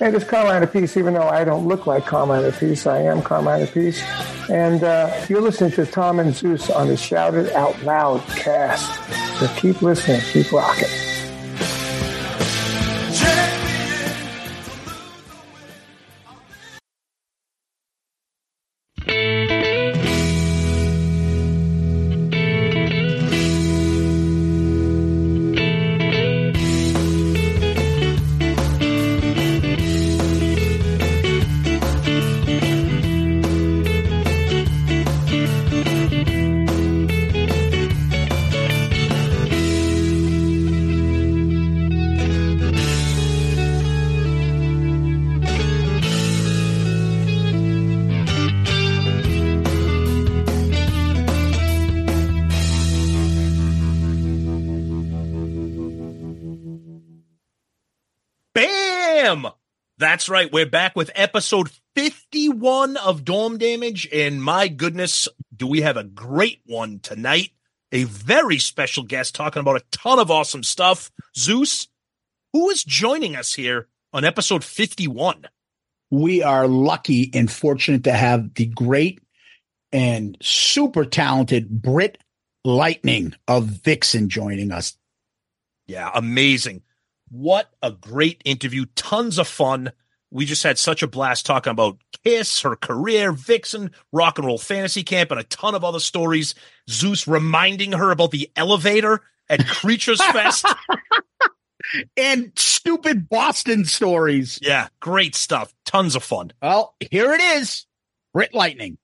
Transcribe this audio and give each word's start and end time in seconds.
Hey, 0.00 0.10
this 0.10 0.22
is 0.22 0.28
Carmine 0.30 0.62
Appice, 0.66 0.96
even 0.96 1.12
though 1.12 1.28
I 1.28 1.44
don't 1.44 1.68
look 1.68 1.86
like 1.86 2.06
Carmine 2.06 2.50
Appice, 2.50 2.90
I 2.90 3.02
am 3.02 3.20
Carmine 3.20 3.66
Appice. 3.66 4.00
And 4.48 4.82
uh, 4.82 5.26
you're 5.28 5.42
listening 5.42 5.72
to 5.72 5.84
Tom 5.84 6.18
and 6.18 6.34
Zeus 6.34 6.70
on 6.70 6.88
the 6.88 6.96
Shout 6.96 7.34
It 7.34 7.52
Out 7.52 7.74
Loudcast. 7.80 9.38
So 9.38 9.46
keep 9.60 9.82
listening, 9.82 10.22
keep 10.22 10.50
rocking. 10.52 11.09
That's 60.20 60.28
right. 60.28 60.52
We're 60.52 60.66
back 60.66 60.96
with 60.96 61.10
episode 61.14 61.70
51 61.96 62.98
of 62.98 63.24
Dorm 63.24 63.56
Damage. 63.56 64.06
And 64.12 64.44
my 64.44 64.68
goodness, 64.68 65.28
do 65.56 65.66
we 65.66 65.80
have 65.80 65.96
a 65.96 66.04
great 66.04 66.60
one 66.66 66.98
tonight? 66.98 67.52
A 67.90 68.04
very 68.04 68.58
special 68.58 69.02
guest 69.02 69.34
talking 69.34 69.60
about 69.60 69.80
a 69.80 69.84
ton 69.90 70.18
of 70.18 70.30
awesome 70.30 70.62
stuff. 70.62 71.10
Zeus, 71.34 71.88
who 72.52 72.68
is 72.68 72.84
joining 72.84 73.34
us 73.34 73.54
here 73.54 73.88
on 74.12 74.26
episode 74.26 74.62
51? 74.62 75.46
we 76.10 76.42
are 76.42 76.68
lucky 76.68 77.30
and 77.32 77.50
fortunate 77.50 78.04
to 78.04 78.12
have 78.12 78.52
the 78.52 78.66
great 78.66 79.22
and 79.90 80.36
super 80.42 81.06
talented 81.06 81.80
Britt 81.80 82.18
Lightning 82.62 83.32
of 83.48 83.64
Vixen 83.64 84.28
joining 84.28 84.70
us. 84.70 84.98
Yeah, 85.86 86.10
amazing. 86.14 86.82
What 87.30 87.70
a 87.80 87.90
great 87.90 88.42
interview. 88.44 88.84
Tons 88.96 89.38
of 89.38 89.48
fun. 89.48 89.92
We 90.30 90.44
just 90.44 90.62
had 90.62 90.78
such 90.78 91.02
a 91.02 91.08
blast 91.08 91.44
talking 91.44 91.72
about 91.72 91.98
Kiss, 92.24 92.62
her 92.62 92.76
career, 92.76 93.32
Vixen, 93.32 93.90
Rock 94.12 94.38
and 94.38 94.46
Roll 94.46 94.58
Fantasy 94.58 95.02
Camp, 95.02 95.30
and 95.32 95.40
a 95.40 95.44
ton 95.44 95.74
of 95.74 95.84
other 95.84 95.98
stories. 95.98 96.54
Zeus 96.88 97.26
reminding 97.26 97.92
her 97.92 98.10
about 98.10 98.30
the 98.30 98.50
elevator 98.54 99.20
at 99.48 99.66
Creatures 99.66 100.22
Fest. 100.32 100.66
And 102.16 102.52
stupid 102.56 103.28
Boston 103.28 103.84
stories. 103.84 104.60
Yeah, 104.62 104.88
great 105.00 105.34
stuff. 105.34 105.74
Tons 105.84 106.14
of 106.14 106.22
fun. 106.22 106.52
Well, 106.62 106.94
here 107.10 107.32
it 107.32 107.40
is. 107.40 107.86
Britt 108.32 108.54
Lightning. 108.54 108.98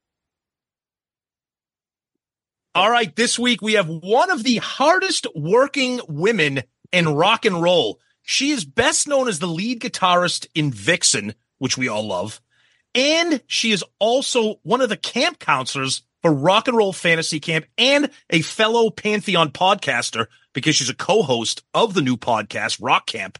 All 2.76 2.90
right, 2.90 3.14
this 3.16 3.38
week 3.38 3.62
we 3.62 3.72
have 3.72 3.88
one 3.88 4.30
of 4.30 4.44
the 4.44 4.56
hardest 4.58 5.26
working 5.34 5.98
women 6.08 6.62
in 6.92 7.08
rock 7.08 7.44
and 7.44 7.60
roll. 7.60 7.98
She 8.28 8.50
is 8.50 8.64
best 8.64 9.06
known 9.06 9.28
as 9.28 9.38
the 9.38 9.46
lead 9.46 9.80
guitarist 9.80 10.48
in 10.52 10.72
Vixen, 10.72 11.34
which 11.58 11.78
we 11.78 11.86
all 11.86 12.04
love. 12.04 12.40
And 12.92 13.40
she 13.46 13.70
is 13.70 13.84
also 14.00 14.56
one 14.64 14.80
of 14.80 14.88
the 14.88 14.96
camp 14.96 15.38
counselors 15.38 16.02
for 16.22 16.32
Rock 16.32 16.66
and 16.66 16.76
Roll 16.76 16.92
Fantasy 16.92 17.38
Camp 17.38 17.66
and 17.78 18.10
a 18.30 18.42
fellow 18.42 18.90
Pantheon 18.90 19.52
podcaster 19.52 20.26
because 20.54 20.74
she's 20.74 20.90
a 20.90 20.94
co-host 20.94 21.62
of 21.72 21.94
the 21.94 22.02
new 22.02 22.16
podcast, 22.16 22.78
Rock 22.82 23.06
Camp. 23.06 23.38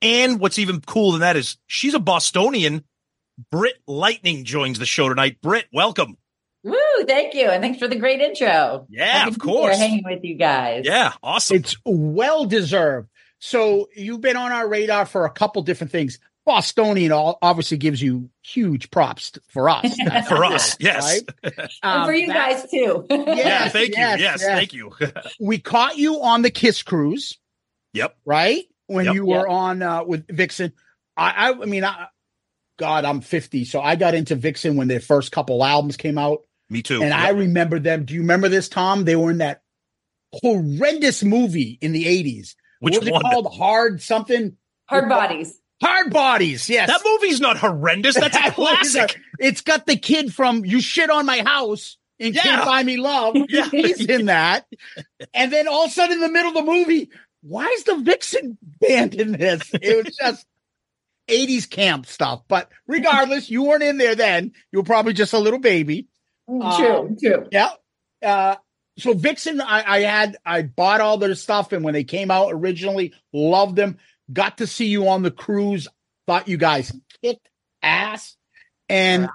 And 0.00 0.38
what's 0.38 0.60
even 0.60 0.80
cooler 0.80 1.12
than 1.12 1.22
that 1.22 1.36
is 1.36 1.56
she's 1.66 1.94
a 1.94 1.98
Bostonian. 1.98 2.84
Britt 3.50 3.82
Lightning 3.88 4.44
joins 4.44 4.78
the 4.78 4.86
show 4.86 5.08
tonight. 5.08 5.40
Britt, 5.42 5.66
welcome. 5.72 6.18
Woo! 6.62 6.76
Thank 7.06 7.34
you, 7.34 7.48
and 7.48 7.62
thanks 7.62 7.80
for 7.80 7.88
the 7.88 7.96
great 7.96 8.20
intro. 8.20 8.86
Yeah, 8.88 9.26
of 9.26 9.34
to 9.34 9.40
be 9.40 9.50
here 9.50 9.60
course. 9.60 9.76
hanging 9.76 10.04
with 10.04 10.22
you 10.22 10.36
guys. 10.36 10.84
Yeah, 10.86 11.12
awesome. 11.22 11.56
It's 11.56 11.76
well 11.84 12.44
deserved. 12.46 13.08
So 13.46 13.90
you've 13.94 14.22
been 14.22 14.38
on 14.38 14.52
our 14.52 14.66
radar 14.66 15.04
for 15.04 15.26
a 15.26 15.30
couple 15.30 15.60
different 15.60 15.90
things. 15.92 16.18
Bostonian 16.46 17.12
obviously 17.12 17.76
gives 17.76 18.00
you 18.00 18.30
huge 18.42 18.90
props 18.90 19.32
for 19.48 19.68
us. 19.68 19.94
for 20.28 20.46
us, 20.46 20.78
yes. 20.80 21.20
and 21.42 21.68
Um, 21.82 22.06
for 22.06 22.14
you 22.14 22.26
that- 22.28 22.62
guys 22.62 22.70
too. 22.70 23.04
Yeah, 23.10 23.34
Yes, 23.36 23.72
thank 23.72 23.88
you. 23.88 23.94
yes, 23.98 24.20
Yes, 24.20 24.40
yes. 24.40 24.44
thank 24.44 24.72
you. 24.72 24.92
We 25.38 25.58
caught 25.58 25.98
you 25.98 26.22
on 26.22 26.40
the 26.40 26.48
Kiss 26.50 26.82
cruise, 26.82 27.36
yep. 27.92 28.16
right? 28.24 28.64
When 28.86 29.04
Yep. 29.04 29.14
you 29.14 29.26
were 29.26 29.46
on 29.46 29.82
uh, 29.82 30.04
with 30.04 30.26
Vixen. 30.28 30.72
I, 31.14 31.50
I, 31.50 31.52
I 31.52 31.64
mean, 31.66 31.84
I, 31.84 32.06
God, 32.78 33.04
I'm 33.04 33.20
50, 33.20 33.66
so 33.66 33.82
I 33.82 33.96
got 33.96 34.14
into 34.14 34.36
Vixen 34.36 34.76
when 34.76 34.88
their 34.88 35.00
first 35.00 35.32
couple 35.32 35.62
albums 35.62 35.98
came 35.98 36.16
out, 36.16 36.40
Me 36.70 36.80
too. 36.82 37.02
and 37.02 37.12
I 37.12 37.28
remember 37.28 37.78
them. 37.78 38.06
Do 38.06 38.14
you 38.14 38.20
remember 38.20 38.48
this, 38.48 38.70
Tom? 38.70 39.04
They 39.04 39.16
were 39.16 39.30
in 39.30 39.38
that 39.38 39.60
horrendous 40.32 41.22
movie 41.22 41.78
in 41.82 41.92
the 41.92 42.04
80s. 42.06 42.54
Which 42.84 42.94
what 42.94 43.02
was 43.04 43.10
one? 43.10 43.20
it 43.20 43.24
called? 43.30 43.54
Hard 43.54 44.02
something. 44.02 44.56
Hard 44.88 45.08
bodies. 45.08 45.58
Hard 45.82 46.12
Bodies. 46.12 46.70
Yes. 46.70 46.88
That 46.88 47.00
movie's 47.04 47.40
not 47.40 47.58
horrendous. 47.58 48.14
That's 48.14 48.36
a 48.36 48.40
a- 48.48 48.52
classic. 48.52 49.18
It's 49.38 49.60
got 49.60 49.86
the 49.86 49.96
kid 49.96 50.32
from 50.32 50.64
You 50.64 50.80
Shit 50.80 51.10
on 51.10 51.26
My 51.26 51.42
House 51.42 51.98
and 52.20 52.34
Yeah. 52.34 52.42
Can't 52.42 52.64
Buy 52.64 52.82
Me 52.84 52.96
Love. 52.96 53.36
Yeah. 53.48 53.68
He's 53.68 54.04
in 54.06 54.26
that. 54.26 54.66
And 55.34 55.52
then 55.52 55.66
all 55.68 55.84
of 55.84 55.90
a 55.90 55.92
sudden 55.92 56.14
in 56.14 56.20
the 56.20 56.30
middle 56.30 56.50
of 56.50 56.54
the 56.64 56.72
movie, 56.72 57.10
why 57.42 57.66
is 57.66 57.84
the 57.84 57.96
Vixen 57.96 58.56
band 58.80 59.14
in 59.14 59.32
this? 59.32 59.68
It 59.74 60.04
was 60.06 60.16
just 60.16 60.46
80s 61.28 61.68
camp 61.68 62.06
stuff. 62.06 62.42
But 62.48 62.70
regardless, 62.86 63.50
you 63.50 63.64
weren't 63.64 63.82
in 63.82 63.98
there 63.98 64.14
then. 64.14 64.52
You 64.72 64.78
were 64.78 64.84
probably 64.84 65.12
just 65.12 65.32
a 65.34 65.38
little 65.38 65.58
baby. 65.60 66.06
true, 66.48 66.62
Um, 66.62 67.16
true. 67.22 67.48
Yeah. 67.50 67.70
Uh, 68.24 68.56
so 68.98 69.14
Vixen, 69.14 69.60
I, 69.60 69.84
I 69.86 70.00
had, 70.00 70.36
I 70.44 70.62
bought 70.62 71.00
all 71.00 71.18
their 71.18 71.34
stuff, 71.34 71.72
and 71.72 71.84
when 71.84 71.94
they 71.94 72.04
came 72.04 72.30
out 72.30 72.52
originally, 72.52 73.12
loved 73.32 73.76
them. 73.76 73.98
Got 74.32 74.58
to 74.58 74.66
see 74.66 74.86
you 74.86 75.08
on 75.08 75.22
the 75.22 75.30
cruise. 75.30 75.88
Thought 76.26 76.48
you 76.48 76.56
guys 76.56 76.92
kicked 77.22 77.48
ass. 77.82 78.36
And 78.88 79.28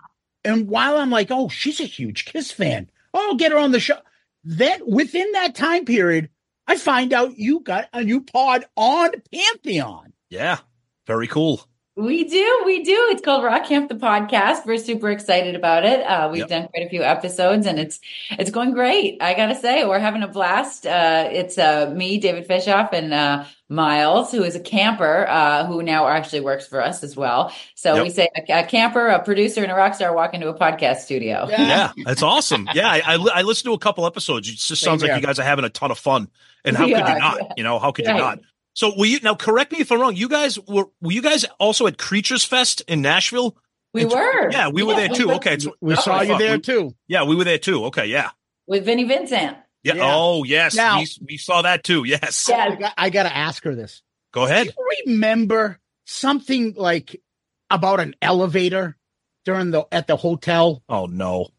and 0.44 0.68
while 0.68 0.98
I'm 0.98 1.10
like, 1.10 1.28
oh, 1.32 1.50
she's 1.50 1.80
a 1.80 1.86
huge 1.86 2.26
Kiss 2.26 2.52
fan. 2.52 2.90
Oh, 3.14 3.30
I'll 3.30 3.36
get 3.36 3.52
her 3.52 3.58
on 3.58 3.72
the 3.72 3.80
show. 3.80 3.98
Then 4.44 4.82
within 4.88 5.32
that 5.34 5.56
time 5.56 5.86
period, 5.86 6.30
I 6.66 6.78
find 6.78 7.14
out 7.14 7.38
you 7.38 7.60
got 7.60 7.90
a 7.94 8.04
new 8.04 8.22
pod 8.22 8.66
on 8.76 9.12
Pantheon. 9.34 10.14
Yeah. 10.30 10.60
Very 11.06 11.28
cool. 11.28 11.68
We 12.00 12.24
do, 12.24 12.62
we 12.66 12.84
do. 12.84 13.08
It's 13.12 13.22
called 13.22 13.44
Rock 13.44 13.66
Camp 13.68 13.90
the 13.90 13.96
podcast. 13.96 14.66
We're 14.66 14.78
super 14.78 15.10
excited 15.12 15.56
about 15.56 15.84
it. 15.84 16.00
Uh, 16.02 16.30
we've 16.32 16.40
Yep. 16.40 16.48
done 16.50 16.68
quite 16.70 16.86
a 16.86 16.90
few 16.90 17.04
episodes, 17.04 17.66
and 17.66 17.78
it's 17.78 18.00
it's 18.32 18.52
going 18.52 18.72
great. 18.72 19.18
I 19.22 19.34
gotta 19.34 19.56
say, 19.56 19.86
we're 19.86 20.00
having 20.00 20.24
a 20.24 20.28
blast. 20.30 20.86
Uh, 20.86 21.28
it's 21.30 21.58
uh, 21.58 21.92
me, 21.94 22.18
David 22.18 22.48
Fishoff, 22.48 22.94
and 22.94 23.14
uh, 23.14 23.44
Miles, 23.68 24.32
who 24.32 24.44
is 24.44 24.56
a 24.56 24.62
camper, 24.62 25.28
uh, 25.28 25.66
who 25.66 25.84
now 25.84 26.08
actually 26.08 26.40
works 26.40 26.66
for 26.66 26.82
us 26.82 27.04
as 27.04 27.18
well. 27.18 27.52
So 27.76 27.96
Yep. 27.96 28.04
we 28.04 28.10
say 28.12 28.30
a, 28.36 28.60
a 28.60 28.64
camper, 28.64 29.08
a 29.08 29.22
producer, 29.22 29.62
and 29.62 29.72
a 29.72 29.76
rock 29.76 29.94
star 29.94 30.14
walk 30.16 30.34
into 30.34 30.48
a 30.48 30.58
podcast 30.58 31.00
studio. 31.00 31.48
Yeah. 31.50 31.92
That's 32.06 32.24
awesome. 32.24 32.70
Yeah. 32.74 32.88
I, 32.90 33.02
I, 33.06 33.16
li- 33.18 33.32
I 33.36 33.42
listened 33.42 33.70
to 33.72 33.74
a 33.74 33.78
couple 33.80 34.06
episodes. 34.06 34.48
It 34.48 34.56
just 34.56 34.82
sounds 34.82 35.02
like 35.02 35.10
here. 35.12 35.20
you 35.20 35.26
guys 35.26 35.38
are 35.38 35.44
having 35.44 35.66
a 35.66 35.70
ton 35.70 35.92
of 35.92 36.00
fun. 36.00 36.30
And 36.64 36.78
how 36.78 36.86
We 36.86 36.94
could 36.94 37.08
you 37.08 37.20
not? 37.20 37.38
yeah. 37.42 37.54
You 37.58 37.64
know, 37.64 37.78
how 37.78 37.92
could 37.92 38.06
you 38.06 38.14
not? 38.14 38.40
So 38.80 38.94
were 38.98 39.06
you 39.08 39.20
now 39.22 39.36
correct 39.36 39.74
me 39.74 39.80
if 39.82 39.92
I'm 39.92 40.00
wrong. 40.00 40.16
You 40.16 40.30
guys 40.30 40.58
were 40.58 40.86
were 41.02 41.12
you 41.12 41.22
guys 41.22 41.44
also 41.60 41.86
at 41.88 41.98
Creatures 41.98 42.46
Fest 42.46 42.82
in 42.88 43.02
Nashville? 43.02 43.58
We 43.94 44.04
It's- 44.06 44.16
were. 44.16 44.50
Yeah, 44.50 44.70
we 44.70 44.84
were 44.84 44.94
Yeah, 44.94 45.00
there 45.00 45.10
too. 45.10 45.28
were 45.28 45.34
Okay. 45.34 45.56
It's, 45.56 45.68
We 45.82 45.96
that's 45.96 46.06
saw 46.06 46.22
you 46.22 46.38
there 46.38 46.56
We- 46.56 46.62
too. 46.62 46.96
Yeah, 47.10 47.24
we 47.26 47.36
were 47.36 47.44
there 47.44 47.58
too. 47.58 47.84
Okay, 47.88 48.06
yeah. 48.06 48.30
With 48.68 48.86
Vinnie 48.86 49.04
Vincent. 49.04 49.58
Yeah. 49.84 49.96
Yeah. 49.96 50.02
Oh, 50.06 50.46
yes. 50.46 50.76
Now- 50.76 51.00
we, 51.00 51.08
we 51.28 51.38
saw 51.38 51.62
that 51.64 51.84
too. 51.84 52.06
Yes. 52.06 52.48
I 52.50 52.54
Yeah. 52.70 52.76
got, 52.76 52.94
I 52.98 53.10
got 53.10 53.24
to 53.24 53.36
ask 53.36 53.62
her 53.66 53.76
this. 53.76 54.02
Go 54.32 54.46
ahead. 54.46 54.68
Do 54.68 54.74
you 54.78 55.14
remember 55.14 55.78
something 56.06 56.74
like 56.78 57.22
about 57.70 58.00
an 58.00 58.16
elevator 58.22 58.96
during 59.44 59.72
the 59.72 59.88
at 59.92 60.08
the 60.08 60.16
hotel? 60.16 60.84
Oh 60.88 61.06
no. 61.06 61.50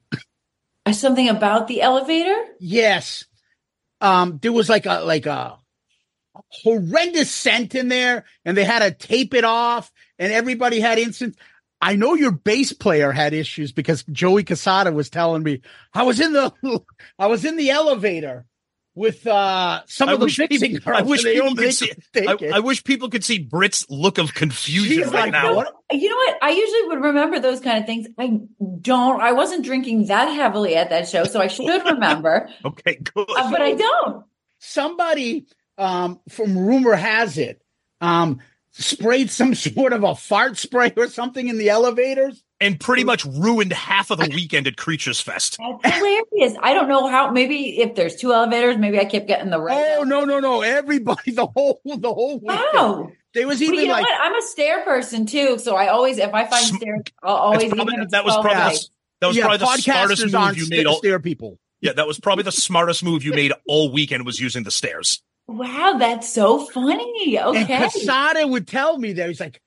Uh, 0.87 0.93
Something 0.93 1.28
about 1.28 1.69
the 1.69 1.82
elevator? 1.82 2.34
Yes. 2.61 3.26
Um, 4.00 4.38
there 4.40 4.52
was 4.52 4.70
like 4.70 4.87
a 4.87 5.00
like 5.00 5.26
a 5.26 5.58
horrendous 6.48 7.30
scent 7.30 7.74
in 7.74 7.88
there, 7.88 8.24
and 8.44 8.56
they 8.56 8.64
had 8.64 8.80
to 8.80 8.90
tape 9.06 9.34
it 9.34 9.44
off, 9.44 9.90
and 10.18 10.32
everybody 10.32 10.80
had 10.80 10.98
instant. 10.98 11.36
I 11.82 11.96
know 11.96 12.14
your 12.14 12.32
bass 12.32 12.72
player 12.72 13.10
had 13.10 13.32
issues 13.32 13.72
because 13.72 14.02
Joey 14.04 14.44
Cassata 14.44 14.92
was 14.92 15.08
telling 15.08 15.42
me 15.42 15.62
I 15.94 16.02
was 16.02 16.20
in 16.20 16.32
the 16.34 16.52
I 17.18 17.26
was 17.26 17.44
in 17.44 17.56
the 17.56 17.70
elevator 17.70 18.44
with 18.94 19.26
uh 19.26 19.80
some 19.86 20.08
I 20.10 20.12
of 20.12 20.18
the 20.20 20.26
wish 20.26 20.36
fixing 20.36 20.72
people, 20.72 20.92
I 20.94 21.00
wish 21.02 21.22
people 21.22 21.54
could 21.54 21.72
see. 21.72 21.90
I. 22.16 22.36
I 22.54 22.60
wish 22.60 22.84
people 22.84 23.08
could 23.08 23.24
see 23.24 23.38
Britt's 23.38 23.88
look 23.88 24.18
of 24.18 24.34
confusion 24.34 24.98
She's 24.98 25.06
right 25.06 25.32
like, 25.32 25.32
now. 25.32 25.54
what? 25.54 25.74
You 25.90 26.08
know 26.10 26.16
what? 26.16 26.38
I 26.42 26.50
usually 26.50 26.88
would 26.88 27.00
remember 27.02 27.40
those 27.40 27.60
kind 27.60 27.78
of 27.78 27.86
things. 27.86 28.08
I 28.18 28.40
don't. 28.82 29.20
I 29.22 29.32
wasn't 29.32 29.64
drinking 29.64 30.08
that 30.08 30.26
heavily 30.26 30.76
at 30.76 30.90
that 30.90 31.08
show, 31.08 31.24
so 31.24 31.40
I 31.40 31.46
should 31.46 31.82
remember, 31.86 32.50
Okay, 32.64 32.96
good. 32.96 33.26
uh, 33.30 33.50
but 33.50 33.62
I 33.62 33.72
don't. 33.74 34.24
somebody 34.58 35.46
um 35.80 36.20
from 36.28 36.56
rumor 36.58 36.94
has 36.94 37.38
it 37.38 37.60
um 38.00 38.38
sprayed 38.72 39.30
some 39.30 39.54
sort 39.56 39.92
of 39.92 40.04
a 40.04 40.14
fart 40.14 40.56
spray 40.56 40.92
or 40.96 41.08
something 41.08 41.48
in 41.48 41.58
the 41.58 41.68
elevators. 41.70 42.42
and 42.60 42.78
pretty 42.78 43.02
much 43.02 43.24
ruined 43.24 43.72
half 43.72 44.10
of 44.10 44.18
the 44.18 44.30
weekend 44.34 44.66
at 44.66 44.76
Creatures 44.76 45.20
Fest. 45.20 45.58
That's 45.82 45.96
hilarious. 45.96 46.56
I 46.62 46.74
don't 46.74 46.88
know 46.88 47.08
how. 47.08 47.30
Maybe 47.30 47.80
if 47.80 47.94
there's 47.94 48.14
two 48.16 48.32
elevators, 48.32 48.76
maybe 48.76 49.00
I 49.00 49.06
kept 49.06 49.26
getting 49.26 49.50
the 49.50 49.58
right. 49.60 49.96
Oh 49.98 50.04
no, 50.04 50.24
no, 50.24 50.38
no! 50.38 50.60
Everybody, 50.62 51.30
the 51.42 51.46
whole, 51.46 51.80
the 51.84 52.12
whole 52.12 52.38
weekend. 52.38 52.60
Wow. 52.74 53.10
There 53.32 53.46
was 53.48 53.58
But 53.60 53.64
even 53.64 53.78
you 53.80 53.86
know 53.86 53.92
like 53.94 54.02
what? 54.04 54.20
I'm 54.20 54.34
a 54.36 54.42
stair 54.42 54.82
person 54.84 55.24
too, 55.26 55.58
so 55.58 55.74
I 55.76 55.88
always, 55.88 56.18
if 56.18 56.34
I 56.34 56.46
find 56.46 56.64
stairs, 56.66 57.02
I'll 57.22 57.34
always. 57.36 57.62
It's 57.64 57.74
probably- 57.74 57.94
even 57.94 58.08
that 58.10 58.24
was 58.24 58.34
probably 58.34 58.54
nights. 58.54 58.84
the, 58.86 58.90
that 59.20 59.26
was 59.28 59.36
yeah, 59.36 59.42
probably 59.44 59.58
the 59.58 59.76
smartest 59.78 60.32
move 60.32 60.56
you 60.58 60.68
made. 60.68 60.86
All, 60.86 60.98
stair 60.98 61.18
people. 61.20 61.58
yeah, 61.80 61.92
that 61.94 62.06
was 62.06 62.18
probably 62.20 62.44
the 62.44 62.52
smartest 62.52 63.02
move 63.04 63.24
you 63.24 63.32
made 63.32 63.52
all 63.66 63.90
weekend 63.92 64.26
was 64.26 64.38
using 64.40 64.62
the 64.64 64.70
stairs. 64.70 65.22
Wow, 65.52 65.97
that's 65.99 66.32
so 66.32 66.64
funny. 66.67 67.37
And 67.37 67.56
Okay. 67.58 67.76
Cassata 67.79 68.49
would 68.49 68.67
tell 68.69 68.97
me 68.99 69.14
that 69.14 69.29
he's 69.29 69.41
like, 69.41 69.61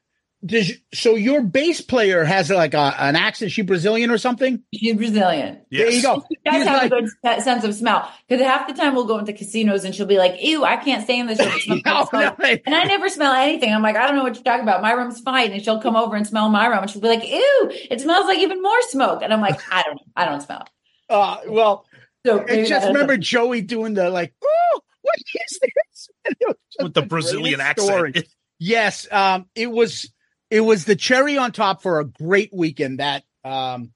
Does, 0.46 0.72
"So 0.94 1.16
your 1.16 1.42
bass 1.42 1.80
player 1.82 2.24
has 2.24 2.50
like 2.50 2.74
a, 2.74 2.96
an 3.00 3.16
accent? 3.16 3.52
She 3.52 3.62
Brazilian 3.64 4.10
or 4.12 4.18
something?" 4.18 4.62
She's 4.74 4.96
Brazilian. 4.96 5.62
There 5.72 5.90
you 5.90 6.02
go. 6.02 6.24
You 6.30 6.38
guys 6.46 6.56
He's 6.56 6.68
have 6.68 6.78
like- 6.84 6.92
a 6.92 6.96
good 7.02 7.10
se- 7.24 7.40
sense 7.42 7.64
of 7.64 7.74
smell 7.76 8.10
because 8.28 8.46
half 8.46 8.68
the 8.68 8.74
time 8.74 8.94
we'll 8.96 9.06
go 9.06 9.18
into 9.20 9.32
casinos 9.34 9.84
and 9.86 9.94
she'll 9.96 10.06
be 10.06 10.18
like, 10.18 10.42
"Ew, 10.44 10.64
I 10.66 10.76
can't 10.78 11.04
stay 11.04 11.20
in 11.20 11.28
this 11.28 11.40
room." 11.40 11.50
It 11.80 11.86
No, 11.86 12.08
no, 12.14 12.36
And 12.66 12.76
I 12.76 12.84
never 12.86 13.08
smell 13.10 13.34
anything. 13.34 13.74
I'm 13.74 13.82
like, 13.82 13.96
I 13.96 14.06
don't 14.08 14.16
know 14.16 14.24
what 14.24 14.36
you're 14.36 14.44
talking 14.44 14.64
about. 14.64 14.82
My 14.82 14.92
room's 14.94 15.20
fine. 15.22 15.52
And 15.54 15.62
she'll 15.64 15.82
come 15.82 15.96
over 15.96 16.16
and 16.16 16.26
smell 16.28 16.50
my 16.50 16.68
room, 16.68 16.80
and 16.80 16.90
she'll 16.90 17.02
be 17.02 17.08
like, 17.10 17.26
"Ew, 17.30 17.72
it 17.92 18.02
smells 18.02 18.26
like 18.26 18.40
even 18.40 18.62
more 18.62 18.82
smoke." 18.84 19.22
And 19.22 19.34
I'm 19.34 19.42
like, 19.42 19.60
I 19.72 19.84
don't 19.84 19.96
know. 19.96 20.12
I 20.16 20.26
don't 20.26 20.42
smell. 20.42 20.62
it. 20.62 21.14
uh, 21.14 21.38
well, 21.48 21.86
So 22.26 22.42
I 22.48 22.64
just 22.66 22.88
remember 22.88 23.16
Joey 23.18 23.62
doing 23.62 23.94
the 23.94 24.10
like, 24.10 24.34
"Oh, 24.44 24.80
what 25.04 25.16
is 25.20 25.60
this?" 25.62 26.10
And 26.26 26.36
it 26.42 26.48
was 26.48 26.58
just 26.72 26.84
With 26.84 26.94
the 26.96 27.02
the 27.02 27.08
Brazilian 27.08 27.62
accent. 27.62 28.28
Yes, 28.60 29.08
um, 29.12 29.46
it 29.56 29.70
was 29.70 30.12
it 30.50 30.62
was 30.62 30.86
the 30.86 30.96
cherry 30.96 31.38
on 31.38 31.52
top 31.52 31.82
for 31.82 32.00
a 32.00 32.06
great 32.06 32.50
weekend 32.54 33.00
that 33.00 33.24
um 33.44 33.92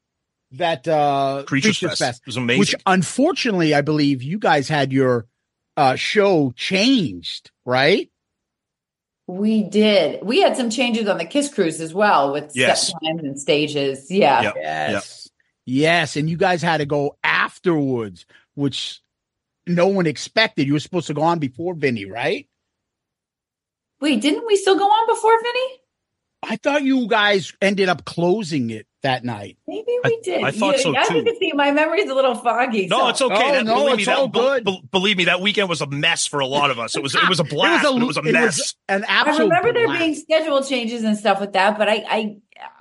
that 0.51 0.87
uh 0.87 1.43
Creatures, 1.45 1.79
Fest. 1.79 2.21
It 2.21 2.25
was 2.25 2.37
amazing. 2.37 2.59
which 2.59 2.75
unfortunately 2.85 3.73
I 3.73 3.81
believe 3.81 4.21
you 4.23 4.39
guys 4.39 4.67
had 4.67 4.91
your 4.93 5.27
uh 5.75 5.95
show 5.95 6.51
changed, 6.55 7.51
right? 7.65 8.09
We 9.27 9.63
did. 9.63 10.23
We 10.23 10.41
had 10.41 10.55
some 10.55 10.69
changes 10.69 11.07
on 11.09 11.17
the 11.17 11.25
Kiss 11.25 11.53
Cruise 11.53 11.81
as 11.81 11.93
well 11.93 12.31
with 12.31 12.51
Yes. 12.55 12.87
set 12.87 12.93
times 13.03 13.23
and 13.23 13.39
stages. 13.39 14.09
Yeah. 14.09 14.41
Yep. 14.41 14.55
Yes. 14.57 15.29
Yes, 15.65 16.15
and 16.15 16.29
you 16.29 16.37
guys 16.37 16.61
had 16.61 16.77
to 16.77 16.85
go 16.85 17.17
afterwards, 17.25 18.25
which 18.55 19.01
no 19.67 19.87
one 19.87 20.05
expected. 20.07 20.67
You 20.67 20.73
were 20.73 20.79
supposed 20.79 21.07
to 21.07 21.13
go 21.13 21.21
on 21.23 21.39
before 21.39 21.73
Vinnie, 21.73 22.05
right? 22.05 22.47
Wait, 23.99 24.21
didn't 24.21 24.45
we 24.45 24.55
still 24.55 24.77
go 24.77 24.85
on 24.85 25.07
before 25.07 25.31
Vinnie? 25.41 25.79
I 26.43 26.55
thought 26.57 26.83
you 26.83 27.07
guys 27.07 27.51
ended 27.61 27.89
up 27.89 28.05
closing 28.05 28.69
it 28.69 28.85
that 29.01 29.25
night. 29.25 29.57
Maybe 29.67 29.91
we 30.03 30.19
did. 30.21 30.43
I 30.43 30.51
thought 30.51 30.77
so, 30.77 30.93
As 30.95 31.07
too. 31.07 31.15
you 31.17 31.23
can 31.23 31.35
see, 31.39 31.51
my 31.53 31.71
memory's 31.71 32.07
a 32.09 32.13
little 32.13 32.35
foggy. 32.35 32.85
no, 32.87 32.99
so- 32.99 33.07
it's 33.09 33.21
okay. 33.23 33.35
Oh, 33.35 33.51
That- 33.53 33.65
no, 33.65 33.75
believe 33.75 33.97
it's 33.99 34.05
that, 34.05 34.17
all 34.19 34.27
be- 34.27 34.39
good. 34.39 34.63
be- 34.63 34.83
believe 34.91 35.17
me, 35.17 35.25
that 35.25 35.41
weekend 35.41 35.67
was 35.67 35.81
a 35.81 35.87
mess 35.87 36.27
for 36.27 36.39
a 36.39 36.45
lot 36.45 36.69
of 36.69 36.77
us. 36.77 36.95
It 36.95 37.01
was 37.01 37.15
it 37.15 37.27
was 37.27 37.39
a 37.39 37.43
blast. 37.55 37.85
it 37.85 37.87
was 37.95 37.95
a, 37.95 37.97
It 37.97 38.05
was 38.05 38.17
a, 38.17 38.19
it 38.21 38.31
mess. 38.33 38.57
was 38.59 38.75
an 38.87 39.03
I 39.05 39.07
absolute 39.21 39.49
remember 39.49 39.73
there 39.73 39.87
being 39.97 40.13
schedule 40.15 40.63
changes 40.63 41.03
and 41.03 41.17
stuff 41.17 41.39
with 41.39 41.53
that, 41.53 41.77
but 41.77 41.89
I 41.89 42.05
I 42.07 42.37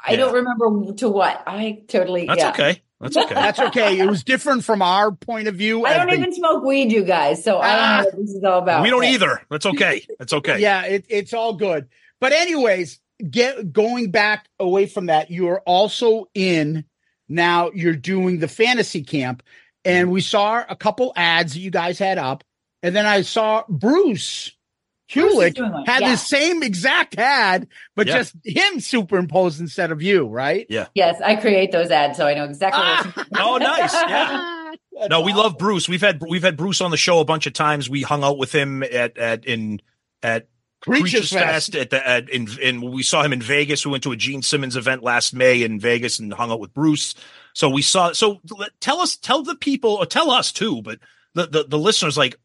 I 0.06 0.10
Yeah. 0.12 0.16
don't 0.16 0.34
remember 0.34 0.92
to 0.92 1.08
what. 1.08 1.42
I 1.46 1.82
totally 1.88 2.26
That's 2.26 2.40
yeah. 2.40 2.50
okay. 2.50 2.82
That's 3.00 3.16
okay. 3.16 3.34
That's 3.34 3.58
okay. 3.58 3.98
It 3.98 4.06
was 4.08 4.24
different 4.24 4.64
from 4.64 4.80
our 4.80 5.12
point 5.12 5.48
of 5.48 5.54
view. 5.56 5.84
I 5.84 5.98
don't 5.98 6.06
the- 6.08 6.14
even 6.14 6.32
smoke 6.32 6.64
weed, 6.64 6.90
you 6.90 7.04
guys, 7.04 7.44
so 7.44 7.58
I 7.58 7.72
don't 7.76 7.84
Ah. 7.84 7.98
know 7.98 8.04
what 8.04 8.16
this 8.16 8.30
is 8.30 8.44
all 8.44 8.58
about. 8.62 8.82
we 8.82 8.90
don't 8.90 9.00
But- 9.00 9.08
either. 9.10 9.42
That's 9.50 9.66
okay. 9.66 10.06
That's 10.18 10.32
okay. 10.32 10.60
Yeah, 10.60 10.84
it, 10.84 11.04
it's 11.08 11.34
all 11.34 11.52
good. 11.54 11.88
But 12.20 12.32
anyways, 12.32 12.98
get 13.30 13.72
going 13.72 14.10
back 14.10 14.46
away 14.58 14.86
from 14.86 15.06
that. 15.06 15.30
You're 15.30 15.60
also 15.66 16.28
in 16.34 16.84
now. 17.28 17.70
You're 17.74 17.94
doing 17.96 18.38
the 18.38 18.48
fantasy 18.48 19.02
camp, 19.02 19.42
and 19.84 20.10
we 20.10 20.22
saw 20.22 20.64
a 20.66 20.76
couple 20.76 21.12
ads 21.16 21.52
that 21.52 21.60
you 21.60 21.70
guys 21.70 21.98
had 21.98 22.16
up, 22.16 22.44
and 22.82 22.96
then 22.96 23.04
I 23.04 23.20
saw 23.22 23.64
Bruce. 23.68 24.52
Bruce 25.12 25.32
is 25.32 25.38
Hewlick 25.38 25.54
doing 25.54 25.72
one, 25.72 25.84
had 25.86 26.02
yeah. 26.02 26.10
the 26.10 26.16
same 26.16 26.62
exact 26.62 27.16
ad, 27.18 27.68
but 27.94 28.06
Yeah. 28.06 28.18
just 28.18 28.34
him 28.44 28.80
superimposed 28.80 29.60
instead 29.60 29.90
of 29.92 30.02
you, 30.02 30.26
right? 30.26 30.66
Yeah. 30.68 30.86
Yes, 30.94 31.20
I 31.24 31.36
create 31.36 31.72
those 31.72 31.90
ads, 31.90 32.16
so 32.18 32.26
I 32.26 32.34
know 32.34 32.44
exactly. 32.44 32.80
what 32.80 33.26
ah! 33.34 33.44
Oh, 33.44 33.56
nice. 33.58 33.92
Yeah. 33.92 34.72
That's 34.92 35.08
No, 35.10 35.20
we 35.20 35.32
awesome. 35.32 35.42
love 35.44 35.58
Bruce. 35.58 35.88
We've 35.88 36.00
had 36.00 36.22
we've 36.26 36.42
had 36.42 36.56
Bruce 36.56 36.80
on 36.80 36.90
the 36.90 36.96
show 36.96 37.20
a 37.20 37.24
bunch 37.24 37.46
of 37.46 37.52
times. 37.52 37.88
We 37.90 38.00
hung 38.02 38.24
out 38.24 38.38
with 38.38 38.54
him 38.54 38.82
at 38.82 39.18
at 39.18 39.44
in 39.44 39.80
at 40.22 40.48
Creatures 40.80 41.10
Creatures 41.10 41.32
Fest. 41.32 41.72
Fest 41.72 41.74
at 41.76 41.90
the 41.90 42.08
at, 42.08 42.28
in 42.30 42.48
in 42.62 42.80
we 42.80 43.02
saw 43.02 43.22
him 43.22 43.32
in 43.34 43.42
Vegas. 43.42 43.84
We 43.84 43.92
went 43.92 44.04
to 44.04 44.12
a 44.12 44.16
Gene 44.16 44.40
Simmons 44.40 44.74
event 44.74 45.02
last 45.02 45.34
May 45.34 45.62
in 45.62 45.78
Vegas 45.78 46.18
and 46.18 46.32
hung 46.32 46.50
out 46.50 46.60
with 46.60 46.72
Bruce. 46.72 47.14
So 47.52 47.68
we 47.68 47.82
saw. 47.82 48.12
So 48.12 48.40
tell 48.80 49.00
us, 49.00 49.16
tell 49.16 49.42
the 49.42 49.54
people, 49.56 49.90
or 49.96 50.06
tell 50.06 50.30
us 50.30 50.50
too, 50.50 50.80
but 50.80 50.98
the 51.34 51.46
the, 51.46 51.64
the 51.64 51.78
listeners 51.78 52.16
like 52.16 52.36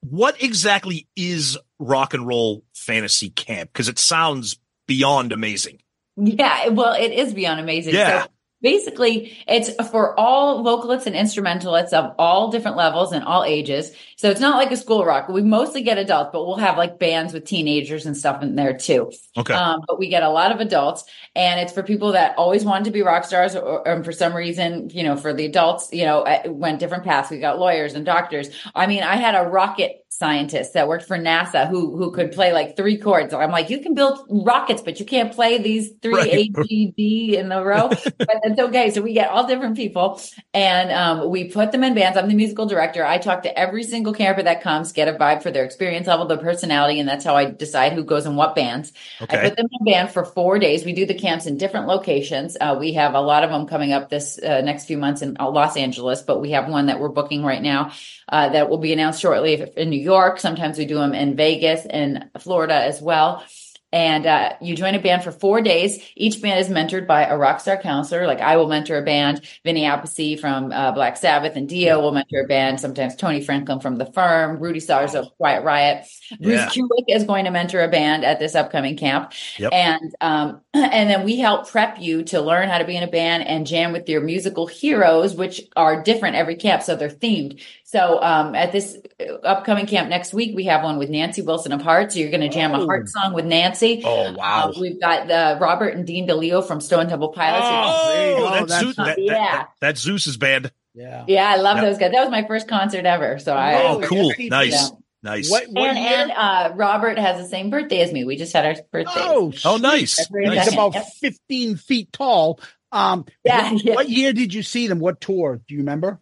what 0.00 0.42
exactly 0.42 1.08
is 1.16 1.58
rock 1.78 2.14
and 2.14 2.26
roll 2.26 2.64
fantasy 2.74 3.30
camp? 3.30 3.72
Because 3.72 3.88
it 3.88 3.98
sounds 3.98 4.58
beyond 4.86 5.32
amazing. 5.32 5.80
Yeah, 6.16 6.68
well, 6.68 6.94
it 6.94 7.12
is 7.12 7.32
beyond 7.34 7.60
amazing. 7.60 7.94
Yeah. 7.94 8.22
So 8.22 8.28
basically, 8.62 9.36
it's 9.46 9.70
for 9.90 10.18
all 10.18 10.62
vocalists 10.62 11.06
and 11.06 11.16
instrumentalists 11.16 11.92
of 11.92 12.14
all 12.18 12.50
different 12.50 12.76
levels 12.76 13.12
and 13.12 13.24
all 13.24 13.44
ages. 13.44 13.92
So 14.16 14.30
it's 14.30 14.40
not 14.40 14.56
like 14.56 14.70
a 14.70 14.76
school 14.76 15.04
rock. 15.04 15.28
We 15.28 15.42
mostly 15.42 15.82
get 15.82 15.98
adults, 15.98 16.30
but 16.32 16.46
we'll 16.46 16.56
have 16.56 16.76
like 16.76 16.98
bands 16.98 17.32
with 17.32 17.44
teenagers 17.44 18.06
and 18.06 18.16
stuff 18.16 18.42
in 18.42 18.54
there 18.54 18.76
too. 18.76 19.12
Okay. 19.36 19.54
Um, 19.54 19.82
but 19.86 19.98
we 19.98 20.08
get 20.08 20.22
a 20.22 20.28
lot 20.28 20.52
of 20.52 20.60
adults, 20.60 21.04
and 21.34 21.58
it's 21.60 21.72
for 21.72 21.82
people 21.82 22.12
that 22.12 22.36
always 22.36 22.64
wanted 22.64 22.84
to 22.84 22.90
be 22.90 23.02
rock 23.02 23.24
stars, 23.24 23.56
or, 23.56 23.86
or 23.86 24.04
for 24.04 24.12
some 24.12 24.34
reason, 24.34 24.90
you 24.90 25.02
know, 25.02 25.16
for 25.16 25.32
the 25.32 25.46
adults, 25.46 25.88
you 25.92 26.04
know, 26.04 26.26
went 26.46 26.80
different 26.80 27.04
paths. 27.04 27.30
We 27.30 27.38
got 27.38 27.58
lawyers 27.58 27.94
and 27.94 28.04
doctors. 28.04 28.50
I 28.74 28.86
mean, 28.86 29.02
I 29.02 29.16
had 29.16 29.34
a 29.34 29.48
rocket 29.48 29.99
scientist 30.20 30.74
that 30.74 30.86
worked 30.86 31.06
for 31.06 31.18
NASA 31.18 31.68
who 31.68 31.96
who 31.96 32.12
could 32.12 32.30
play 32.30 32.52
like 32.52 32.76
three 32.76 32.98
chords. 32.98 33.34
I'm 33.34 33.50
like, 33.50 33.70
you 33.70 33.80
can 33.80 33.94
build 33.94 34.20
rockets, 34.28 34.82
but 34.82 35.00
you 35.00 35.06
can't 35.06 35.32
play 35.32 35.58
these 35.58 35.90
three 36.02 36.20
Right. 36.20 36.54
A, 36.56 36.64
G, 36.64 36.92
D 36.96 37.36
in 37.36 37.50
a 37.50 37.64
row. 37.64 37.88
but 38.18 38.40
that's 38.44 38.60
okay. 38.60 38.90
So 38.90 39.00
we 39.00 39.12
get 39.14 39.30
all 39.30 39.46
different 39.46 39.76
people, 39.76 40.20
and 40.52 40.90
um, 40.92 41.30
we 41.30 41.48
put 41.48 41.72
them 41.72 41.82
in 41.82 41.94
bands. 41.94 42.18
I'm 42.18 42.28
the 42.28 42.34
musical 42.34 42.66
director. 42.66 43.04
I 43.04 43.18
talk 43.18 43.42
to 43.44 43.58
every 43.58 43.82
single 43.84 44.12
camper 44.12 44.42
that 44.42 44.62
comes, 44.62 44.92
get 44.92 45.08
a 45.08 45.12
vibe 45.12 45.42
for 45.42 45.50
their 45.50 45.64
experience 45.64 46.06
level, 46.06 46.26
their 46.26 46.38
personality, 46.38 47.00
and 47.00 47.08
that's 47.08 47.24
how 47.24 47.36
I 47.36 47.46
decide 47.46 47.92
who 47.92 48.04
goes 48.04 48.26
in 48.26 48.36
what 48.36 48.54
bands. 48.54 48.92
I 49.20 49.26
put 49.26 49.56
them 49.56 49.66
in 49.70 49.78
a 49.80 49.84
band 49.90 50.10
for 50.10 50.24
four 50.24 50.58
days. 50.58 50.84
We 50.84 50.92
do 50.92 51.06
the 51.06 51.14
camps 51.14 51.46
in 51.46 51.56
different 51.56 51.86
locations. 51.86 52.56
Uh, 52.60 52.76
we 52.78 52.92
have 52.94 53.14
a 53.14 53.20
lot 53.20 53.44
of 53.44 53.50
them 53.50 53.66
coming 53.66 53.92
up 53.92 54.10
this 54.10 54.38
uh, 54.38 54.60
next 54.60 54.84
few 54.84 54.98
months 54.98 55.22
in 55.22 55.36
uh, 55.40 55.48
Los 55.48 55.76
Angeles, 55.76 56.22
but 56.22 56.40
we 56.40 56.50
have 56.50 56.68
one 56.68 56.86
that 56.86 57.00
we're 57.00 57.08
booking 57.08 57.44
right 57.44 57.62
now 57.62 57.92
uh, 58.28 58.48
that 58.50 58.68
will 58.68 58.78
be 58.78 58.92
announced 58.92 59.20
shortly 59.20 59.66
in 59.76 59.90
New 59.90 60.00
York. 60.00 60.09
Sometimes 60.38 60.78
we 60.78 60.84
do 60.84 60.96
them 60.96 61.14
in 61.14 61.36
Vegas 61.36 61.86
and 61.86 62.30
Florida 62.38 62.74
as 62.74 63.00
well. 63.00 63.44
And 63.92 64.24
uh, 64.24 64.52
you 64.60 64.76
join 64.76 64.94
a 64.94 65.00
band 65.00 65.24
for 65.24 65.32
four 65.32 65.60
days. 65.60 66.00
Each 66.14 66.40
band 66.40 66.60
is 66.60 66.68
mentored 66.68 67.08
by 67.08 67.24
a 67.24 67.36
rock 67.36 67.58
star 67.58 67.76
counselor. 67.76 68.24
Like 68.26 68.40
I 68.40 68.56
will 68.56 68.68
mentor 68.68 68.98
a 68.98 69.02
band. 69.02 69.40
Vinny 69.64 69.82
Appice 69.82 70.38
from 70.38 70.70
uh, 70.70 70.92
Black 70.92 71.16
Sabbath 71.16 71.56
and 71.56 71.68
Dio 71.68 72.00
will 72.00 72.12
mentor 72.12 72.42
a 72.44 72.46
band. 72.46 72.78
Sometimes 72.78 73.16
Tony 73.16 73.40
Franklin 73.40 73.80
from 73.80 73.96
The 73.96 74.06
Firm, 74.06 74.60
Rudy 74.60 74.78
Sarzo 74.78 75.26
of 75.26 75.36
Quiet 75.36 75.64
Riot. 75.64 76.06
Bruce 76.40 76.60
Yeah. 76.60 76.68
Kulick 76.68 77.04
is 77.08 77.24
going 77.24 77.46
to 77.46 77.50
mentor 77.50 77.80
a 77.80 77.88
band 77.88 78.24
at 78.24 78.38
this 78.38 78.54
upcoming 78.54 78.96
camp. 78.96 79.32
Yep. 79.58 79.72
And 79.72 80.14
um, 80.20 80.60
and 80.74 81.10
then 81.10 81.24
we 81.24 81.38
help 81.38 81.68
prep 81.68 82.00
you 82.00 82.22
to 82.24 82.40
learn 82.40 82.68
how 82.68 82.78
to 82.78 82.84
be 82.84 82.96
in 82.96 83.02
a 83.02 83.10
band 83.10 83.44
and 83.48 83.66
jam 83.66 83.90
with 83.90 84.08
your 84.08 84.20
musical 84.20 84.68
heroes, 84.68 85.34
which 85.34 85.62
are 85.74 86.00
different 86.04 86.36
every 86.36 86.54
camp, 86.54 86.82
so 86.82 86.94
they're 86.94 87.08
themed. 87.08 87.60
So 87.92 88.22
um, 88.22 88.54
at 88.54 88.70
this 88.70 88.96
uh, 89.20 89.32
upcoming 89.44 89.86
camp 89.86 90.08
next 90.08 90.32
week, 90.32 90.54
we 90.54 90.64
have 90.66 90.84
one 90.84 90.96
with 90.98 91.10
Nancy 91.10 91.42
Wilson 91.42 91.72
of 91.72 91.82
Heart. 91.82 92.12
So 92.12 92.20
you're 92.20 92.30
going 92.30 92.40
to 92.42 92.48
jam 92.48 92.72
a 92.72 92.78
Oh. 92.80 92.86
heart 92.86 93.08
song 93.08 93.34
with 93.34 93.46
Nancy. 93.46 94.00
Oh 94.04 94.32
wow. 94.34 94.70
Uh, 94.70 94.80
we've 94.80 95.00
got 95.00 95.26
the 95.26 95.58
Robert 95.60 95.94
and 95.94 96.06
Dean 96.06 96.28
DeLeo 96.28 96.64
from 96.64 96.80
Stone 96.80 97.08
Temple 97.08 97.30
Pilots. 97.30 97.66
Oh, 97.68 98.12
there 98.14 98.30
you 98.30 98.36
go. 98.36 98.50
that's 98.50 98.68
That's 98.70 98.80
Zeus, 98.82 98.96
that, 98.96 99.04
that- 99.06 99.18
yeah. 99.20 99.34
that- 99.34 99.68
that's 99.80 100.00
Zeus's 100.00 100.36
band. 100.36 100.70
Yeah. 100.94 101.24
Yeah, 101.26 101.48
I 101.48 101.56
love 101.56 101.78
Yep. 101.78 101.84
those 101.86 101.98
guys. 101.98 102.12
That 102.12 102.20
was 102.22 102.30
my 102.30 102.46
first 102.46 102.68
concert 102.68 103.06
ever. 103.06 103.38
So 103.40 103.54
I 103.56 103.82
Oh, 103.82 104.00
cool. 104.02 104.32
Yeah. 104.38 104.48
Nice. 104.50 104.92
Nice. 105.22 105.50
What, 105.50 105.66
what 105.68 105.88
and 105.90 105.98
and 105.98 106.30
uh, 106.30 106.72
Robert 106.76 107.18
has 107.18 107.42
the 107.42 107.48
same 107.48 107.70
birthday 107.70 108.00
as 108.02 108.12
me. 108.12 108.24
We 108.24 108.36
just 108.36 108.52
had 108.52 108.64
our 108.66 108.74
birthday. 108.92 109.12
oh, 109.16 109.52
Oh, 109.64 109.76
nice. 109.78 110.14
February 110.26 110.54
nice. 110.54 110.64
He's 110.66 110.72
about 110.74 110.94
Yep. 110.94 111.06
15 111.20 111.76
feet 111.76 112.12
tall. 112.12 112.60
Um, 112.92 113.24
Yeah, 113.44 113.72
what, 113.72 113.84
yeah. 113.84 113.94
what 113.96 114.08
year 114.08 114.32
did 114.32 114.54
you 114.54 114.62
see 114.62 114.86
them? 114.86 114.98
What 114.98 115.20
tour? 115.20 115.60
Do 115.68 115.74
you 115.74 115.80
remember? 115.80 116.20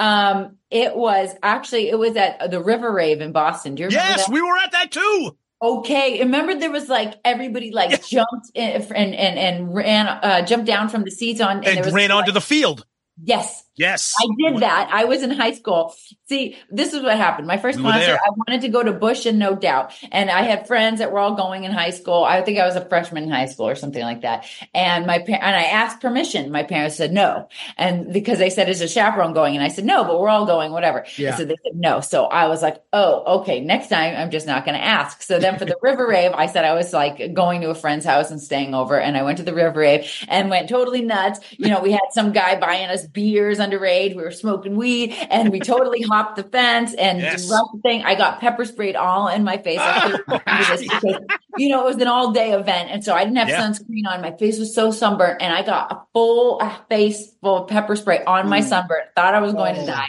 Um, 0.00 0.56
it 0.70 0.96
was 0.96 1.34
actually 1.42 1.88
it 1.90 1.98
was 1.98 2.16
at 2.16 2.50
the 2.50 2.60
River 2.62 2.90
Rave 2.92 3.20
in 3.20 3.32
Boston. 3.32 3.74
Do 3.74 3.82
you 3.82 3.88
remember 3.88 4.08
Yes, 4.08 4.26
that? 4.26 4.32
we 4.32 4.40
were 4.40 4.56
at 4.56 4.72
that 4.72 4.90
too. 4.90 5.36
Okay, 5.62 6.20
remember 6.20 6.54
there 6.58 6.70
was 6.70 6.88
like 6.88 7.14
everybody 7.24 7.70
like 7.70 7.90
jumped 8.06 8.50
in, 8.54 8.70
and 8.94 9.14
and 9.14 9.38
and 9.38 9.74
ran 9.74 10.06
uh 10.08 10.40
jumped 10.46 10.66
down 10.66 10.88
from 10.88 11.04
the 11.04 11.10
seats 11.10 11.40
on 11.42 11.58
and, 11.58 11.64
there 11.66 11.76
And 11.76 11.84
was 11.84 11.94
ran 11.94 12.08
like, 12.08 12.18
onto 12.20 12.32
the 12.32 12.40
field. 12.40 12.86
yes. 13.22 13.62
Yes. 13.80 14.14
I 14.20 14.26
did 14.38 14.60
that. 14.60 14.90
I 14.92 15.04
was 15.06 15.22
in 15.22 15.30
high 15.30 15.52
school. 15.52 15.94
See, 16.28 16.58
this 16.70 16.92
is 16.92 17.02
what 17.02 17.16
happened. 17.16 17.46
My 17.46 17.56
first 17.56 17.78
We 17.78 17.84
concert. 17.84 18.20
I 18.22 18.30
wanted 18.30 18.60
to 18.60 18.68
go 18.68 18.82
to 18.82 18.92
Bush 18.92 19.24
and 19.24 19.38
No 19.38 19.54
Doubt. 19.54 19.94
And 20.12 20.30
I 20.30 20.42
had 20.42 20.66
friends 20.66 20.98
that 20.98 21.10
were 21.10 21.18
all 21.18 21.34
going 21.34 21.64
in 21.64 21.72
high 21.72 21.88
school. 21.88 22.22
I 22.22 22.42
think 22.42 22.58
I 22.58 22.66
was 22.66 22.76
a 22.76 22.84
freshman 22.84 23.24
in 23.24 23.30
high 23.30 23.46
school 23.46 23.66
or 23.66 23.74
something 23.74 24.02
like 24.02 24.20
that. 24.20 24.44
And 24.74 25.06
my 25.06 25.16
and 25.16 25.56
I 25.56 25.62
asked 25.62 26.02
permission. 26.02 26.52
My 26.52 26.62
parents 26.62 26.96
said 26.96 27.10
no. 27.10 27.48
And 27.78 28.12
because 28.12 28.38
they 28.38 28.50
said, 28.50 28.68
is 28.68 28.82
a 28.82 28.88
chaperone 28.88 29.32
going? 29.32 29.54
And 29.54 29.64
I 29.64 29.68
said, 29.68 29.86
no, 29.86 30.04
but 30.04 30.20
we're 30.20 30.28
all 30.28 30.44
going, 30.44 30.72
whatever. 30.72 31.06
Yeah. 31.16 31.36
So 31.36 31.46
they 31.46 31.56
said 31.64 31.74
no. 31.74 32.02
So 32.02 32.26
I 32.26 32.48
was 32.48 32.60
like, 32.60 32.82
oh, 32.92 33.40
okay. 33.40 33.60
Next 33.60 33.88
time 33.88 34.14
I'm 34.14 34.30
just 34.30 34.46
not 34.46 34.66
going 34.66 34.76
to 34.76 34.84
ask. 34.84 35.22
So 35.22 35.38
then 35.38 35.58
for 35.58 35.64
the 35.64 35.76
River 35.82 36.06
Rave, 36.06 36.32
I 36.34 36.46
said 36.46 36.66
I 36.66 36.74
was 36.74 36.92
like 36.92 37.32
going 37.32 37.62
to 37.62 37.70
a 37.70 37.74
friend's 37.74 38.04
house 38.04 38.30
and 38.30 38.42
staying 38.42 38.74
over. 38.74 39.00
And 39.00 39.16
I 39.16 39.22
went 39.22 39.38
to 39.38 39.44
the 39.44 39.54
River 39.54 39.80
Rave 39.80 40.06
and 40.28 40.50
went 40.50 40.68
totally 40.68 41.00
nuts. 41.00 41.40
You 41.52 41.68
know, 41.68 41.80
we 41.80 41.92
had 41.92 42.10
some 42.10 42.32
guy 42.32 42.60
buying 42.60 42.90
us 42.90 43.06
beers 43.06 43.58
underage. 43.70 44.16
We 44.16 44.22
were 44.22 44.30
smoking 44.30 44.76
weed 44.76 45.14
and 45.30 45.50
we 45.50 45.60
totally 45.60 46.02
hopped 46.10 46.36
the 46.36 46.42
fence 46.42 46.94
and 46.94 47.20
Yes. 47.20 47.48
the 47.48 47.66
thing. 47.82 48.02
I 48.02 48.14
got 48.14 48.40
pepper 48.40 48.64
sprayed 48.64 48.96
all 48.96 49.28
in 49.28 49.44
my 49.44 49.58
face. 49.58 49.78
I 49.80 50.18
this 50.76 50.82
because, 50.82 51.20
you 51.56 51.68
know, 51.68 51.82
it 51.82 51.86
was 51.94 51.96
an 52.02 52.08
all 52.08 52.32
day 52.32 52.52
event. 52.52 52.90
And 52.90 53.04
so 53.04 53.14
I 53.14 53.24
didn't 53.24 53.36
have 53.38 53.48
Yeah. 53.48 53.60
sunscreen 53.62 54.06
on. 54.08 54.20
My 54.22 54.32
face 54.32 54.58
was 54.58 54.74
so 54.74 54.90
sunburnt 54.90 55.40
and 55.40 55.52
I 55.54 55.62
got 55.62 55.92
a 55.92 56.00
full 56.12 56.60
face 56.88 57.34
full 57.40 57.62
of 57.64 57.68
pepper 57.68 57.96
spray 57.96 58.24
on 58.24 58.48
my 58.48 58.60
Mm. 58.60 58.64
sunburn. 58.68 59.02
Thought 59.16 59.34
I 59.34 59.40
was 59.40 59.52
going 59.52 59.74
to 59.76 59.82
Oh. 59.82 59.86
die. 59.86 60.08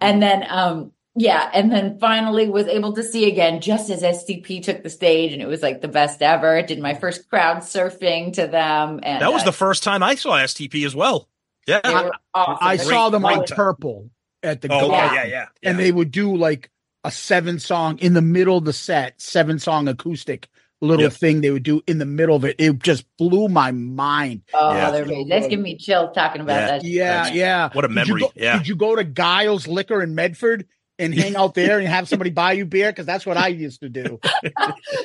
And 0.00 0.22
then, 0.22 0.44
um, 0.48 0.92
yeah, 1.16 1.50
and 1.52 1.72
then 1.72 1.98
finally 1.98 2.48
was 2.48 2.66
able 2.66 2.92
to 2.92 3.02
see 3.02 3.26
again 3.30 3.60
just 3.60 3.90
as 3.90 4.02
STP 4.02 4.60
took 4.62 4.82
the 4.82 4.90
stage, 4.90 5.32
and 5.32 5.42
it 5.42 5.48
was 5.48 5.60
like 5.62 5.80
the 5.80 5.88
best 5.88 6.22
ever. 6.22 6.62
Did 6.62 6.78
my 6.78 6.94
first 6.94 7.28
crowd 7.28 7.58
surfing 7.58 8.32
to 8.34 8.46
them, 8.46 9.00
and 9.02 9.20
That 9.20 9.32
was 9.32 9.42
uh, 9.42 9.46
the 9.46 9.52
first 9.52 9.82
time 9.82 10.02
I 10.02 10.14
saw 10.14 10.36
STP 10.38 10.84
as 10.86 10.94
well. 10.94 11.28
Yeah. 11.66 11.80
were 12.04 12.12
awesome. 12.34 12.58
I 12.60 12.76
saw 12.76 13.10
them 13.10 13.24
on. 13.24 13.44
Purple 13.44 14.10
at 14.42 14.60
the 14.60 14.68
Oh, 14.72 14.88
Go- 14.88 14.92
yeah, 14.92 15.04
Yeah. 15.06 15.14
yeah, 15.14 15.24
yeah. 15.28 15.46
yeah. 15.62 15.68
and 15.70 15.78
they 15.78 15.92
would 15.92 16.10
do 16.10 16.36
like 16.36 16.70
a 17.04 17.10
seven 17.10 17.58
song 17.58 17.98
in 17.98 18.14
the 18.14 18.22
middle 18.22 18.58
of 18.58 18.64
the 18.64 18.72
set, 18.72 19.20
seven 19.20 19.58
song 19.58 19.88
acoustic 19.88 20.48
little 20.82 21.04
Yep. 21.04 21.12
thing 21.12 21.40
they 21.42 21.50
would 21.50 21.62
do 21.62 21.82
in 21.86 21.98
the 21.98 22.06
middle 22.06 22.34
of 22.36 22.44
it. 22.44 22.56
It 22.58 22.78
just 22.78 23.04
blew 23.18 23.48
my 23.48 23.70
mind. 23.70 24.42
Oh, 24.54 24.72
Yeah. 24.72 24.90
they're 24.90 25.02
amazing. 25.04 25.28
That's 25.28 25.46
giving 25.46 25.62
me 25.62 25.76
chills 25.76 26.10
talking 26.14 26.40
about 26.40 26.54
Yeah. 26.54 26.66
that. 26.66 26.84
Yeah, 26.84 27.12
That's- 27.12 27.34
yeah. 27.34 27.68
what 27.72 27.84
a 27.84 27.88
Did 27.88 27.94
memory. 27.94 28.20
go- 28.22 28.32
Yeah. 28.34 28.56
Did 28.58 28.68
you 28.68 28.76
go 28.76 28.96
to 28.96 29.04
Giles 29.04 29.66
Liquor 29.68 30.02
in 30.02 30.14
Medford 30.14 30.66
and 31.00 31.14
hang 31.14 31.34
out 31.36 31.54
there 31.54 31.78
and 31.78 31.88
have 31.88 32.08
somebody 32.08 32.30
buy 32.30 32.52
you 32.52 32.64
beer? 32.66 32.90
Because 32.92 33.06
that's 33.06 33.26
what 33.26 33.36
I 33.36 33.48
used 33.48 33.80
to 33.80 33.88
do. 33.88 34.20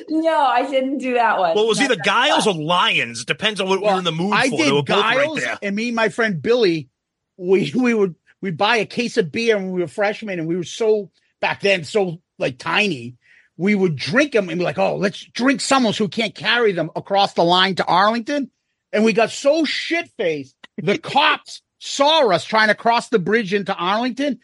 No, 0.08 0.38
I 0.38 0.68
didn't 0.70 0.98
do 0.98 1.14
that 1.14 1.38
one. 1.38 1.54
well, 1.54 1.64
it 1.64 1.68
was 1.68 1.78
No, 1.78 1.84
either 1.86 1.96
that's 1.96 2.06
Giles 2.08 2.44
fun. 2.44 2.56
or 2.58 2.62
Lions. 2.62 3.24
Depends 3.24 3.60
on 3.60 3.68
what 3.68 3.80
we 3.80 3.84
Well, 3.84 3.94
we're 3.94 3.98
in 3.98 4.04
the 4.04 4.12
mood 4.12 4.32
I 4.32 4.48
for. 4.48 4.56
They 4.58 4.70
were 4.70 4.82
did 4.82 4.86
both 4.86 4.96
right 5.04 5.16
Giles 5.24 5.58
and 5.62 5.76
me 5.76 5.88
and 5.88 5.96
my 5.96 6.08
friend 6.08 6.40
Billy, 6.40 6.88
we 7.36 7.72
we 7.74 7.92
would 7.94 8.14
we'd 8.40 8.56
buy 8.56 8.76
a 8.76 8.86
case 8.86 9.16
of 9.16 9.32
beer 9.32 9.56
when 9.56 9.72
we 9.72 9.80
were 9.80 9.88
freshmen 9.88 10.38
and 10.38 10.48
we 10.48 10.56
were 10.56 10.64
so 10.64 11.10
back 11.40 11.60
then 11.60 11.84
so 11.84 12.20
like 12.38 12.58
tiny. 12.58 13.16
We 13.56 13.74
would 13.74 13.96
drink 13.96 14.32
them 14.32 14.48
and 14.50 14.58
be 14.58 14.64
like, 14.64 14.78
oh, 14.78 14.96
let's 14.96 15.24
drink 15.24 15.60
someone 15.62 15.94
who 15.94 16.08
can't 16.08 16.34
carry 16.34 16.72
them 16.72 16.90
across 16.94 17.32
the 17.32 17.44
line 17.44 17.74
to 17.76 17.84
Arlington. 17.86 18.50
And 18.92 19.02
we 19.04 19.12
got 19.14 19.30
so 19.30 19.64
shit 19.64 20.10
faced. 20.18 20.54
The 20.76 20.98
cops 21.02 21.62
saw 21.78 22.28
us 22.30 22.44
trying 22.44 22.68
to 22.68 22.74
cross 22.74 23.08
the 23.08 23.18
bridge 23.18 23.54
into 23.54 23.74
Arlington 23.74 24.40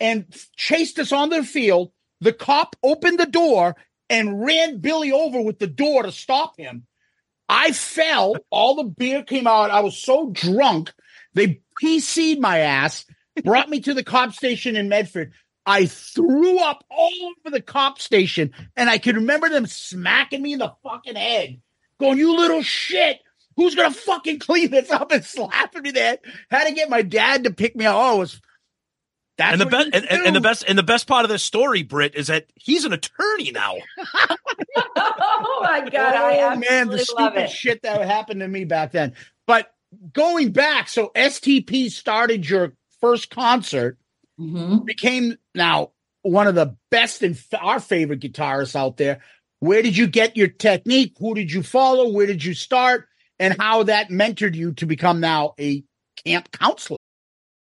and 0.00 0.26
chased 0.56 0.98
us 0.98 1.12
on 1.12 1.28
the 1.28 1.44
field. 1.44 1.92
The 2.20 2.32
cop 2.32 2.76
opened 2.82 3.18
the 3.18 3.26
door 3.26 3.76
and 4.08 4.44
ran 4.44 4.78
Billy 4.78 5.12
over 5.12 5.40
with 5.40 5.58
the 5.58 5.66
door 5.66 6.02
to 6.02 6.12
stop 6.12 6.58
him. 6.58 6.86
I 7.48 7.72
fell. 7.72 8.36
All 8.50 8.76
the 8.76 8.84
beer 8.84 9.22
came 9.22 9.46
out. 9.46 9.70
I 9.70 9.80
was 9.80 9.96
so 9.96 10.30
drunk. 10.30 10.92
They 11.34 11.60
PC'd 11.82 12.40
my 12.40 12.58
ass, 12.58 13.06
brought 13.44 13.68
me 13.68 13.80
to 13.80 13.94
the 13.94 14.04
cop 14.04 14.32
station 14.32 14.76
in 14.76 14.88
Medford. 14.88 15.32
I 15.66 15.86
threw 15.86 16.58
up 16.58 16.84
all 16.90 17.12
over 17.22 17.50
the 17.50 17.62
cop 17.62 18.00
station, 18.00 18.52
and 18.76 18.90
I 18.90 18.98
could 18.98 19.16
remember 19.16 19.48
them 19.48 19.66
smacking 19.66 20.42
me 20.42 20.54
in 20.54 20.58
the 20.58 20.74
fucking 20.82 21.16
head, 21.16 21.60
going, 21.98 22.18
You 22.18 22.36
little 22.36 22.62
shit. 22.62 23.20
Who's 23.56 23.74
gonna 23.74 23.92
fucking 23.92 24.38
clean 24.38 24.70
this 24.70 24.90
up 24.90 25.12
and 25.12 25.24
slapping 25.24 25.82
me 25.82 25.90
there? 25.90 26.18
Had 26.50 26.68
to 26.68 26.72
get 26.74 26.88
my 26.88 27.02
dad 27.02 27.44
to 27.44 27.50
pick 27.52 27.76
me 27.76 27.84
up. 27.84 27.96
Oh, 27.96 28.16
it 28.16 28.18
was 28.20 28.40
that's 29.40 29.52
and 29.52 29.60
the 29.60 29.66
best 29.66 29.90
and, 29.92 30.04
and, 30.10 30.26
and 30.26 30.36
the 30.36 30.40
best 30.40 30.64
and 30.68 30.78
the 30.78 30.82
best 30.82 31.06
part 31.06 31.24
of 31.24 31.28
this 31.30 31.42
story, 31.42 31.82
Britt, 31.82 32.14
is 32.14 32.28
that 32.28 32.46
he's 32.54 32.84
an 32.84 32.92
attorney 32.92 33.50
now. 33.52 33.74
oh 34.76 35.60
my 35.62 35.88
god! 35.88 36.14
I 36.14 36.38
oh 36.54 36.56
man, 36.56 36.88
the 36.88 36.94
absolutely 36.94 36.98
love 36.98 37.32
stupid 37.32 37.44
it. 37.44 37.50
shit 37.50 37.82
that 37.82 38.02
happened 38.06 38.40
to 38.40 38.48
me 38.48 38.64
back 38.64 38.92
then. 38.92 39.14
But 39.46 39.72
going 40.12 40.52
back, 40.52 40.88
so 40.88 41.10
STP 41.14 41.90
started 41.90 42.48
your 42.48 42.74
first 43.00 43.30
concert, 43.30 43.98
Mhm. 44.38 44.84
became 44.84 45.36
now 45.54 45.92
one 46.22 46.46
of 46.46 46.54
the 46.54 46.76
best 46.90 47.22
and 47.22 47.34
f- 47.34 47.60
our 47.60 47.80
favorite 47.80 48.20
guitarists 48.20 48.76
out 48.76 48.96
there. 48.96 49.20
Where 49.58 49.82
did 49.82 49.96
you 49.96 50.06
get 50.06 50.36
your 50.36 50.48
technique? 50.48 51.14
Who 51.18 51.34
did 51.34 51.50
you 51.52 51.62
follow? 51.62 52.10
Where 52.10 52.26
did 52.26 52.44
you 52.44 52.54
start? 52.54 53.06
And 53.38 53.56
how 53.58 53.82
that 53.84 54.08
mentored 54.10 54.54
you 54.54 54.72
to 54.74 54.86
become 54.86 55.20
now 55.20 55.54
a 55.58 55.82
camp 56.24 56.50
counselor? 56.52 56.98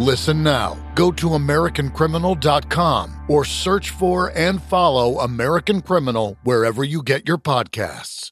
Listen 0.00 0.42
now. 0.42 0.78
Go 0.94 1.12
to 1.12 1.26
AmericanCriminal.com 1.28 3.24
or 3.28 3.44
search 3.44 3.90
for 3.90 4.32
and 4.34 4.62
follow 4.62 5.18
American 5.18 5.82
Criminal 5.82 6.38
wherever 6.42 6.82
you 6.82 7.02
get 7.02 7.28
your 7.28 7.36
podcasts. 7.36 8.30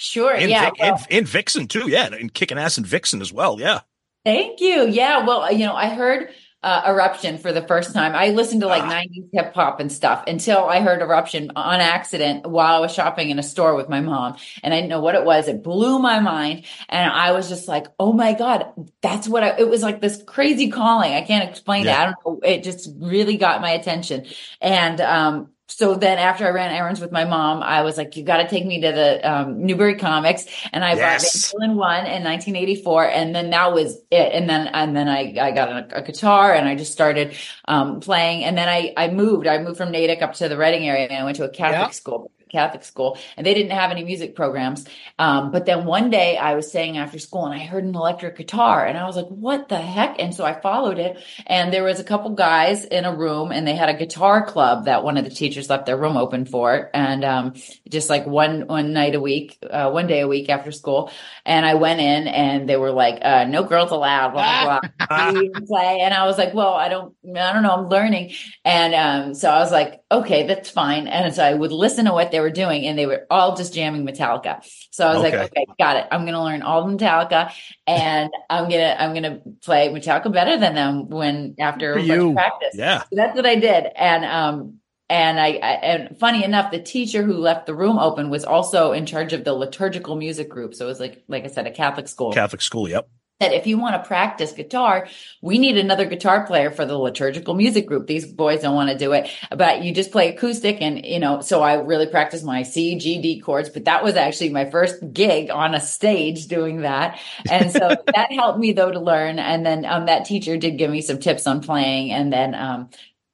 Sure. 0.00 0.34
And, 0.34 0.50
yeah. 0.50 0.64
Vic- 0.64 0.80
well- 0.80 0.94
and, 0.96 1.06
and 1.18 1.28
Vixen 1.28 1.68
too. 1.68 1.88
Yeah. 1.88 2.06
And 2.12 2.34
kicking 2.34 2.58
ass 2.58 2.76
in 2.76 2.84
Vixen 2.84 3.20
as 3.20 3.32
well. 3.32 3.60
Yeah. 3.60 3.82
Thank 4.24 4.60
you. 4.60 4.88
Yeah. 4.88 5.24
Well, 5.24 5.52
you 5.52 5.64
know, 5.64 5.76
I 5.76 5.90
heard 5.90 6.30
uh, 6.62 6.82
Eruption 6.86 7.38
for 7.38 7.52
the 7.52 7.62
first 7.62 7.94
time. 7.94 8.14
I 8.14 8.28
listened 8.30 8.60
to 8.60 8.66
like 8.66 8.82
Ah. 8.82 9.00
90s 9.02 9.28
hip 9.32 9.54
hop 9.54 9.80
and 9.80 9.90
stuff 9.90 10.24
until 10.26 10.64
I 10.66 10.80
heard 10.80 11.00
Eruption 11.00 11.50
on 11.56 11.80
accident 11.80 12.46
while 12.46 12.74
I 12.74 12.80
was 12.80 12.92
shopping 12.92 13.30
in 13.30 13.38
a 13.38 13.42
store 13.42 13.74
with 13.74 13.88
my 13.88 14.00
mom. 14.00 14.36
And 14.62 14.74
I 14.74 14.78
didn't 14.78 14.90
know 14.90 15.00
what 15.00 15.14
it 15.14 15.24
was. 15.24 15.48
It 15.48 15.62
blew 15.62 15.98
my 15.98 16.20
mind. 16.20 16.64
And 16.88 17.10
I 17.10 17.32
was 17.32 17.48
just 17.48 17.66
like, 17.66 17.86
oh 17.98 18.12
my 18.12 18.34
God, 18.34 18.66
that's 19.00 19.26
what 19.26 19.42
I, 19.42 19.58
it 19.58 19.68
was 19.68 19.82
like 19.82 20.00
this 20.00 20.22
crazy 20.22 20.68
calling. 20.70 21.12
I 21.14 21.22
can't 21.22 21.48
explain 21.48 21.86
it. 21.86 21.96
I 21.96 22.04
don't 22.06 22.16
know. 22.26 22.40
It 22.42 22.62
just 22.62 22.90
really 22.98 23.38
got 23.38 23.62
my 23.62 23.70
attention. 23.70 24.26
And, 24.60 25.00
um, 25.00 25.50
so 25.80 25.94
then 25.94 26.18
after 26.18 26.46
I 26.46 26.50
ran 26.50 26.70
errands 26.72 27.00
with 27.00 27.10
my 27.10 27.24
mom, 27.24 27.62
I 27.62 27.80
was 27.80 27.96
like, 27.96 28.14
you 28.14 28.22
got 28.22 28.36
to 28.42 28.48
take 28.48 28.66
me 28.66 28.82
to 28.82 28.92
the 28.92 29.30
um, 29.32 29.64
Newbury 29.64 29.96
Comics. 29.96 30.44
And 30.74 30.84
I 30.84 30.94
Yes. 30.94 31.00
bought 31.00 31.22
Van 31.22 31.40
Halen 31.40 31.74
one 31.74 32.04
in 32.04 32.22
1984. 32.22 33.08
And 33.08 33.34
then 33.34 33.48
that 33.48 33.72
was 33.72 33.96
it. 34.10 34.34
And 34.34 34.46
then, 34.46 34.66
and 34.66 34.94
then 34.94 35.08
I, 35.08 35.34
I 35.40 35.52
got 35.52 35.70
a, 35.70 36.00
a 36.00 36.02
guitar 36.02 36.52
and 36.52 36.68
I 36.68 36.74
just 36.74 36.92
started 36.92 37.34
um, 37.66 38.00
playing. 38.00 38.44
And 38.44 38.58
then 38.58 38.68
I, 38.68 38.92
I 38.94 39.08
moved, 39.08 39.46
I 39.46 39.56
moved 39.56 39.78
from 39.78 39.90
Natick 39.90 40.20
up 40.20 40.34
to 40.34 40.50
the 40.50 40.58
Reading 40.58 40.86
area 40.86 41.06
and 41.08 41.16
I 41.18 41.24
went 41.24 41.36
to 41.38 41.44
a 41.44 41.50
Catholic 41.50 41.78
Yeah. 41.78 41.94
school. 41.94 42.30
Catholic 42.50 42.84
school, 42.84 43.18
and 43.36 43.46
they 43.46 43.54
didn't 43.54 43.72
have 43.72 43.90
any 43.90 44.04
music 44.04 44.34
programs. 44.34 44.86
Um, 45.18 45.50
but 45.50 45.66
then 45.66 45.84
one 45.84 46.10
day 46.10 46.36
I 46.36 46.54
was 46.54 46.68
staying 46.68 46.98
after 46.98 47.18
school 47.18 47.46
and 47.46 47.54
I 47.54 47.64
heard 47.64 47.84
an 47.84 47.94
electric 47.94 48.36
guitar, 48.36 48.84
and 48.84 48.98
I 48.98 49.06
was 49.06 49.16
like, 49.16 49.28
"What 49.28 49.68
the 49.68 49.78
heck?" 49.78 50.20
And 50.20 50.34
so 50.34 50.44
I 50.44 50.60
followed 50.60 50.98
it, 50.98 51.18
and 51.46 51.72
there 51.72 51.84
was 51.84 52.00
a 52.00 52.04
couple 52.04 52.30
guys 52.30 52.84
in 52.84 53.04
a 53.04 53.14
room, 53.14 53.52
and 53.52 53.66
they 53.66 53.76
had 53.76 53.88
a 53.88 53.94
guitar 53.94 54.44
club 54.44 54.86
that 54.86 55.04
one 55.04 55.16
of 55.16 55.24
the 55.24 55.30
teachers 55.30 55.70
left 55.70 55.86
their 55.86 55.96
room 55.96 56.16
open 56.16 56.44
for, 56.44 56.90
and 56.94 57.24
um, 57.24 57.54
just 57.88 58.10
like 58.10 58.26
one 58.26 58.66
one 58.66 58.92
night 58.92 59.14
a 59.14 59.20
week, 59.20 59.58
uh, 59.70 59.90
one 59.90 60.06
day 60.06 60.20
a 60.20 60.28
week 60.28 60.48
after 60.48 60.72
school, 60.72 61.10
and 61.44 61.64
I 61.64 61.74
went 61.74 62.00
in, 62.00 62.28
and 62.28 62.68
they 62.68 62.76
were 62.76 62.90
like, 62.92 63.18
uh, 63.22 63.44
"No 63.44 63.64
girls 63.64 63.90
allowed," 63.90 64.32
blah 64.32 64.44
blah 64.64 64.80
blah. 65.08 65.42
Play, 65.66 66.00
and 66.00 66.14
I 66.14 66.26
was 66.26 66.38
like, 66.38 66.54
"Well, 66.54 66.74
I 66.74 66.88
don't, 66.88 67.14
I 67.36 67.52
don't 67.52 67.62
know, 67.62 67.74
I'm 67.74 67.88
learning." 67.88 68.32
And 68.64 68.94
um, 68.94 69.34
so 69.34 69.50
I 69.50 69.58
was 69.58 69.72
like, 69.72 69.99
okay, 70.10 70.46
that's 70.46 70.68
fine. 70.70 71.06
And 71.06 71.34
so 71.34 71.44
I 71.44 71.54
would 71.54 71.72
listen 71.72 72.06
to 72.06 72.12
what 72.12 72.30
they 72.30 72.40
were 72.40 72.50
doing, 72.50 72.84
and 72.86 72.98
they 72.98 73.06
were 73.06 73.26
all 73.30 73.56
just 73.56 73.72
jamming 73.74 74.04
Metallica. 74.06 74.62
So 74.90 75.06
I 75.06 75.14
was 75.14 75.24
Okay. 75.24 75.38
like, 75.38 75.50
okay, 75.50 75.66
got 75.78 75.96
it. 75.96 76.06
I'm 76.10 76.22
going 76.22 76.34
to 76.34 76.42
learn 76.42 76.62
all 76.62 76.82
of 76.82 76.92
Metallica, 76.92 77.52
and 77.86 78.30
I'm 78.50 78.68
gonna 78.68 78.96
I'm 78.98 79.14
gonna 79.14 79.40
play 79.64 79.88
Metallica 79.88 80.32
better 80.32 80.56
than 80.56 80.74
them 80.74 81.08
when 81.08 81.54
after 81.58 81.94
For 81.94 81.98
a 82.00 82.06
bunch 82.06 82.20
of 82.20 82.34
practice. 82.34 82.74
Yeah. 82.74 83.00
So 83.02 83.08
that's 83.12 83.36
what 83.36 83.46
I 83.46 83.56
did, 83.56 83.86
and 83.96 84.24
um. 84.24 84.76
And 85.12 85.40
I, 85.40 85.54
I, 85.54 85.72
and 85.82 86.16
funny 86.20 86.44
enough, 86.44 86.70
the 86.70 86.80
teacher 86.80 87.24
who 87.24 87.32
left 87.32 87.66
the 87.66 87.74
room 87.74 87.98
open 87.98 88.30
was 88.30 88.44
also 88.44 88.92
in 88.92 89.06
charge 89.06 89.32
of 89.32 89.42
the 89.42 89.52
liturgical 89.52 90.14
music 90.14 90.48
group. 90.48 90.72
So 90.72 90.84
it 90.84 90.88
was 90.88 91.00
like, 91.00 91.24
like 91.26 91.42
I 91.42 91.48
said, 91.48 91.66
a 91.66 91.72
Catholic 91.72 92.06
school 92.06 92.32
Catholic 92.32 92.62
school. 92.62 92.88
Yep. 92.88 93.08
That 93.40 93.52
if 93.54 93.66
you 93.66 93.78
want 93.78 93.94
to 93.96 94.06
practice 94.06 94.52
guitar, 94.52 95.08
we 95.40 95.58
need 95.58 95.78
another 95.78 96.04
guitar 96.04 96.46
player 96.46 96.70
for 96.70 96.84
the 96.84 96.96
liturgical 96.96 97.54
music 97.54 97.86
group. 97.86 98.06
These 98.06 98.30
boys 98.32 98.60
don't 98.60 98.74
want 98.74 98.90
to 98.90 98.98
do 98.98 99.12
it, 99.12 99.30
but 99.50 99.82
you 99.82 99.92
just 99.94 100.12
play 100.12 100.28
acoustic. 100.28 100.80
And, 100.80 101.04
you 101.04 101.18
know, 101.18 101.40
so 101.40 101.62
I 101.62 101.74
really 101.74 102.06
practiced 102.06 102.44
my 102.44 102.62
C, 102.62 102.98
G, 102.98 103.20
D 103.20 103.40
chords, 103.40 103.70
but 103.70 103.86
that 103.86 104.04
was 104.04 104.16
actually 104.16 104.50
my 104.50 104.70
first 104.70 105.12
gig 105.12 105.50
on 105.50 105.74
a 105.74 105.80
stage 105.80 106.46
doing 106.46 106.82
that. 106.82 107.18
And 107.50 107.72
so 107.72 107.78
that 108.14 108.30
helped 108.30 108.58
me 108.58 108.72
though 108.72 108.92
to 108.92 109.00
learn. 109.00 109.38
And 109.38 109.64
then, 109.64 109.86
um, 109.86 110.06
that 110.06 110.26
teacher 110.26 110.58
did 110.58 110.76
give 110.76 110.90
me 110.90 111.00
some 111.00 111.18
tips 111.18 111.46
on 111.46 111.62
playing. 111.62 112.12
And 112.12 112.30
then, 112.30 112.54
um, 112.54 112.90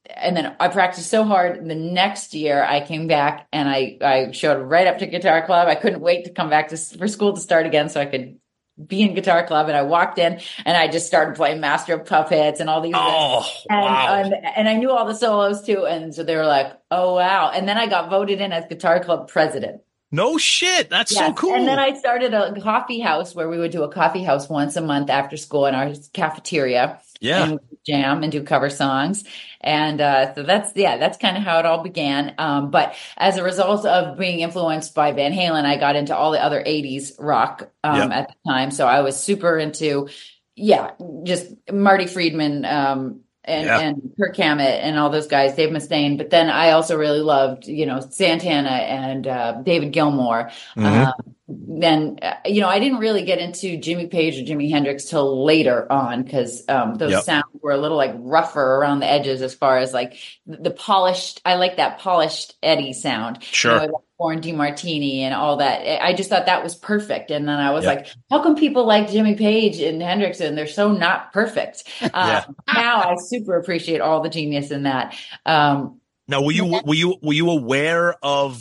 and 0.08 0.36
then 0.36 0.54
I 0.60 0.68
practiced 0.68 1.10
so 1.10 1.24
hard. 1.24 1.68
The 1.68 1.74
next 1.74 2.32
year, 2.32 2.62
I 2.62 2.80
came 2.80 3.08
back 3.08 3.48
and 3.52 3.68
I 3.68 3.98
I 4.00 4.30
showed 4.30 4.62
right 4.62 4.86
up 4.86 4.98
to 4.98 5.06
guitar 5.06 5.44
club. 5.44 5.66
I 5.66 5.74
couldn't 5.74 6.00
wait 6.00 6.24
to 6.24 6.30
come 6.30 6.48
back 6.48 6.68
to 6.68 6.76
for 6.76 7.08
school 7.08 7.34
to 7.34 7.40
start 7.40 7.66
again, 7.66 7.88
so 7.88 8.00
I 8.00 8.06
could 8.06 8.38
be 8.84 9.02
in 9.02 9.14
guitar 9.14 9.46
club. 9.46 9.68
And 9.68 9.76
I 9.76 9.82
walked 9.82 10.18
in 10.18 10.40
and 10.64 10.76
I 10.76 10.88
just 10.88 11.06
started 11.06 11.34
playing 11.34 11.60
Master 11.60 11.94
of 11.94 12.06
Puppets 12.06 12.60
and 12.60 12.68
all 12.68 12.80
these. 12.80 12.94
Oh, 12.96 13.46
and, 13.70 13.80
wow. 13.80 14.14
and 14.14 14.34
and 14.34 14.68
I 14.68 14.74
knew 14.74 14.90
all 14.90 15.06
the 15.06 15.14
solos 15.14 15.62
too, 15.62 15.86
and 15.86 16.14
so 16.14 16.22
they 16.22 16.36
were 16.36 16.46
like, 16.46 16.72
"Oh 16.90 17.14
wow!" 17.14 17.50
And 17.54 17.68
then 17.68 17.78
I 17.78 17.86
got 17.86 18.10
voted 18.10 18.40
in 18.40 18.52
as 18.52 18.66
guitar 18.66 19.00
club 19.02 19.28
president. 19.28 19.82
no 20.12 20.38
shit. 20.38 20.90
That's 20.90 21.14
so 21.14 21.32
cool. 21.32 21.54
And 21.54 21.66
then 21.66 21.78
I 21.78 21.96
started 21.98 22.34
a 22.34 22.60
coffee 22.60 23.00
house 23.00 23.34
where 23.34 23.48
we 23.48 23.58
would 23.58 23.72
do 23.72 23.82
a 23.82 23.92
coffee 23.92 24.22
house 24.22 24.48
once 24.48 24.76
a 24.76 24.80
month 24.80 25.10
after 25.10 25.36
school 25.36 25.66
in 25.66 25.74
our 25.74 25.92
cafeteria. 26.12 27.00
Yeah. 27.20 27.44
and 27.44 27.60
jam 27.86 28.22
and 28.22 28.32
do 28.32 28.42
cover 28.42 28.70
songs. 28.70 29.24
And 29.60 30.00
uh, 30.00 30.34
so 30.34 30.42
that's 30.42 30.72
yeah, 30.76 30.96
that's 30.98 31.18
kind 31.18 31.36
of 31.36 31.42
how 31.42 31.58
it 31.58 31.66
all 31.66 31.82
began. 31.82 32.34
Um, 32.38 32.70
but 32.70 32.94
as 33.16 33.36
a 33.36 33.42
result 33.42 33.84
of 33.86 34.18
being 34.18 34.40
influenced 34.40 34.94
by 34.94 35.12
Van 35.12 35.32
Halen, 35.32 35.64
I 35.64 35.76
got 35.76 35.96
into 35.96 36.16
all 36.16 36.30
the 36.32 36.42
other 36.42 36.62
'80s 36.62 37.12
rock 37.18 37.70
um, 37.82 38.12
at 38.12 38.28
the 38.28 38.50
time. 38.50 38.70
So 38.70 38.86
I 38.86 39.00
was 39.00 39.16
super 39.16 39.58
into 39.58 40.08
yeah, 40.54 40.92
just 41.24 41.46
Marty 41.72 42.06
Friedman. 42.06 42.64
Um, 42.64 43.20
and, 43.48 43.66
Yeah. 43.66 43.78
and 43.78 44.12
Kirk 44.18 44.36
Hammett 44.36 44.80
and 44.82 44.98
all 44.98 45.08
those 45.10 45.28
guys, 45.28 45.54
Dave 45.54 45.68
Mustaine. 45.70 46.18
But 46.18 46.30
then 46.30 46.50
I 46.50 46.72
also 46.72 46.96
really 46.96 47.20
loved, 47.20 47.68
you 47.68 47.86
know, 47.86 48.00
Santana 48.00 48.70
and 48.70 49.24
uh, 49.26 49.52
David 49.62 49.92
Gilmour. 49.92 50.50
Mhm. 50.76 51.06
Um, 51.06 51.35
then, 51.48 52.18
uh, 52.22 52.34
you 52.44 52.60
know, 52.60 52.68
I 52.68 52.80
didn't 52.80 52.98
really 52.98 53.22
get 53.24 53.38
into 53.38 53.76
Jimmy 53.76 54.08
Page 54.08 54.36
or 54.38 54.42
Jimi 54.42 54.68
Hendrix 54.70 55.04
till 55.04 55.44
later 55.44 55.90
on 55.92 56.24
because 56.24 56.64
um, 56.68 56.94
those 56.96 57.10
Yep. 57.12 57.24
sounds 57.24 57.44
were 57.62 57.70
a 57.70 57.76
little 57.78 57.96
like 57.96 58.14
rougher 58.16 58.60
around 58.60 58.98
the 59.00 59.06
edges 59.06 59.42
as 59.42 59.54
far 59.54 59.78
as 59.78 59.92
like 59.94 60.18
the, 60.46 60.72
polished. 60.72 61.40
I 61.44 61.54
like 61.54 61.76
that 61.76 61.98
polished 61.98 62.54
Eddie 62.64 62.92
sound. 62.92 63.44
Sure. 63.52 63.72
You 63.74 63.76
know, 63.76 63.92
like 63.92 64.02
Warren 64.18 64.40
DeMartini 64.40 65.18
and 65.20 65.34
all 65.34 65.58
that. 65.58 66.02
I 66.04 66.14
just 66.14 66.30
thought 66.30 66.46
that 66.46 66.64
was 66.64 66.74
perfect. 66.74 67.30
And 67.30 67.46
then 67.48 67.60
I 67.60 67.70
was 67.70 67.84
Yep. 67.84 67.96
like, 67.96 68.06
how 68.30 68.42
come 68.42 68.56
people 68.56 68.84
like 68.84 69.08
Jimmy 69.10 69.36
Page 69.36 69.78
and 69.80 70.02
Hendrix 70.02 70.40
and 70.40 70.58
they're 70.58 70.66
so 70.66 70.90
not 70.92 71.32
perfect? 71.32 71.84
Uh, 72.12 72.40
Yeah. 72.42 72.44
Now 72.72 73.02
I 73.02 73.16
super 73.16 73.56
appreciate 73.56 74.00
all 74.00 74.20
the 74.20 74.28
genius 74.30 74.70
in 74.72 74.84
that. 74.84 75.14
Um, 75.44 76.00
Now, 76.28 76.42
were 76.42 76.52
you 76.52 76.64
were 76.84 76.94
you 76.94 77.16
were 77.22 77.32
you 77.34 77.50
aware 77.50 78.14
of 78.22 78.60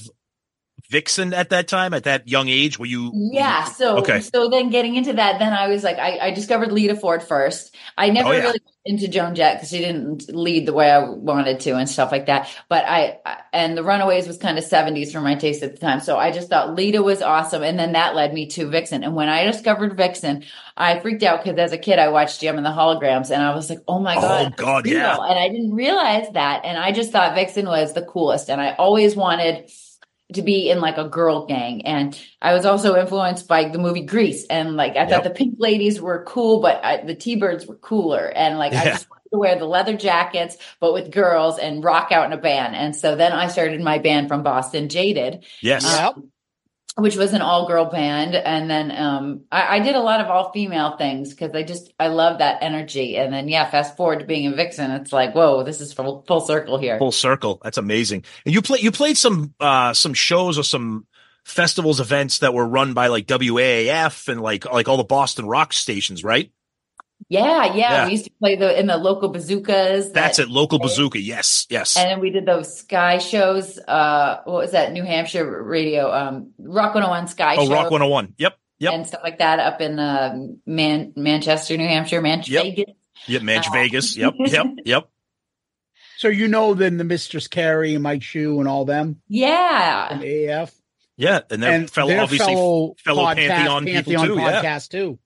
Vixen 0.95 1.34
at 1.34 1.49
that 1.49 1.67
time? 1.67 1.93
At 1.93 2.03
that 2.05 2.27
young 2.27 2.47
age, 2.47 2.79
were 2.79 2.86
you? 2.86 3.12
Yeah. 3.13 3.65
So 3.65 3.97
Okay. 3.99 4.21
so 4.21 4.49
then 4.49 4.69
getting 4.69 4.95
into 4.95 5.13
that, 5.13 5.39
then 5.39 5.51
I 5.53 5.67
was 5.67 5.84
like, 5.84 5.97
I, 5.99 6.17
I 6.27 6.31
discovered 6.31 6.71
Lita 6.71 6.95
Ford 6.95 7.21
first. 7.21 7.75
I 7.97 8.10
never 8.10 8.29
Oh, 8.29 8.31
yeah. 8.31 8.39
really 8.47 8.60
got 8.60 8.71
into 8.88 9.08
Joan 9.08 9.34
Jett 9.36 9.55
because 9.58 9.69
she 9.69 9.79
didn't 9.79 10.29
lead 10.34 10.65
the 10.67 10.73
way 10.73 10.89
I 10.91 10.99
wanted 11.10 11.60
to 11.62 11.71
and 11.75 11.89
stuff 11.89 12.12
like 12.12 12.27
that. 12.27 12.47
But 12.69 12.86
I, 12.86 13.17
and 13.51 13.75
the 13.77 13.84
Runaways 13.84 14.27
was 14.27 14.38
kind 14.38 14.58
of 14.58 14.63
70s 14.63 15.12
for 15.12 15.21
my 15.21 15.36
taste 15.36 15.63
at 15.63 15.71
the 15.73 15.77
time. 15.79 15.99
So 16.01 16.17
I 16.17 16.31
just 16.31 16.49
thought 16.49 16.75
Lita 16.75 17.01
was 17.01 17.21
awesome. 17.21 17.63
And 17.63 17.77
then 17.79 17.93
that 17.93 18.15
led 18.15 18.34
me 18.34 18.45
to 18.55 18.67
Vixen. 18.69 19.03
And 19.03 19.15
when 19.15 19.27
I 19.27 19.43
discovered 19.43 19.97
Vixen, 19.97 20.43
I 20.77 20.99
freaked 20.99 21.23
out 21.23 21.43
because 21.43 21.58
as 21.60 21.71
a 21.73 21.77
kid 21.79 21.99
I 21.99 22.10
watched 22.10 22.41
Jem 22.41 22.58
and 22.58 22.65
the 22.65 22.69
Holograms 22.69 23.31
and 23.31 23.41
I 23.41 23.55
was 23.55 23.69
like, 23.69 23.79
oh 23.88 23.99
my 23.99 24.15
god 24.15 24.53
Oh. 24.53 24.63
God, 24.63 24.86
yeah. 24.88 25.17
And 25.17 25.39
I 25.39 25.49
didn't 25.49 25.73
realize 25.73 26.27
that. 26.34 26.63
And 26.63 26.77
I 26.77 26.91
just 26.91 27.12
thought 27.12 27.34
Vixen 27.36 27.65
was 27.65 27.93
the 27.93 28.03
coolest. 28.03 28.49
And 28.49 28.62
I 28.62 28.73
always 28.75 29.15
wanted 29.15 29.69
to 30.36 30.41
be 30.41 30.69
in 30.69 30.80
like 30.80 30.98
a 30.98 31.08
girl 31.10 31.45
gang. 31.45 31.86
And 31.86 32.19
I 32.41 32.54
was 32.54 32.65
also 32.65 32.95
influenced 32.95 33.48
by 33.48 33.67
the 33.69 33.80
movie 33.80 34.02
Grease. 34.04 34.45
And 34.45 34.76
like, 34.76 34.95
I 34.95 35.06
Yep. 35.08 35.10
thought 35.10 35.24
the 35.24 35.30
pink 35.32 35.56
ladies 35.58 36.00
were 36.02 36.24
cool, 36.26 36.62
but 36.62 36.84
I, 36.84 37.04
the 37.04 37.15
T-Birds 37.15 37.65
were 37.65 37.76
cooler. 37.76 38.28
And 38.36 38.58
like, 38.58 38.76
I 38.76 38.86
just 38.86 39.10
wanted 39.10 39.30
to 39.32 39.39
wear 39.39 39.58
the 39.58 39.65
leather 39.65 39.98
jackets, 39.98 40.58
but 40.80 40.93
with 40.93 41.12
girls 41.12 41.58
and 41.60 41.84
rock 41.84 42.12
out 42.12 42.26
in 42.26 42.34
a 42.34 42.38
band. 42.38 42.76
And 42.76 42.95
so 42.95 43.15
then 43.15 43.32
I 43.32 43.48
started 43.48 43.82
my 43.82 43.98
band 44.00 44.28
from 44.28 44.43
Boston, 44.43 44.89
Jaded 44.89 45.45
Yes. 45.62 45.84
Um, 45.84 45.91
yep. 45.93 46.15
Which 46.97 47.17
was 47.17 47.34
an 47.34 47.41
all 47.41 47.67
girl 47.67 47.86
band. 47.86 48.36
And 48.36 48.69
then 48.69 48.91
um, 48.91 49.41
I, 49.51 49.77
I 49.77 49.79
did 49.79 49.95
a 49.95 49.99
lot 49.99 50.21
of 50.21 50.27
all 50.27 50.51
female 50.51 50.95
things 50.97 51.31
because 51.31 51.53
I 51.53 51.63
just, 51.63 51.93
I 51.99 52.08
love 52.08 52.39
that 52.39 52.63
energy. 52.63 53.17
And 53.17 53.34
then, 53.34 53.49
yeah, 53.49 53.69
fast 53.69 53.97
forward 53.97 54.19
to 54.19 54.25
being 54.25 54.47
a 54.47 54.55
Vixen, 54.55 54.91
it's 54.91 55.12
like, 55.12 55.36
whoa, 55.36 55.63
this 55.63 55.81
is 55.81 55.91
full, 55.91 56.23
full 56.25 56.39
circle 56.39 56.77
here. 56.77 56.97
Full 56.97 57.12
circle. 57.12 57.60
That's 57.63 57.77
amazing. 57.77 58.23
And 58.45 58.53
you 58.53 58.62
play 58.62 58.79
you 58.79 58.91
played 58.91 59.17
some 59.17 59.53
uh 59.60 59.93
some 59.93 60.13
shows 60.13 60.58
or 60.58 60.63
some 60.63 61.05
festivals 61.43 61.99
events 61.99 62.39
that 62.39 62.53
were 62.53 62.67
run 62.67 62.93
by 62.93 63.08
like 63.08 63.27
WAAF 63.27 64.29
and 64.29 64.41
like 64.41 64.65
like 64.71 64.88
all 64.88 64.97
the 64.97 65.03
Boston 65.03 65.45
rock 65.45 65.73
stations, 65.73 66.23
right? 66.23 66.51
Yeah, 67.27 67.65
yeah, 67.65 67.73
Yeah. 67.73 68.05
We 68.05 68.11
used 68.11 68.25
to 68.25 68.31
play 68.39 68.55
the 68.55 68.79
in 68.79 68.85
the 68.88 68.97
local 68.97 69.29
bazookas. 69.29 70.11
That's 70.11 70.38
that- 70.38 70.43
it. 70.43 70.49
Local 70.49 70.77
bazooka. 70.79 71.19
Yes. 71.19 71.65
Yes. 71.69 71.97
And 71.97 72.09
then 72.09 72.19
we 72.19 72.29
did 72.29 72.45
those 72.45 72.77
Sky 72.77 73.17
shows. 73.17 73.79
Uh, 73.79 74.41
what 74.45 74.55
was 74.57 74.71
that? 74.71 74.91
New 74.93 75.03
Hampshire 75.03 75.63
radio, 75.63 76.11
um, 76.13 76.51
Rock 76.59 76.93
101 76.93 77.27
Sky 77.27 77.55
oh, 77.57 77.65
show. 77.65 77.71
Rock 77.73 77.89
101. 77.91 78.35
Yep. 78.38 78.57
Yep. 78.77 78.93
And 78.93 79.07
stuff 79.07 79.21
like 79.23 79.39
that 79.39 79.59
up 79.59 79.81
in 79.81 79.97
uh, 79.99 80.35
Man- 80.65 81.13
Manchester, 81.15 81.77
New 81.77 81.88
Hampshire, 81.88 82.21
Manchester, 82.21 82.53
Yep. 82.53 82.63
Vegas. 82.63 82.95
Yep. 83.27 83.41
Manch 83.41 83.65
Oh. 83.69 83.73
Vegas. 83.73 84.17
Yep. 84.17 84.33
Yep. 84.39 84.65
Yep. 84.85 85.09
So 86.17 86.27
you 86.27 86.47
know 86.47 86.73
then 86.75 86.97
the 86.97 87.03
Mistress 87.03 87.47
Carey 87.47 87.93
and 87.93 88.03
Mike 88.03 88.21
Shue 88.23 88.59
and 88.59 88.69
all 88.69 88.85
them 88.85 89.21
Yeah. 89.27 90.09
from 90.09 90.21
AF 90.23 90.73
Yeah. 91.17 91.39
And 91.49 91.61
then 91.63 91.73
and 91.73 91.89
fellow 91.89 92.09
their 92.09 92.21
obviously 92.21 92.53
fellow, 92.53 92.95
fellow 93.03 93.23
podcast, 93.23 93.47
Pantheon 93.47 93.85
people 93.85 93.95
Pantheon 94.13 94.27
too, 94.27 94.35
yeah. 94.35 94.61
podcast 94.61 94.89
too. 94.89 95.19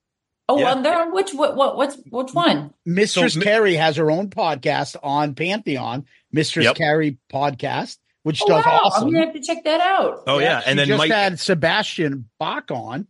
Oh, 0.50 0.58
Yeah. 0.58 0.64
well, 0.74 0.82
they're 0.82 1.00
on 1.00 1.12
which, 1.14 1.32
what, 1.32 1.56
what, 1.56 1.76
what's, 1.76 1.96
which 2.10 2.32
one? 2.34 2.74
Mistress 2.84 3.36
mi- 3.36 3.42
Carey 3.44 3.74
has 3.76 3.96
her 3.96 4.10
own 4.10 4.28
podcast 4.30 4.96
on 5.02 5.34
Pantheon, 5.34 6.06
Mistress 6.32 6.64
Yep. 6.64 6.76
Carey 6.76 7.18
podcast, 7.32 7.98
which 8.22 8.42
Oh, 8.42 8.48
does 8.48 8.64
wow. 8.64 8.90
I'm 8.96 9.04
gonna 9.12 9.26
have 9.26 9.34
to 9.34 9.40
check 9.40 9.64
that 9.64 9.80
out. 9.80 10.24
Oh 10.26 10.38
yeah. 10.38 10.60
she 10.60 10.70
And 10.70 10.78
then 10.78 10.88
just 10.88 10.98
Mike 10.98 11.10
had 11.10 11.38
Sebastian 11.40 12.28
Bach 12.38 12.70
on, 12.70 13.06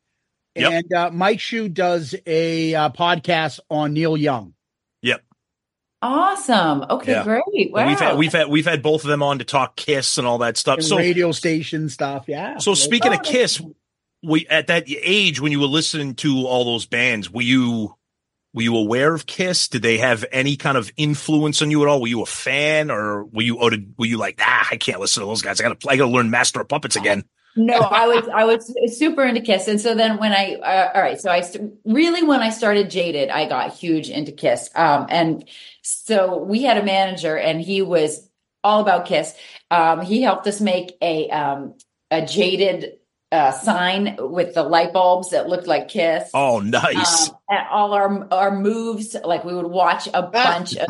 Yep. 0.54 0.72
and 0.72 0.92
uh, 0.92 1.10
Mike 1.10 1.40
Shu 1.40 1.68
does 1.68 2.14
a 2.26 2.74
uh, 2.74 2.90
podcast 2.90 3.60
on 3.70 3.92
Neil 3.94 4.16
Young. 4.16 4.54
Yep. 5.02 5.22
Awesome. 6.02 6.84
Okay, 6.88 7.12
Yeah. 7.12 7.24
great. 7.24 7.42
Wow. 7.72 7.86
we've 7.86 7.98
had 8.00 8.16
we've 8.18 8.32
had 8.32 8.48
we've 8.48 8.66
had 8.66 8.82
both 8.82 9.04
of 9.04 9.08
them 9.10 9.22
on 9.22 9.38
to 9.38 9.44
talk 9.44 9.76
Kiss 9.76 10.16
and 10.18 10.26
all 10.26 10.38
that 10.38 10.56
stuff. 10.56 10.78
and 10.78 10.84
So 10.86 10.96
radio 10.96 11.30
station 11.32 11.88
stuff. 11.90 12.24
Yeah. 12.26 12.56
So 12.58 12.74
speaking 12.74 13.12
Oh, 13.12 13.16
of 13.16 13.22
Kiss, 13.22 13.60
we 14.22 14.46
at 14.48 14.66
that 14.68 14.84
age 14.86 15.40
when 15.40 15.52
you 15.52 15.60
were 15.60 15.66
listening 15.66 16.14
to 16.16 16.46
all 16.46 16.64
those 16.64 16.86
bands, 16.86 17.30
were 17.30 17.42
you 17.42 17.94
were 18.52 18.62
you 18.62 18.76
aware 18.76 19.14
of 19.14 19.26
Kiss? 19.26 19.68
Did 19.68 19.82
they 19.82 19.98
have 19.98 20.24
any 20.32 20.56
kind 20.56 20.76
of 20.76 20.90
influence 20.96 21.62
on 21.62 21.70
you 21.70 21.82
at 21.82 21.88
all? 21.88 22.00
Were 22.00 22.08
you 22.08 22.22
a 22.22 22.26
fan, 22.26 22.90
or 22.90 23.24
were 23.24 23.42
you 23.42 23.70
did, 23.70 23.94
were 23.96 24.06
you 24.06 24.18
like, 24.18 24.40
ah, 24.40 24.68
I 24.70 24.76
can't 24.76 25.00
listen 25.00 25.22
to 25.22 25.26
those 25.26 25.42
guys. 25.42 25.60
I 25.60 25.64
gotta 25.64 25.88
I 25.88 25.96
gotta 25.96 26.10
learn 26.10 26.30
Master 26.30 26.60
of 26.60 26.68
Puppets 26.68 26.96
again. 26.96 27.24
no, 27.56 27.78
I 27.78 28.06
was 28.08 28.28
I 28.28 28.44
was 28.44 28.98
super 28.98 29.24
into 29.24 29.40
Kiss, 29.40 29.68
and 29.68 29.80
so 29.80 29.94
then 29.94 30.18
when 30.18 30.32
I 30.32 30.54
uh, 30.54 30.92
all 30.94 31.02
right, 31.02 31.20
so 31.20 31.30
I 31.30 31.42
st- 31.42 31.74
really 31.84 32.22
when 32.22 32.40
I 32.40 32.50
started 32.50 32.90
Jaded, 32.90 33.30
I 33.30 33.48
got 33.48 33.72
huge 33.72 34.10
into 34.10 34.32
Kiss, 34.32 34.68
um, 34.74 35.06
and 35.08 35.48
so 35.82 36.38
we 36.38 36.62
had 36.62 36.76
a 36.76 36.84
manager, 36.84 37.36
and 37.38 37.60
he 37.60 37.82
was 37.82 38.28
all 38.62 38.80
about 38.80 39.06
Kiss. 39.06 39.34
Um, 39.70 40.00
he 40.00 40.22
helped 40.22 40.46
us 40.46 40.60
make 40.60 40.96
a 41.00 41.30
um, 41.30 41.74
a 42.10 42.26
Jaded 42.26 42.99
uh, 43.32 43.52
sign 43.52 44.16
with 44.18 44.54
the 44.54 44.62
light 44.62 44.92
bulbs 44.92 45.30
that 45.30 45.48
looked 45.48 45.66
like 45.66 45.88
Kiss. 45.88 46.30
Oh, 46.34 46.58
nice. 46.58 47.28
Um, 47.28 47.36
and 47.48 47.66
all 47.70 47.92
our 47.92 48.28
our 48.32 48.56
moves, 48.56 49.16
like 49.24 49.44
we 49.44 49.54
would 49.54 49.66
watch 49.66 50.08
a 50.12 50.22
bunch 50.32 50.76
of, 50.76 50.88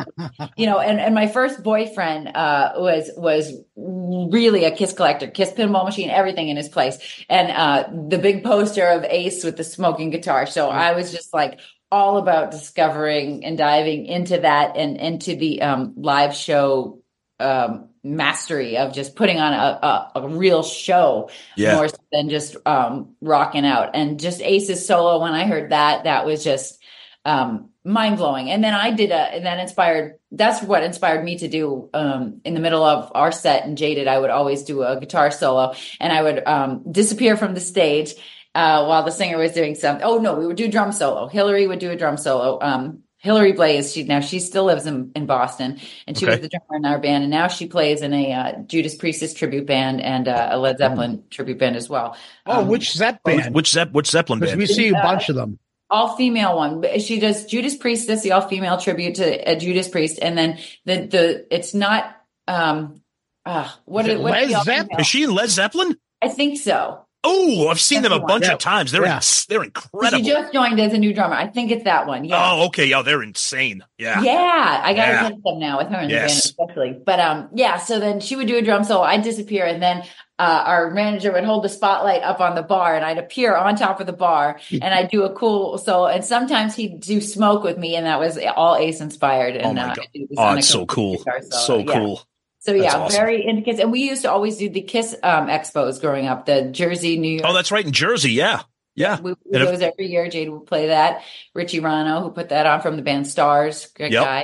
you 0.57 0.65
know. 0.65 0.79
And, 0.79 0.99
and 0.99 1.13
my 1.13 1.27
first 1.27 1.61
boyfriend 1.63 2.29
uh, 2.29 2.73
was 2.77 3.11
was 3.15 3.53
really 3.75 4.65
a 4.65 4.71
Kiss 4.71 4.93
collector, 4.93 5.27
Kiss 5.27 5.51
pinball 5.51 5.85
machine, 5.85 6.09
everything 6.09 6.49
in 6.49 6.57
his 6.57 6.69
place, 6.69 6.97
and 7.29 7.51
uh, 7.51 7.89
the 8.09 8.17
big 8.17 8.43
poster 8.43 8.87
of 8.87 9.03
Ace 9.03 9.43
with 9.43 9.57
the 9.57 9.63
smoking 9.63 10.09
guitar. 10.09 10.47
So 10.47 10.69
I 10.69 10.93
was 10.93 11.11
just 11.11 11.33
like 11.33 11.59
all 11.91 12.17
about 12.17 12.51
discovering 12.51 13.45
and 13.45 13.57
diving 13.57 14.05
into 14.05 14.39
that 14.39 14.77
and 14.77 14.97
into 14.97 15.35
the 15.35 15.61
um, 15.61 15.93
live 15.97 16.33
show 16.33 17.01
um, 17.39 17.89
mastery 18.03 18.77
of 18.77 18.93
just 18.93 19.15
putting 19.15 19.39
on 19.39 19.53
a, 19.53 19.57
a, 19.57 20.11
a 20.15 20.27
real 20.27 20.63
show 20.63 21.29
Yeah. 21.55 21.75
more 21.75 21.87
so 21.87 21.97
than 22.11 22.29
just 22.29 22.55
um, 22.65 23.15
rocking 23.21 23.65
out. 23.65 23.91
And 23.93 24.19
just 24.19 24.41
Ace's 24.41 24.85
solo, 24.85 25.21
when 25.21 25.33
I 25.33 25.45
heard 25.45 25.71
that, 25.71 26.05
that 26.05 26.25
was 26.25 26.43
just 26.43 26.81
um, 27.25 27.69
mind 27.83 28.17
blowing. 28.17 28.49
And 28.49 28.63
then 28.63 28.73
I 28.73 28.91
did 28.91 29.11
a, 29.11 29.15
and 29.35 29.45
that 29.45 29.59
inspired, 29.59 30.17
that's 30.31 30.63
what 30.63 30.83
inspired 30.83 31.23
me 31.23 31.37
to 31.37 31.47
do 31.47 31.89
um, 31.93 32.41
in 32.43 32.55
the 32.55 32.59
middle 32.59 32.83
of 32.83 33.11
our 33.13 33.31
set 33.31 33.65
and 33.65 33.77
Jaded. 33.77 34.07
I 34.07 34.17
would 34.17 34.31
always 34.31 34.63
do 34.63 34.81
a 34.81 34.99
guitar 34.99 35.29
solo 35.29 35.75
and 35.99 36.11
I 36.11 36.23
would 36.23 36.47
um, 36.47 36.91
disappear 36.91 37.37
from 37.37 37.53
the 37.53 37.59
stage 37.59 38.15
uh, 38.55 38.85
while 38.85 39.03
the 39.03 39.11
singer 39.11 39.37
was 39.37 39.53
doing 39.53 39.75
something. 39.75 40.03
Oh 40.03 40.17
no, 40.17 40.35
we 40.35 40.47
would 40.47 40.57
do 40.57 40.67
drum 40.67 40.91
solo. 40.91 41.27
Hillary 41.27 41.67
would 41.67 41.79
do 41.79 41.91
a 41.91 41.95
drum 41.95 42.17
solo. 42.17 42.59
Um, 42.61 43.03
Hillary 43.21 43.51
Blaze, 43.51 43.93
she 43.93 44.03
now 44.03 44.19
she 44.19 44.39
still 44.39 44.65
lives 44.65 44.87
in, 44.87 45.11
in 45.15 45.27
Boston, 45.27 45.79
and 46.07 46.17
she 46.17 46.25
Okay. 46.25 46.33
was 46.33 46.41
the 46.41 46.49
drummer 46.49 46.77
in 46.77 46.85
our 46.85 46.97
band, 46.99 47.23
and 47.23 47.29
now 47.31 47.47
she 47.47 47.67
plays 47.67 48.01
in 48.01 48.13
a 48.13 48.33
uh, 48.33 48.51
Judas 48.63 48.95
Priestess 48.95 49.33
tribute 49.35 49.67
band 49.67 50.01
and 50.01 50.27
uh, 50.27 50.49
a 50.51 50.57
Led 50.57 50.79
Zeppelin 50.79 51.23
tribute 51.29 51.59
band 51.59 51.75
as 51.75 51.87
well. 51.87 52.17
Oh, 52.47 52.61
Um, 52.61 52.67
which 52.67 52.91
Zep 52.93 53.23
band? 53.23 53.53
Which 53.53 53.69
Zepp 53.69 53.91
which 53.91 54.09
Zeppelin 54.09 54.39
band? 54.39 54.57
we 54.57 54.65
see 54.65 54.89
a 54.89 54.95
Uh, 54.97 55.01
bunch 55.03 55.29
of 55.29 55.35
them. 55.35 55.59
all 55.91 56.15
female 56.15 56.57
one. 56.57 56.83
She 56.99 57.19
does 57.19 57.45
Judas 57.45 57.75
Priest. 57.75 58.07
Priestess, 58.07 58.23
the 58.23 58.31
all 58.31 58.47
female 58.47 58.77
tribute 58.77 59.15
to 59.15 59.51
a 59.51 59.55
Judas 59.55 59.87
Priest, 59.87 60.17
and 60.19 60.35
then 60.35 60.57
the 60.85 61.05
the 61.05 61.55
it's 61.55 61.75
not 61.75 62.15
um 62.47 63.01
uh 63.45 63.69
what 63.85 64.05
Is 64.05 64.07
it 64.07 64.17
is 64.17 64.23
what 64.23 64.31
Led 64.31 64.49
the 64.49 64.55
all 64.55 64.99
Is 64.99 65.07
she 65.07 65.23
in 65.23 65.31
Led 65.31 65.49
Zeppelin? 65.49 65.95
I 66.23 66.27
think 66.29 66.59
so. 66.59 67.05
Oh, 67.23 67.67
I've 67.67 67.79
seen 67.79 68.01
That's 68.01 68.13
them 68.15 68.23
a 68.23 68.25
bunch 68.25 68.45
one. 68.45 68.53
of 68.53 68.59
times. 68.59 68.91
They're 68.91 69.03
Yeah. 69.05 69.17
ins- 69.17 69.45
they're 69.45 69.63
incredible. 69.63 70.23
She 70.23 70.29
just 70.31 70.51
joined 70.53 70.79
as 70.79 70.91
a 70.93 70.97
new 70.97 71.13
drummer. 71.13 71.35
I 71.35 71.47
think 71.47 71.69
it's 71.69 71.83
that 71.83 72.07
one. 72.07 72.25
Yeah. 72.25 72.35
Oh, 72.53 72.65
okay. 72.67 72.85
Yeah, 72.87 73.03
they're 73.03 73.21
insane. 73.21 73.83
Yeah. 73.99 74.21
Yeah, 74.23 74.81
I 74.83 74.93
got 74.93 75.07
Yeah. 75.07 75.29
them 75.29 75.59
now 75.59 75.77
with 75.77 75.89
her 75.89 75.99
in 76.01 76.09
Yes. 76.09 76.47
the 76.49 76.53
band, 76.57 76.69
especially. 76.71 76.99
But 77.05 77.19
um, 77.19 77.49
yeah. 77.53 77.77
So 77.77 77.99
then 77.99 78.21
she 78.21 78.35
would 78.35 78.47
do 78.47 78.57
a 78.57 78.61
drum 78.63 78.83
solo. 78.83 79.03
I'd 79.03 79.21
disappear, 79.21 79.65
and 79.65 79.83
then 79.83 80.03
uh, 80.39 80.63
our 80.65 80.89
manager 80.89 81.31
would 81.31 81.43
hold 81.43 81.63
the 81.63 81.69
spotlight 81.69 82.23
up 82.23 82.39
on 82.39 82.55
the 82.55 82.63
bar 82.63 82.95
and 82.95 83.05
I'd 83.05 83.19
appear 83.19 83.55
on 83.55 83.75
top 83.75 83.99
of 83.99 84.07
the 84.07 84.13
bar 84.13 84.59
and 84.71 84.83
I'd 84.85 85.11
do 85.11 85.21
a 85.21 85.31
cool 85.35 85.77
solo. 85.77 86.07
and 86.07 86.25
sometimes 86.25 86.73
he'd 86.75 86.99
do 87.01 87.21
smoke 87.21 87.61
with 87.63 87.77
me 87.77 87.95
and 87.95 88.07
that 88.07 88.19
was 88.19 88.39
all 88.55 88.75
Ace 88.75 88.99
inspired. 89.01 89.55
And, 89.55 89.77
oh 89.77 89.83
my 89.83 89.91
uh, 89.91 89.95
god! 89.95 90.07
This 90.15 90.27
Oh, 90.39 90.53
it's 90.55 90.67
so 90.67 90.87
cool. 90.87 91.23
So 91.51 91.77
yeah. 91.77 91.93
cool. 91.93 92.23
So 92.63 92.73
yeah, 92.73 92.95
awesome. 92.95 93.15
very 93.17 93.45
into 93.45 93.63
Kiss, 93.63 93.79
and 93.79 93.91
we 93.91 94.01
used 94.03 94.21
to 94.21 94.31
always 94.31 94.57
do 94.57 94.69
the 94.69 94.81
Kiss 94.81 95.15
um, 95.23 95.47
expos 95.47 95.99
growing 95.99 96.27
up. 96.27 96.45
The 96.45 96.63
Jersey, 96.71 97.17
New 97.17 97.31
York. 97.39 97.45
Oh, 97.47 97.53
that's 97.53 97.71
right 97.71 97.83
in 97.85 97.91
Jersey. 97.91 98.31
Yeah, 98.33 98.61
yeah. 98.95 99.19
we, 99.19 99.31
And 99.51 99.63
if- 99.63 99.67
those 99.69 99.81
every 99.81 100.07
year. 100.07 100.29
Jade 100.29 100.49
would 100.49 100.67
play 100.67 100.87
that. 100.87 101.23
Richie 101.55 101.79
Ranno, 101.81 102.21
who 102.21 102.29
put 102.29 102.49
that 102.49 102.65
on 102.67 102.81
from 102.81 102.97
the 102.97 103.01
band 103.01 103.25
Starz, 103.25 103.91
great 103.95 104.11
Yep. 104.11 104.23
guy. 104.23 104.41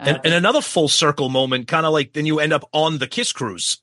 Uh, 0.00 0.04
And, 0.08 0.20
and 0.24 0.34
another 0.34 0.60
full 0.60 0.88
circle 0.88 1.28
moment, 1.28 1.68
kind 1.68 1.86
of 1.86 1.92
like 1.92 2.12
then 2.14 2.26
you 2.26 2.40
end 2.40 2.52
up 2.52 2.68
on 2.72 2.98
the 2.98 3.06
Kiss 3.06 3.32
cruise, 3.32 3.78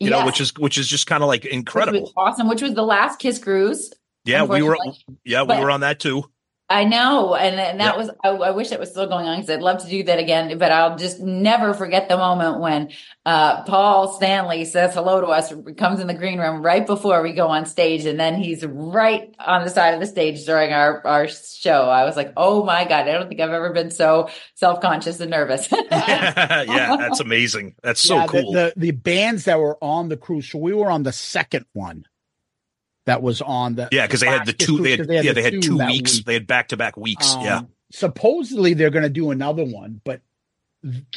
you 0.00 0.10
know, 0.10 0.26
which 0.26 0.40
is 0.40 0.52
which 0.58 0.76
is 0.76 0.88
just 0.88 1.06
kind 1.06 1.22
of 1.22 1.28
like 1.28 1.44
which 1.44 1.52
incredible. 1.52 2.00
was 2.00 2.12
awesome. 2.16 2.48
Which 2.48 2.62
was 2.62 2.74
the 2.74 2.82
last 2.82 3.20
Kiss 3.20 3.38
cruise. 3.38 3.92
Yeah, 4.24 4.42
we 4.42 4.60
were. 4.62 4.76
Yeah, 5.24 5.42
we 5.42 5.48
But- 5.48 5.60
were 5.62 5.70
on 5.70 5.80
that 5.80 6.00
too. 6.00 6.24
I 6.72 6.84
know, 6.84 7.34
and, 7.34 7.58
and 7.58 7.80
that 7.80 7.94
Yeah. 7.94 7.98
was. 7.98 8.10
I, 8.22 8.28
I 8.28 8.50
wish 8.52 8.70
it 8.70 8.78
was 8.78 8.90
still 8.90 9.08
going 9.08 9.26
on 9.26 9.38
because 9.40 9.50
I'd 9.50 9.60
love 9.60 9.82
to 9.82 9.88
do 9.90 10.04
that 10.04 10.20
again. 10.20 10.56
But 10.56 10.70
I'll 10.70 10.96
just 10.96 11.18
never 11.18 11.74
forget 11.74 12.08
the 12.08 12.16
moment 12.16 12.60
when 12.60 12.90
uh, 13.26 13.64
Paul 13.64 14.12
Stanley 14.12 14.64
says 14.64 14.94
hello 14.94 15.20
to 15.20 15.26
us, 15.26 15.52
comes 15.76 15.98
in 15.98 16.06
the 16.06 16.14
green 16.14 16.38
room 16.38 16.62
right 16.62 16.86
before 16.86 17.22
we 17.22 17.32
go 17.32 17.48
on 17.48 17.66
stage, 17.66 18.06
and 18.06 18.20
then 18.20 18.36
he's 18.36 18.64
right 18.64 19.34
on 19.44 19.64
the 19.64 19.70
side 19.70 19.94
of 19.94 20.00
the 20.00 20.06
stage 20.06 20.44
during 20.46 20.72
our 20.72 21.04
our 21.04 21.26
show. 21.26 21.88
I 21.90 22.04
was 22.04 22.14
like, 22.14 22.32
oh 22.36 22.64
my 22.64 22.84
god, 22.84 23.08
I 23.08 23.12
don't 23.14 23.28
think 23.28 23.40
I've 23.40 23.50
ever 23.50 23.72
been 23.72 23.90
so 23.90 24.28
self 24.54 24.80
conscious 24.80 25.18
and 25.18 25.32
nervous. 25.32 25.68
yeah, 25.90 26.96
that's 26.98 27.18
amazing. 27.18 27.74
That's 27.82 28.00
so 28.00 28.14
Yeah, 28.14 28.26
the- 28.26 28.42
cool. 28.42 28.52
The, 28.52 28.72
the 28.76 28.90
bands 28.92 29.44
that 29.46 29.58
were 29.58 29.76
on 29.82 30.08
the 30.08 30.16
cruise, 30.16 30.48
so 30.48 30.58
we 30.58 30.72
were 30.72 30.90
on 30.90 31.02
the 31.02 31.12
second 31.12 31.66
one 31.72 32.06
that 33.10 33.22
was 33.22 33.42
on 33.42 33.74
the 33.74 33.88
yeah, 33.92 34.06
because 34.06 34.20
they 34.20 34.26
had 34.28 34.46
the 34.46 34.52
two. 34.52 34.78
They 34.78 34.92
had, 34.92 34.98
'cause 35.00 35.06
they 35.08 35.16
had 35.16 35.24
yeah, 35.24 35.32
the 35.32 35.34
they 35.34 35.42
had 35.42 35.52
two 35.54 35.60
two 35.60 35.76
weeks. 35.78 36.16
week. 36.16 36.24
They 36.24 36.34
had 36.34 36.46
back 36.46 36.68
to 36.68 36.76
back 36.76 36.96
weeks. 36.96 37.34
Um, 37.34 37.44
yeah. 37.44 37.60
Supposedly 37.92 38.74
they're 38.74 38.90
going 38.90 39.02
to 39.02 39.08
do 39.10 39.30
another 39.32 39.64
one, 39.64 40.00
but 40.04 40.20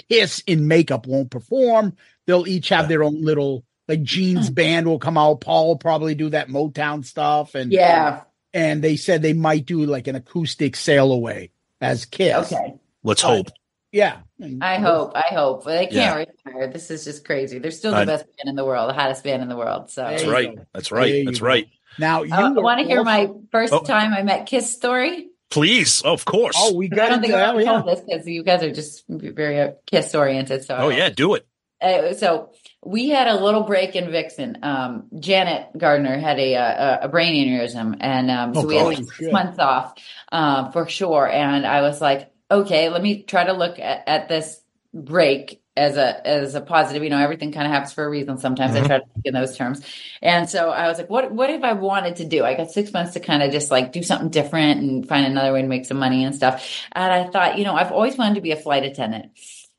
Kiss 0.10 0.44
in 0.46 0.68
makeup 0.68 1.08
won't 1.08 1.30
perform. 1.32 1.96
They'll 2.28 2.48
each 2.48 2.70
have 2.70 2.88
their 2.90 3.04
own 3.04 3.22
little 3.24 3.64
like 3.88 4.02
Gene's 4.04 4.50
band 4.50 4.88
will 4.88 5.00
come 5.00 5.18
out. 5.18 5.42
Paul 5.42 5.68
will 5.68 5.78
probably 5.78 6.16
do 6.16 6.30
that 6.30 6.48
Motown 6.50 7.06
stuff, 7.06 7.56
and 7.56 7.72
yeah. 7.72 8.24
and 8.54 8.84
they 8.84 8.96
said 8.96 9.22
they 9.22 9.34
might 9.34 9.66
do 9.66 9.86
like 9.86 10.08
an 10.08 10.16
acoustic 10.16 10.76
sail 10.76 11.12
away 11.12 11.52
as 11.80 12.06
Kiss. 12.06 12.52
Okay. 12.52 12.74
Let's 13.04 13.24
Uh, 13.24 13.28
hope. 13.28 13.48
Yeah. 13.92 14.18
I 14.62 14.78
hope. 14.78 15.12
I 15.16 15.34
hope. 15.34 15.66
They 15.66 15.86
can't 15.88 16.28
retire. 16.46 16.68
This 16.68 16.90
is 16.90 17.04
just 17.06 17.24
crazy. 17.24 17.60
They're 17.60 17.70
still 17.72 17.92
the 17.92 17.98
I- 17.98 18.06
best 18.06 18.26
band 18.26 18.50
in 18.50 18.56
the 18.56 18.66
world, 18.66 18.90
the 18.90 18.94
hottest 18.94 19.24
band 19.24 19.44
in 19.44 19.50
the 19.50 19.56
world. 19.56 19.92
So 19.92 20.02
That's 20.02 20.26
right. 20.26 20.58
That's 20.74 20.92
right. 20.92 21.24
That's 21.26 21.42
right. 21.42 21.68
Now 22.00 22.24
you 22.24 22.34
Uh, 22.34 22.52
want 22.56 22.80
to 22.80 22.86
hear 22.86 23.04
my 23.04 23.30
first 23.52 23.74
Oh. 23.74 23.82
time 23.82 24.14
I 24.14 24.24
met 24.24 24.46
Kiss 24.46 24.74
story? 24.74 25.28
Please, 25.50 26.02
oh, 26.04 26.14
of 26.14 26.26
course. 26.26 26.56
Oh, 26.58 26.74
we 26.74 26.86
I 26.88 26.90
got 26.96 26.96
don't 27.10 27.14
into 27.18 27.22
think 27.28 27.34
that. 27.34 27.44
I've 27.44 27.50
ever 27.56 27.62
yeah. 27.62 27.72
told 27.82 27.88
this 27.88 28.02
because 28.02 28.28
you 28.28 28.44
guys 28.44 28.64
are 28.64 28.72
just 28.72 29.04
very 29.08 29.60
uh, 29.60 29.72
Kiss 29.86 30.16
oriented. 30.16 30.64
So 30.66 30.76
oh 30.78 30.90
yeah, 30.90 31.10
do 31.10 31.36
it. 31.36 31.46
Uh, 31.82 32.14
so 32.14 32.50
we 32.84 33.10
had 33.10 33.28
a 33.28 33.36
little 33.36 33.64
break 33.64 33.96
in 33.96 34.10
Vixen. 34.10 34.58
Um, 34.64 35.10
Janet 35.20 35.68
Gardner 35.78 36.18
had 36.18 36.40
a 36.40 36.54
a, 36.56 37.00
a 37.04 37.08
brain 37.10 37.34
aneurysm, 37.36 37.98
and 38.00 38.32
um, 38.32 38.54
so 38.56 38.62
Oh, 38.62 38.66
we 38.66 38.76
had 38.78 38.84
God. 38.84 38.88
like 38.88 38.98
Oh, 39.00 39.04
six 39.04 39.16
shit. 39.18 39.32
months 39.34 39.60
off 39.60 39.94
uh, 40.32 40.72
for 40.72 40.88
sure. 40.88 41.30
And 41.30 41.68
I 41.68 41.82
was 41.82 42.02
like, 42.02 42.32
okay, 42.50 42.90
let 42.90 43.02
me 43.04 43.24
try 43.24 43.44
to 43.46 43.54
look 43.54 43.78
at, 43.80 44.04
at 44.08 44.30
this 44.30 44.60
break 44.94 45.62
as 45.76 45.98
a 45.98 46.26
as 46.28 46.56
a 46.56 46.62
positive. 46.62 47.04
You 47.04 47.10
know, 47.10 47.18
everything 47.20 47.52
kind 47.52 47.66
of 47.66 47.72
happens 47.72 47.94
for 47.94 48.06
a 48.06 48.10
reason. 48.10 48.38
Sometimes 48.38 48.74
Mhm. 48.76 48.84
I 48.84 48.88
try 48.88 49.00
to 49.00 49.06
think 49.14 49.26
in 49.26 49.34
those 49.34 49.58
terms. 49.58 49.82
And 50.22 50.50
so 50.50 50.70
I 50.70 50.88
was 50.88 50.98
like, 50.98 51.10
what 51.10 51.32
what 51.32 51.50
if 51.50 51.64
I 51.64 51.74
wanted 51.74 52.18
to 52.18 52.26
do? 52.26 52.44
I 52.44 52.54
got 52.56 52.72
six 52.72 52.94
months 52.94 53.14
to 53.14 53.20
kind 53.20 53.42
of 53.44 53.52
just 53.52 53.72
like 53.72 53.92
do 53.92 54.04
something 54.04 54.30
different 54.30 54.82
and 54.82 55.08
find 55.08 55.26
another 55.26 55.54
way 55.54 55.62
to 55.62 55.68
make 55.68 55.86
some 55.86 55.98
money 55.98 56.24
and 56.24 56.36
stuff. 56.36 56.86
And 56.92 57.12
I 57.12 57.26
thought, 57.30 57.58
you 57.58 57.64
know, 57.66 57.76
I've 57.76 57.92
always 57.92 58.18
wanted 58.18 58.36
to 58.36 58.42
be 58.42 58.52
a 58.52 58.58
flight 58.58 58.84
attendant. 58.84 59.32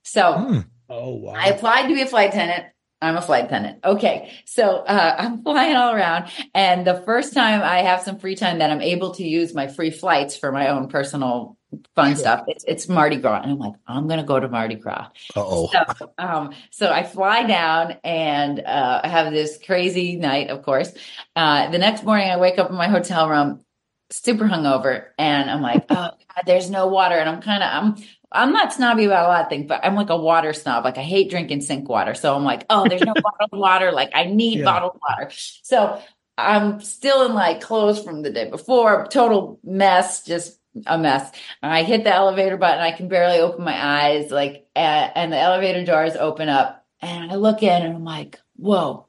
So. 0.02 0.32
Hmm. 0.32 0.58
Oh 0.90 1.14
wow. 1.14 1.32
I 1.34 1.46
applied 1.48 1.88
to 1.88 1.94
be 1.94 2.02
a 2.02 2.06
flight 2.06 2.30
attendant. 2.30 2.66
I'm 3.00 3.16
a 3.16 3.22
flight 3.22 3.46
attendant. 3.46 3.78
Okay. 3.84 4.32
So 4.44 4.78
uh, 4.78 5.16
I'm 5.18 5.42
flying 5.42 5.76
all 5.76 5.94
around. 5.94 6.30
And 6.54 6.86
the 6.86 7.02
first 7.06 7.34
time 7.34 7.62
I 7.62 7.78
have 7.82 8.02
some 8.02 8.18
free 8.18 8.34
time 8.34 8.58
that 8.58 8.70
I'm 8.70 8.82
able 8.82 9.14
to 9.14 9.24
use 9.24 9.54
my 9.54 9.66
free 9.68 9.90
flights 9.90 10.36
for 10.36 10.52
my 10.52 10.68
own 10.68 10.88
personal 10.88 11.56
fun 11.94 12.14
Sure. 12.14 12.16
stuff, 12.16 12.44
it's, 12.48 12.64
it's 12.66 12.88
Mardi 12.88 13.16
Gras. 13.16 13.42
And 13.42 13.52
I'm 13.52 13.58
like, 13.58 13.74
I'm 13.86 14.06
going 14.06 14.20
to 14.20 14.26
go 14.26 14.38
to 14.40 14.48
Mardi 14.48 14.74
Gras. 14.76 15.08
Oh. 15.36 15.68
So, 15.68 16.12
um, 16.18 16.52
so 16.70 16.90
I 16.90 17.02
fly 17.02 17.44
down 17.44 17.96
and 18.04 18.60
uh, 18.60 19.06
have 19.08 19.32
this 19.32 19.58
crazy 19.64 20.16
night, 20.16 20.50
of 20.50 20.62
course. 20.62 20.92
Uh, 21.36 21.70
the 21.70 21.78
next 21.78 22.04
morning, 22.04 22.30
I 22.30 22.36
wake 22.38 22.58
up 22.58 22.70
in 22.70 22.76
my 22.76 22.88
hotel 22.88 23.28
room, 23.28 23.64
super 24.10 24.44
hungover, 24.44 25.06
and 25.18 25.50
I'm 25.50 25.62
like, 25.62 25.84
oh 25.90 26.10
God, 26.34 26.44
there's 26.46 26.70
no 26.70 26.86
water, 26.88 27.16
and 27.16 27.28
I'm 27.28 27.40
kind 27.42 27.62
of 27.62 27.70
I'm 27.72 28.04
I'm 28.30 28.52
not 28.52 28.72
snobby 28.72 29.04
about 29.04 29.26
a 29.26 29.28
lot 29.28 29.42
of 29.44 29.48
things, 29.48 29.66
but 29.68 29.84
I'm 29.84 29.94
like 29.94 30.10
a 30.10 30.16
water 30.16 30.52
snob. 30.52 30.84
Like 30.84 30.98
I 30.98 31.02
hate 31.02 31.30
drinking 31.30 31.60
sink 31.62 31.88
water, 31.88 32.14
so 32.14 32.34
I'm 32.34 32.44
like, 32.44 32.64
oh, 32.70 32.88
there's 32.88 33.02
no 33.04 33.14
bottled 33.22 33.60
water. 33.60 33.92
Like 33.92 34.10
I 34.14 34.24
need 34.24 34.58
Yeah. 34.58 34.64
bottled 34.64 35.00
water. 35.00 35.30
So 35.62 36.00
I'm 36.36 36.80
still 36.80 37.26
in 37.26 37.34
like 37.34 37.60
clothes 37.60 38.02
from 38.02 38.22
the 38.22 38.30
day 38.30 38.50
before, 38.50 39.06
total 39.08 39.60
mess, 39.62 40.24
just 40.24 40.58
a 40.86 40.98
mess. 40.98 41.30
I 41.62 41.82
hit 41.82 42.04
the 42.04 42.14
elevator 42.14 42.56
button. 42.56 42.80
I 42.80 42.92
can 42.92 43.08
barely 43.08 43.38
open 43.38 43.64
my 43.64 44.02
eyes, 44.02 44.30
like, 44.30 44.66
and, 44.74 45.32
the 45.32 45.38
elevator 45.38 45.84
doors 45.84 46.16
open 46.16 46.48
up, 46.48 46.84
and 47.00 47.30
I 47.30 47.36
look 47.36 47.62
in, 47.62 47.82
and 47.82 47.96
I'm 47.96 48.04
like, 48.04 48.38
whoa, 48.56 49.06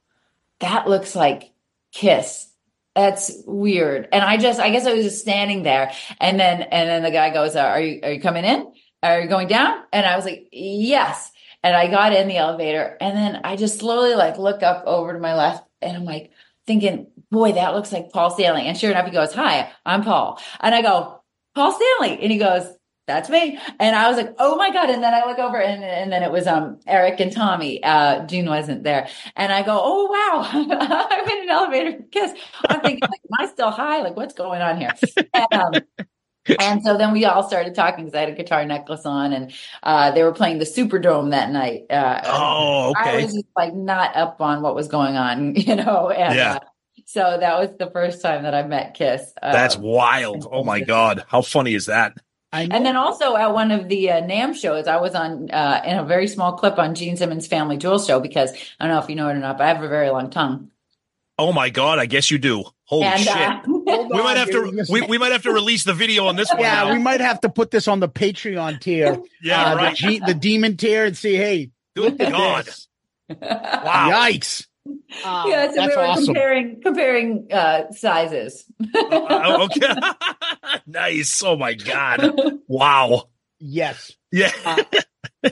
that 0.59 0.87
looks 0.87 1.15
like 1.15 1.53
Kiss. 1.91 2.49
That's 2.95 3.31
weird. 3.45 4.07
And 4.11 4.23
I 4.23 4.37
just, 4.37 4.59
I 4.59 4.69
guess 4.69 4.85
I 4.85 4.93
was 4.93 5.03
just 5.03 5.21
standing 5.21 5.63
there, 5.63 5.91
and 6.21 6.39
then, 6.39 6.61
and 6.61 6.89
then 6.89 7.03
the 7.03 7.11
guy 7.11 7.29
goes, 7.29 7.55
"Are 7.55 7.79
you, 7.81 7.99
are 8.03 8.11
you 8.13 8.21
coming 8.21 8.45
in? 8.45 8.71
Are 9.03 9.19
you 9.19 9.27
going 9.27 9.47
down?" 9.49 9.83
And 9.91 10.05
I 10.05 10.15
was 10.15 10.23
like, 10.23 10.47
"Yes." 10.51 11.31
And 11.61 11.75
I 11.75 11.87
got 11.87 12.13
in 12.13 12.27
the 12.27 12.37
elevator, 12.37 12.95
and 13.01 13.17
then 13.17 13.41
I 13.43 13.57
just 13.57 13.79
slowly 13.79 14.15
like 14.15 14.37
look 14.37 14.63
up 14.63 14.85
over 14.85 15.11
to 15.11 15.19
my 15.19 15.35
left, 15.35 15.67
and 15.81 15.97
I'm 15.97 16.05
like 16.05 16.31
thinking, 16.67 17.07
"Boy, 17.31 17.51
that 17.53 17.73
looks 17.73 17.91
like 17.91 18.11
Paul 18.11 18.29
Stanley." 18.29 18.67
And 18.67 18.77
sure 18.77 18.91
enough, 18.91 19.07
he 19.07 19.11
goes, 19.11 19.33
"Hi, 19.33 19.71
I'm 19.85 20.03
Paul," 20.03 20.39
and 20.61 20.73
I 20.73 20.81
go, 20.81 21.21
"Paul 21.55 21.71
Stanley," 21.71 22.21
and 22.21 22.31
he 22.31 22.37
goes, 22.37 22.67
that's 23.07 23.29
me. 23.29 23.59
And 23.79 23.95
I 23.95 24.07
was 24.07 24.17
like, 24.17 24.33
oh 24.39 24.55
my 24.55 24.71
God. 24.71 24.89
And 24.89 25.03
then 25.03 25.13
I 25.13 25.25
look 25.27 25.37
over 25.37 25.61
and, 25.61 25.83
and 25.83 26.11
then 26.11 26.23
it 26.23 26.31
was 26.31 26.47
um 26.47 26.79
Eric 26.87 27.19
and 27.19 27.31
Tommy. 27.31 27.83
Uh 27.83 28.25
Gene 28.25 28.47
wasn't 28.47 28.83
there. 28.83 29.07
And 29.35 29.53
I 29.53 29.61
go, 29.61 29.79
oh 29.79 30.05
wow, 30.07 30.49
I'm 31.11 31.29
in 31.29 31.43
an 31.43 31.49
elevator 31.49 31.99
kiss. 32.11 32.31
I'm 32.67 32.81
thinking, 32.81 33.03
like, 33.11 33.21
am 33.31 33.45
I 33.47 33.51
still 33.51 33.69
high? 33.69 34.01
Like, 34.01 34.15
what's 34.15 34.33
going 34.33 34.61
on 34.63 34.79
here? 34.79 34.95
And, 35.35 35.47
um, 35.53 35.83
and 36.57 36.83
so 36.83 36.97
then 36.97 37.11
we 37.11 37.25
all 37.25 37.43
started 37.47 37.75
talking 37.75 38.05
because 38.05 38.15
I 38.17 38.21
had 38.21 38.29
a 38.29 38.35
guitar 38.35 38.65
necklace 38.65 39.05
on 39.05 39.33
and 39.33 39.53
uh, 39.83 40.11
they 40.11 40.23
were 40.23 40.33
playing 40.33 40.59
the 40.59 40.65
Superdome 40.65 41.31
that 41.31 41.51
night. 41.51 41.83
Uh, 41.89 42.21
Oh, 42.23 42.93
I 42.95 43.11
okay. 43.11 43.23
was 43.23 43.33
just 43.33 43.45
like 43.57 43.73
not 43.73 44.15
up 44.15 44.39
on 44.41 44.61
what 44.61 44.73
was 44.73 44.87
going 44.87 45.15
on, 45.15 45.55
you 45.55 45.75
know? 45.75 46.09
And 46.09 46.39
Yeah. 46.39 46.53
uh, 46.55 46.59
so 47.05 47.37
that 47.39 47.59
was 47.59 47.69
the 47.77 47.89
first 47.91 48.21
time 48.21 48.43
that 48.43 48.53
I 48.53 48.63
met 48.63 48.93
Kiss. 48.93 49.31
Uh, 49.41 49.51
That's 49.51 49.77
wild. 49.77 50.47
Oh 50.51 50.63
my 50.63 50.79
god, 50.93 51.23
how 51.27 51.41
funny 51.41 51.73
is 51.73 51.85
that? 51.85 52.17
And 52.51 52.85
then 52.85 52.95
also 52.95 53.35
at 53.35 53.53
one 53.53 53.71
of 53.71 53.89
the 53.89 54.11
uh, 54.11 54.21
NAMM 54.21 54.55
shows, 54.55 54.87
I 54.87 54.95
was 54.97 55.13
on 55.13 55.51
uh, 55.51 55.81
in 55.85 55.97
a 55.97 56.05
very 56.05 56.25
small 56.27 56.53
clip 56.53 56.79
on 56.79 56.95
Gene 56.95 57.17
Simmons' 57.17 57.47
Family 57.47 57.75
Jewel 57.75 57.99
show 57.99 58.21
because 58.21 58.51
I 58.79 58.85
don't 58.87 58.95
know 58.95 59.01
if 59.01 59.09
you 59.09 59.15
know 59.15 59.27
it 59.27 59.33
or 59.33 59.39
not, 59.39 59.57
but 59.57 59.65
I 59.65 59.73
have 59.73 59.83
a 59.83 59.89
very 59.89 60.09
long 60.09 60.29
tongue. 60.29 60.71
Oh 61.37 61.51
my 61.51 61.69
god, 61.69 61.99
I 61.99 62.05
guess 62.05 62.31
you 62.31 62.37
do. 62.37 62.63
Holy 62.85 63.03
and 63.03 63.19
shit. 63.19 63.35
uh, 63.35 63.61
Hold 63.65 64.09
we 64.09 64.23
might 64.23 64.37
have 64.37 64.49
to 64.51 64.85
we, 64.89 65.01
we 65.01 65.17
might 65.17 65.33
have 65.33 65.43
to 65.43 65.51
release 65.51 65.83
the 65.83 65.93
video 65.93 66.27
on 66.27 66.37
this 66.37 66.49
one. 66.49 66.61
yeah, 66.61 66.83
now. 66.85 66.93
we 66.93 66.99
might 66.99 67.19
have 67.19 67.41
to 67.41 67.49
put 67.49 67.71
this 67.71 67.89
on 67.89 67.99
the 67.99 68.07
Patreon 68.07 68.79
tier. 68.79 69.19
yeah, 69.43 69.73
uh, 69.73 69.75
right. 69.75 69.97
The, 69.97 70.07
G- 70.07 70.21
the 70.25 70.33
demon 70.33 70.77
tier 70.77 71.03
and 71.03 71.17
see, 71.17 71.35
hey, 71.35 71.71
Good 71.93 72.13
look 72.13 72.21
at 72.21 72.31
God. 72.31 72.65
this. 72.65 72.87
Wow. 73.29 74.09
Yikes. 74.13 74.65
Uh, 74.87 75.45
yeah, 75.47 75.69
so 75.69 75.75
that's 75.75 75.89
we 75.89 75.95
were 75.95 76.05
awesome. 76.05 76.25
comparing 76.25 76.81
comparing 76.81 77.47
uh, 77.51 77.91
sizes. 77.91 78.65
Uh, 78.95 79.67
okay. 79.69 79.87
nice. 80.87 81.41
Oh 81.43 81.55
my 81.55 81.73
god. 81.73 82.59
Wow. 82.67 83.29
Yes. 83.59 84.11
Yeah. 84.31 84.51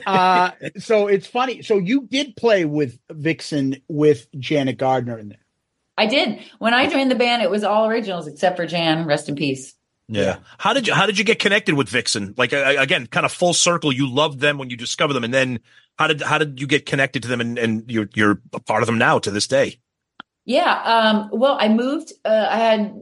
Uh, 0.06 0.50
so 0.78 1.06
it's 1.06 1.26
funny. 1.26 1.62
So 1.62 1.78
you 1.78 2.08
did 2.10 2.34
play 2.34 2.64
with 2.64 2.98
Vixen 3.10 3.76
with 3.88 4.26
Janet 4.36 4.76
Gardner 4.76 5.16
in 5.18 5.28
there. 5.28 5.38
I 5.96 6.06
did 6.06 6.40
when 6.58 6.74
I 6.74 6.88
joined 6.88 7.12
the 7.12 7.14
band. 7.14 7.42
It 7.42 7.50
was 7.50 7.62
all 7.62 7.86
originals 7.86 8.26
except 8.26 8.56
for 8.56 8.66
Jan. 8.66 9.06
Rest 9.06 9.28
in 9.28 9.36
peace. 9.36 9.74
Yeah. 10.08 10.38
How 10.58 10.72
did 10.72 10.88
you 10.88 10.94
how 10.94 11.06
did 11.06 11.18
you 11.18 11.24
get 11.24 11.38
connected 11.38 11.74
with 11.74 11.88
Vixen? 11.88 12.34
Like 12.36 12.52
uh, 12.52 12.74
again, 12.78 13.06
kind 13.06 13.24
of 13.24 13.32
full 13.32 13.54
circle. 13.54 13.92
You 13.92 14.10
loved 14.10 14.40
them 14.40 14.58
when 14.58 14.68
you 14.68 14.76
discovered 14.76 15.14
them, 15.14 15.24
and 15.24 15.32
then 15.32 15.60
how 15.98 16.08
did 16.08 16.22
how 16.22 16.38
did 16.38 16.60
you 16.60 16.66
get 16.66 16.86
connected 16.86 17.22
to 17.22 17.28
them, 17.28 17.40
and, 17.40 17.58
and 17.58 17.90
you're 17.90 18.08
you're 18.14 18.40
a 18.52 18.60
part 18.60 18.82
of 18.82 18.86
them 18.86 18.98
now 18.98 19.18
to 19.18 19.30
this 19.30 19.46
day? 19.46 19.78
Yeah. 20.44 20.82
Um, 20.82 21.30
well, 21.32 21.56
I 21.58 21.68
moved. 21.68 22.12
Uh, 22.24 22.46
I 22.50 22.58
had. 22.58 22.94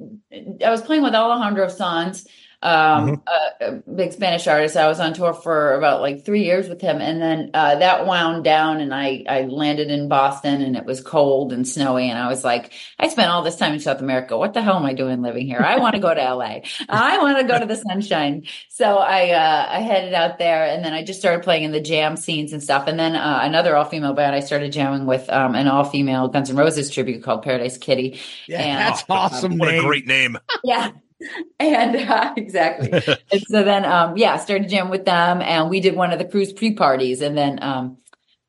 I 0.65 0.71
was 0.71 0.83
playing 0.83 1.03
with 1.03 1.15
Alejandro 1.15 1.69
Sanz 1.69 2.27
um, 2.63 3.23
a, 3.27 3.67
a 3.67 3.73
big 3.73 4.13
Spanish 4.13 4.47
artist. 4.47 4.77
I 4.77 4.87
was 4.89 5.01
on 5.01 5.15
tour 5.15 5.33
for 5.35 5.75
about 5.75 6.01
like 6.01 6.25
three 6.25 6.45
years 6.45 6.69
with 6.69 6.81
him, 6.81 7.01
and 7.01 7.21
then 7.21 7.51
uh, 7.55 7.77
that 7.77 8.07
wound 8.07 8.45
down, 8.45 8.81
and 8.81 8.95
I 8.95 9.25
I 9.29 9.43
landed 9.43 9.91
in 9.91 10.09
Boston, 10.09 10.63
and 10.63 10.77
it 10.77 10.85
was 10.85 11.01
cold 11.01 11.53
and 11.53 11.67
snowy, 11.67 12.09
and 12.09 12.19
I 12.19 12.29
was 12.29 12.45
like, 12.45 12.73
I 12.99 13.09
spent 13.09 13.31
all 13.31 13.43
this 13.43 13.57
time 13.57 13.73
in 13.73 13.81
South 13.81 14.01
America. 14.01 14.37
What 14.39 14.55
the 14.55 14.63
hell 14.63 14.77
am 14.77 14.85
I 14.87 14.95
doing 14.95 15.23
living 15.23 15.47
here? 15.47 15.61
I 15.61 15.79
want 15.79 15.95
to 15.95 16.01
go 16.01 16.15
to 16.15 16.21
LA. 16.35 16.61
I 16.89 17.19
want 17.19 17.39
to 17.39 17.45
go 17.45 17.59
to 17.59 17.67
the 17.67 17.77
sunshine. 17.77 18.45
So 18.69 18.99
I 18.99 19.31
uh, 19.31 19.67
I 19.71 19.81
headed 19.81 20.15
out 20.15 20.39
there, 20.39 20.65
and 20.65 20.85
then 20.85 20.93
I 20.93 21.05
just 21.05 21.19
started 21.21 21.43
playing 21.43 21.65
in 21.65 21.73
the 21.73 21.81
jam 21.81 22.17
scenes 22.17 22.53
and 22.53 22.63
stuff, 22.63 22.87
and 22.87 22.99
then 22.99 23.17
uh, 23.17 23.41
another 23.43 23.77
all 23.77 23.85
female 23.85 24.13
band 24.15 24.35
I 24.37 24.41
started 24.41 24.73
jamming 24.73 25.07
with 25.07 25.29
um, 25.31 25.55
an 25.55 25.69
all 25.69 25.85
female 25.85 26.29
Guns 26.29 26.51
N' 26.51 26.57
Roses 26.57 26.91
tribute 26.91 27.23
called 27.23 27.43
Paradise 27.43 27.79
Kitty. 27.79 28.21
Yeah, 28.47 28.61
And- 28.63 28.79
that's 28.79 29.05
awesome. 29.09 29.59
What 29.59 29.75
a 29.75 29.81
great 29.81 30.07
name. 30.07 30.39
yeah 30.65 30.91
and 31.61 31.97
uh, 31.97 32.33
exactly 32.37 32.91
and 33.33 33.43
so 33.49 33.63
then 33.63 33.85
um 33.85 34.17
yeah 34.17 34.37
started 34.37 34.69
jamming 34.69 34.91
with 34.91 35.05
them 35.05 35.41
and 35.43 35.71
we 35.71 35.81
did 35.81 35.95
one 35.97 36.13
of 36.13 36.19
the 36.19 36.25
cruise 36.25 36.53
pre-parties 36.53 37.21
and 37.21 37.37
then 37.37 37.59
um 37.63 37.99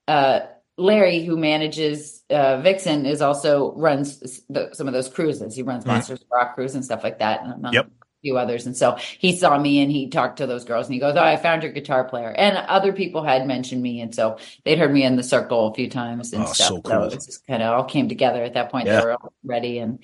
uh 0.08 0.42
larry 0.78 1.24
who 1.24 1.38
manages 1.38 2.24
uh 2.30 2.58
vixen 2.62 3.06
is 3.06 3.22
also 3.22 3.74
runs 3.76 4.20
the, 4.50 4.70
some 4.74 4.88
of 4.88 4.94
those 4.94 5.08
cruises 5.10 5.56
he 5.56 5.62
runs 5.64 5.84
Mhm. 5.84 5.88
monsters 5.88 6.24
rock 6.32 6.56
cruise 6.56 6.76
and 6.76 6.84
stuff 6.84 7.04
like 7.04 7.20
that 7.20 7.44
and 7.44 7.54
among 7.54 7.74
Yep. 7.74 7.86
a 7.86 8.06
few 8.24 8.38
others 8.38 8.66
and 8.66 8.76
so 8.76 8.96
he 9.20 9.36
saw 9.36 9.58
me 9.60 9.82
and 9.82 9.92
he 9.92 10.10
talked 10.10 10.38
to 10.38 10.48
those 10.48 10.66
girls 10.66 10.88
and 10.88 10.94
he 10.96 11.00
goes 11.00 11.16
oh 11.16 11.22
i 11.24 11.36
found 11.38 11.62
your 11.62 11.72
guitar 11.74 12.04
player 12.06 12.32
and 12.32 12.58
other 12.58 12.92
people 12.94 13.22
had 13.24 13.46
mentioned 13.46 13.82
me 13.84 14.02
and 14.02 14.16
so 14.16 14.38
they'd 14.66 14.80
heard 14.80 14.92
me 14.94 15.04
in 15.04 15.16
the 15.16 15.24
circle 15.24 15.68
a 15.68 15.74
few 15.76 15.90
times 15.90 16.34
and 16.34 16.44
Oh, 16.44 16.54
stuff 16.54 16.68
so 16.68 16.82
cool. 16.82 17.04
it 17.04 17.12
just 17.14 17.46
kind 17.46 17.62
of 17.62 17.74
all 17.74 17.84
came 17.84 18.10
together 18.10 18.44
at 18.44 18.54
that 18.56 18.72
point 18.72 18.88
Yeah. 18.88 19.00
they 19.00 19.06
were 19.06 19.12
all 19.12 19.34
ready 19.44 19.78
and 19.78 20.00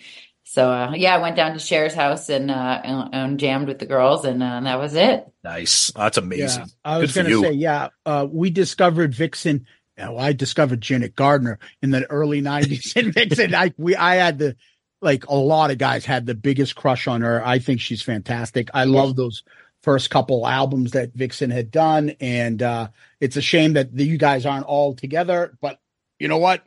so 0.52 0.72
uh, 0.72 0.94
yeah, 0.96 1.16
I 1.16 1.20
went 1.20 1.36
down 1.36 1.54
to 1.54 1.60
Share's 1.60 1.94
house 1.94 2.28
and 2.28 2.50
uh, 2.50 2.82
and, 2.84 3.10
and 3.14 3.40
jammed 3.40 3.68
with 3.68 3.78
the 3.78 3.86
girls, 3.86 4.26
and, 4.26 4.42
uh, 4.42 4.48
and 4.48 4.66
that 4.66 4.80
was 4.80 4.96
it. 4.96 5.28
Nice. 5.44 5.92
That's 5.92 6.18
amazing. 6.18 6.62
Yeah, 6.62 6.66
I 6.84 6.98
was 6.98 7.14
Good 7.14 7.26
for 7.26 7.30
going 7.30 7.44
to 7.44 7.50
say, 7.50 7.54
yeah, 7.54 7.90
uh, 8.04 8.26
we 8.28 8.50
discovered 8.50 9.14
Vixen. 9.14 9.68
You 9.96 10.06
know, 10.06 10.18
I 10.18 10.34
discovered 10.34 10.82
Janet 10.82 11.16
Gardner 11.16 11.60
in 11.84 11.92
the 11.92 12.10
early 12.10 12.42
'90s, 12.42 12.96
and 12.96 13.14
Vixen. 13.14 13.54
I 13.54 13.76
we 13.78 13.96
I 13.96 14.16
had 14.16 14.40
the 14.40 14.56
like 15.04 15.28
a 15.28 15.36
lot 15.36 15.70
of 15.70 15.78
guys 15.78 16.04
had 16.04 16.26
the 16.26 16.34
biggest 16.34 16.76
crush 16.76 17.08
on 17.08 17.22
her. 17.22 17.46
I 17.46 17.60
think 17.60 17.80
she's 17.80 18.02
fantastic. 18.02 18.72
I 18.74 18.86
love 18.86 19.16
those 19.16 19.44
first 19.84 20.10
couple 20.10 20.48
albums 20.48 20.94
that 20.94 21.14
Vixen 21.14 21.52
had 21.52 21.70
done, 21.70 22.16
and 22.20 22.64
uh, 22.64 22.88
it's 23.20 23.38
a 23.38 23.42
shame 23.42 23.74
that 23.74 23.96
the, 23.96 24.04
you 24.04 24.18
guys 24.18 24.48
aren't 24.48 24.66
all 24.66 24.96
together. 24.96 25.56
But 25.62 25.80
you 26.18 26.28
know 26.28 26.40
what? 26.40 26.64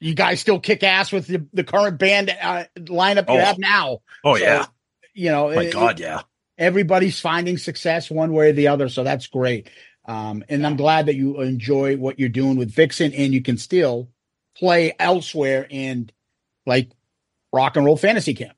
You 0.00 0.14
guys 0.14 0.40
still 0.40 0.60
kick 0.60 0.82
ass 0.82 1.12
with 1.12 1.26
the, 1.26 1.46
the 1.52 1.64
current 1.64 1.98
band 1.98 2.30
uh, 2.42 2.64
lineup 2.76 3.28
you 3.28 3.36
Oh. 3.36 3.38
have 3.38 3.58
now. 3.58 3.98
Oh 4.24 4.36
So, 4.36 4.42
yeah. 4.42 4.66
You 5.14 5.30
know, 5.30 5.54
My 5.54 5.64
it- 5.64 5.72
God, 5.72 6.00
yeah. 6.00 6.22
everybody's 6.58 7.20
finding 7.20 7.56
success 7.58 8.10
one 8.10 8.32
way 8.32 8.50
or 8.50 8.52
the 8.52 8.68
other. 8.68 8.88
So 8.88 9.04
that's 9.04 9.26
great. 9.28 9.70
Um, 10.06 10.44
and 10.48 10.66
I'm 10.66 10.76
glad 10.76 11.06
that 11.06 11.14
you 11.14 11.40
enjoy 11.40 11.96
what 11.96 12.18
you're 12.18 12.28
doing 12.28 12.56
with 12.56 12.70
Vixen 12.74 13.14
and 13.14 13.32
you 13.32 13.40
can 13.40 13.56
still 13.56 14.10
play 14.56 14.92
elsewhere 14.98 15.66
and 15.70 16.12
like 16.66 16.90
rock 17.52 17.76
and 17.76 17.86
roll 17.86 17.96
fantasy 17.96 18.34
camp. 18.34 18.56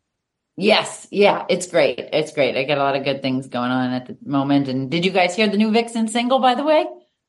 Yes, 0.57 1.07
yeah, 1.11 1.45
it's 1.51 1.67
great. 1.67 1.99
It's 2.13 2.33
great. 2.33 2.57
I 2.57 2.65
got 2.65 2.79
a 2.79 2.83
lot 2.83 2.97
of 2.97 3.05
good 3.05 3.21
things 3.21 3.47
going 3.47 3.71
on 3.71 3.93
at 3.93 4.07
the 4.07 4.17
moment. 4.25 4.69
And 4.69 4.91
did 4.91 5.05
you 5.05 5.11
guys 5.11 5.37
hear 5.37 5.49
the 5.49 5.59
new 5.59 5.71
Vixen 5.71 6.09
single, 6.09 6.39
by 6.39 6.55
the 6.55 6.65
way? 6.65 6.87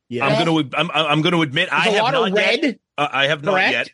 Yeah. 0.09 0.25
I'm 0.25 0.45
going 0.45 0.69
to 0.69 0.77
I'm 0.77 0.89
I'm 0.93 1.21
going 1.21 1.33
to 1.33 1.41
admit 1.41 1.67
I 1.71 1.83
There's 1.89 1.99
a 1.99 2.03
have 2.05 2.13
not 2.13 2.27
of 2.29 2.33
red. 2.33 2.63
yet. 2.63 2.79
Uh, 2.97 3.07
I 3.11 3.27
have 3.27 3.43
not 3.43 3.51
Correct? 3.51 3.71
yet. 3.73 3.89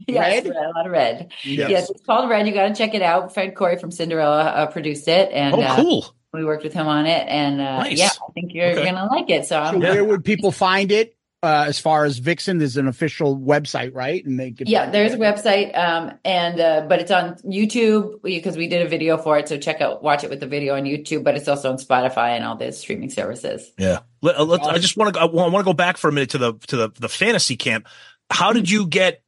Yes, 0.08 0.44
Red? 0.44 0.54
red, 0.54 0.64
a 0.64 0.68
lot 0.70 0.86
of 0.86 0.92
red. 0.92 1.32
Yes. 1.44 1.70
Yes. 1.70 1.90
it's 1.90 2.04
called 2.04 2.28
Red. 2.28 2.46
You 2.46 2.52
got 2.54 2.68
to 2.68 2.74
check 2.74 2.94
it 2.94 3.02
out. 3.02 3.32
Fred 3.34 3.54
Coury 3.54 3.76
from 3.78 3.90
Cinderella 3.92 4.42
uh, 4.44 4.66
produced 4.66 5.06
it, 5.06 5.30
and 5.32 5.54
Oh, 5.54 5.60
uh, 5.60 5.76
cool. 5.76 6.06
we 6.32 6.44
worked 6.44 6.64
with 6.64 6.72
him 6.72 6.88
on 6.88 7.06
it. 7.06 7.26
And 7.28 7.60
uh, 7.60 7.78
Nice. 7.84 7.98
yeah, 7.98 8.06
I 8.08 8.32
think 8.32 8.52
you're 8.52 8.70
Okay. 8.70 8.84
gonna 8.84 9.06
like 9.12 9.30
it. 9.30 9.44
So 9.44 9.56
So 9.56 9.60
I'm, 9.62 9.82
Yeah. 9.82 9.90
where 9.92 10.04
would 10.04 10.24
people 10.24 10.50
find 10.50 10.90
it? 10.90 11.16
Uh, 11.44 11.64
as 11.66 11.76
far 11.76 12.04
as 12.04 12.18
Vixen, 12.18 12.58
there's 12.58 12.76
an 12.76 12.86
official 12.86 13.36
website, 13.36 13.92
right? 13.96 14.24
And 14.24 14.38
they 14.38 14.52
could 14.52 14.68
yeah, 14.68 14.88
there's 14.90 15.12
a 15.12 15.16
website, 15.18 15.76
um, 15.76 16.12
and 16.24 16.60
uh, 16.60 16.86
but 16.88 17.00
it's 17.00 17.10
on 17.10 17.34
YouTube 17.38 18.22
because 18.22 18.56
we 18.56 18.68
did 18.68 18.86
a 18.86 18.88
video 18.88 19.18
for 19.18 19.38
it. 19.38 19.48
So 19.48 19.58
check 19.58 19.80
out, 19.80 20.04
watch 20.04 20.22
it 20.22 20.30
with 20.30 20.38
the 20.38 20.46
video 20.46 20.76
on 20.76 20.84
YouTube. 20.84 21.24
But 21.24 21.36
it's 21.36 21.48
also 21.48 21.70
on 21.72 21.78
Spotify 21.78 22.30
and 22.36 22.44
all 22.44 22.54
the 22.54 22.70
streaming 22.70 23.10
services. 23.10 23.72
Yeah. 23.76 24.00
Let, 24.20 24.36
uh, 24.36 24.44
let's, 24.44 24.68
I 24.68 24.78
just 24.78 24.96
want 24.96 25.14
to 25.14 25.20
I 25.20 25.24
want 25.24 25.52
to 25.56 25.62
go 25.64 25.72
back 25.72 25.96
for 25.96 26.08
a 26.08 26.12
minute 26.12 26.30
to 26.30 26.38
the 26.38 26.54
to 26.68 26.76
the 26.76 26.88
the 27.00 27.08
fantasy 27.08 27.56
camp. 27.56 27.88
How 28.30 28.52
did 28.52 28.70
you 28.70 28.86
get 28.86 29.22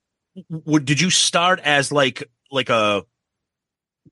would 0.48 0.84
did 0.84 1.00
you 1.00 1.10
start 1.10 1.60
as 1.60 1.92
like 1.92 2.28
like 2.50 2.68
a 2.68 3.04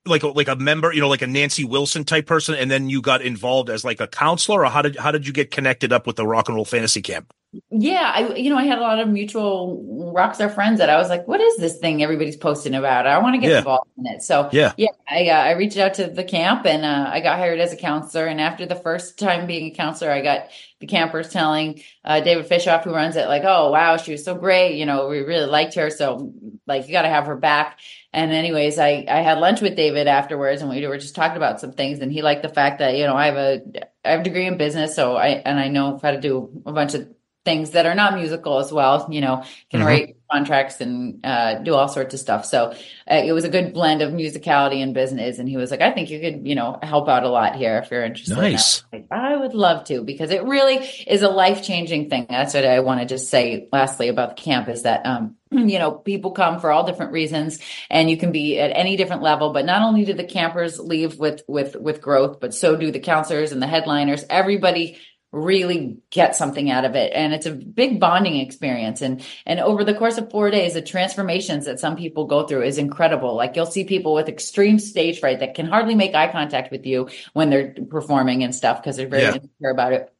like 0.05 0.23
a, 0.23 0.27
like 0.27 0.47
a 0.47 0.55
member, 0.55 0.91
you 0.91 1.01
know, 1.01 1.07
like 1.07 1.21
a 1.21 1.27
Nancy 1.27 1.63
Wilson 1.63 2.03
type 2.03 2.25
person 2.25 2.55
and 2.55 2.69
then 2.69 2.89
you 2.89 3.01
got 3.01 3.21
involved 3.21 3.69
as 3.69 3.85
like 3.85 4.01
a 4.01 4.07
counselor 4.07 4.65
or 4.65 4.69
how 4.69 4.81
did 4.81 4.97
how 4.97 5.11
did 5.11 5.25
you 5.27 5.33
get 5.33 5.51
connected 5.51 5.93
up 5.93 6.07
with 6.07 6.15
the 6.15 6.27
rock 6.27 6.49
and 6.49 6.55
roll 6.55 6.65
fantasy 6.65 7.01
camp? 7.01 7.33
Yeah, 7.69 8.11
I 8.15 8.33
you 8.35 8.49
know 8.49 8.57
I 8.57 8.63
had 8.63 8.79
a 8.79 8.81
lot 8.81 8.99
of 8.99 9.07
mutual 9.07 10.11
rock 10.13 10.33
star 10.33 10.49
friends 10.49 10.79
that 10.79 10.89
I 10.89 10.97
was 10.97 11.09
like, 11.09 11.27
what 11.27 11.39
is 11.39 11.57
this 11.57 11.77
thing 11.77 12.01
everybody's 12.01 12.35
posting 12.37 12.73
about? 12.73 13.05
I 13.05 13.19
want 13.19 13.35
to 13.35 13.41
get 13.41 13.51
Yeah. 13.51 13.57
involved 13.59 13.89
in 13.97 14.07
it. 14.07 14.23
So 14.23 14.49
Yeah. 14.51 14.73
yeah, 14.75 14.87
I 15.07 15.29
uh, 15.29 15.33
I 15.35 15.51
reached 15.51 15.77
out 15.77 15.93
to 15.95 16.07
the 16.07 16.23
camp 16.23 16.65
and 16.65 16.83
uh, 16.83 17.09
I 17.11 17.19
got 17.19 17.37
hired 17.37 17.59
as 17.59 17.71
a 17.71 17.75
counselor. 17.77 18.25
And 18.25 18.41
after 18.41 18.65
the 18.65 18.75
first 18.75 19.19
time 19.19 19.45
being 19.45 19.71
a 19.71 19.75
counselor, 19.75 20.09
I 20.11 20.21
got 20.21 20.49
the 20.79 20.87
campers 20.87 21.29
telling 21.29 21.83
uh, 22.03 22.21
David 22.21 22.47
Fishof, 22.49 22.83
who 22.83 22.93
runs 22.93 23.15
it, 23.17 23.27
like, 23.27 23.43
oh 23.45 23.69
wow, 23.71 23.97
she 23.97 24.13
was 24.13 24.23
so 24.25 24.33
great. 24.33 24.75
You 24.77 24.87
know, 24.87 25.07
we 25.07 25.19
really 25.19 25.45
liked 25.45 25.75
her. 25.75 25.91
So 25.91 26.33
like, 26.65 26.87
you 26.87 26.91
got 26.93 27.03
to 27.03 27.09
have 27.09 27.27
her 27.27 27.35
back. 27.35 27.79
And 28.13 28.31
anyways, 28.31 28.79
I 28.79 29.05
I 29.07 29.21
had 29.21 29.37
lunch 29.39 29.61
with 29.61 29.75
David 29.75 30.07
afterwards, 30.07 30.61
and 30.61 30.71
we 30.71 30.85
were 30.87 30.97
just 30.97 31.15
talking 31.15 31.37
about 31.37 31.59
some 31.59 31.73
things. 31.73 31.99
And 31.99 32.11
he 32.11 32.21
liked 32.23 32.41
the 32.41 32.49
fact 32.49 32.79
that 32.79 32.95
you 32.97 33.05
know 33.05 33.15
I 33.15 33.27
have 33.27 33.37
a 33.37 33.61
I 34.05 34.11
have 34.11 34.21
a 34.21 34.23
degree 34.23 34.47
in 34.47 34.57
business, 34.57 34.95
so 34.95 35.15
I 35.15 35.27
and 35.29 35.59
I 35.59 35.67
know 35.67 35.99
how 36.01 36.11
to 36.11 36.19
do 36.19 36.63
a 36.65 36.73
bunch 36.73 36.93
of 36.95 37.07
things 37.45 37.71
that 37.71 37.85
are 37.85 37.95
not 37.95 38.15
musical 38.15 38.59
as 38.59 38.71
well. 38.71 39.07
You 39.11 39.21
know, 39.21 39.43
can 39.69 39.81
Mhm. 39.81 39.85
write 39.85 40.15
contracts 40.31 40.81
and 40.81 41.19
uh, 41.25 41.55
do 41.59 41.75
all 41.75 41.87
sorts 41.87 42.13
of 42.13 42.19
stuff. 42.19 42.45
So 42.45 42.71
uh, 43.11 43.21
it 43.23 43.33
was 43.33 43.43
a 43.43 43.49
good 43.49 43.73
blend 43.73 44.01
of 44.01 44.11
musicality 44.13 44.81
and 44.81 44.93
business. 44.93 45.37
And 45.39 45.47
he 45.47 45.57
was 45.57 45.69
like, 45.69 45.81
I 45.81 45.91
think 45.91 46.09
you 46.09 46.19
could, 46.19 46.47
you 46.47 46.55
know, 46.55 46.79
help 46.81 47.07
out 47.09 47.23
a 47.23 47.29
lot 47.29 47.55
here 47.55 47.77
if 47.83 47.91
you're 47.91 48.03
interested. 48.03 48.37
And 48.37 48.47
I 48.47 48.51
Nice. 48.51 48.83
like, 48.91 49.05
I 49.11 49.35
would 49.35 49.53
love 49.53 49.83
to 49.85 50.01
because 50.03 50.31
it 50.31 50.43
really 50.45 50.77
is 51.05 51.21
a 51.21 51.29
life 51.29 51.63
changing 51.63 52.09
thing. 52.09 52.25
That's 52.29 52.53
what 52.53 52.65
I 52.65 52.79
want 52.79 53.01
to 53.01 53.05
just 53.05 53.29
say. 53.29 53.67
Lastly, 53.71 54.07
about 54.07 54.35
the 54.37 54.41
camp 54.41 54.69
is 54.69 54.83
that. 54.83 55.05
um 55.05 55.35
you 55.53 55.77
know, 55.77 55.91
people 55.91 56.31
come 56.31 56.59
for 56.59 56.71
all 56.71 56.83
different 56.83 57.11
reasons 57.11 57.59
and 57.91 58.09
you 58.09 58.17
can 58.17 58.31
be 58.31 58.57
at 58.59 58.71
any 58.75 58.97
different 58.97 59.21
level, 59.21 59.53
but 59.53 59.65
not 59.65 59.83
only 59.83 60.03
do 60.03 60.13
the 60.13 60.23
campers 60.23 60.79
leave 60.79 61.19
with, 61.19 61.43
with, 61.47 61.75
with 61.75 62.01
growth, 62.01 62.39
but 62.39 62.55
so 62.55 62.75
do 62.75 62.89
the 62.91 62.99
counselors 62.99 63.51
and 63.51 63.61
the 63.61 63.67
headliners. 63.67 64.25
Everybody 64.31 64.97
really 65.33 65.97
get 66.11 66.35
something 66.35 66.69
out 66.69 66.85
of 66.85 66.95
it. 66.95 67.11
And 67.13 67.33
it's 67.33 67.47
a 67.47 67.51
big 67.51 67.99
bonding 67.99 68.37
experience. 68.37 69.01
And, 69.01 69.25
and 69.45 69.59
over 69.59 69.83
the 69.83 69.95
course 69.95 70.17
of 70.19 70.29
four 70.29 70.51
days, 70.51 70.75
the 70.75 70.81
transformations 70.81 71.65
that 71.65 71.79
some 71.79 71.95
people 71.97 72.25
go 72.25 72.45
through 72.45 72.61
is 72.63 72.77
incredible. 72.77 73.35
Like 73.35 73.55
you'll 73.55 73.65
see 73.65 73.83
people 73.83 74.13
with 74.13 74.29
extreme 74.29 74.77
stage 74.77 75.19
fright 75.19 75.39
that 75.39 75.55
can 75.55 75.65
hardly 75.65 75.95
make 75.95 76.13
eye 76.13 76.31
contact 76.31 76.71
with 76.71 76.85
you 76.85 77.09
when 77.33 77.49
they're 77.49 77.73
performing 77.89 78.43
and 78.43 78.53
stuff 78.53 78.81
because 78.81 78.95
they're 78.95 79.07
very 79.07 79.23
Yeah. 79.23 79.33
insecure 79.33 79.71
about 79.71 79.93
it. 79.93 80.13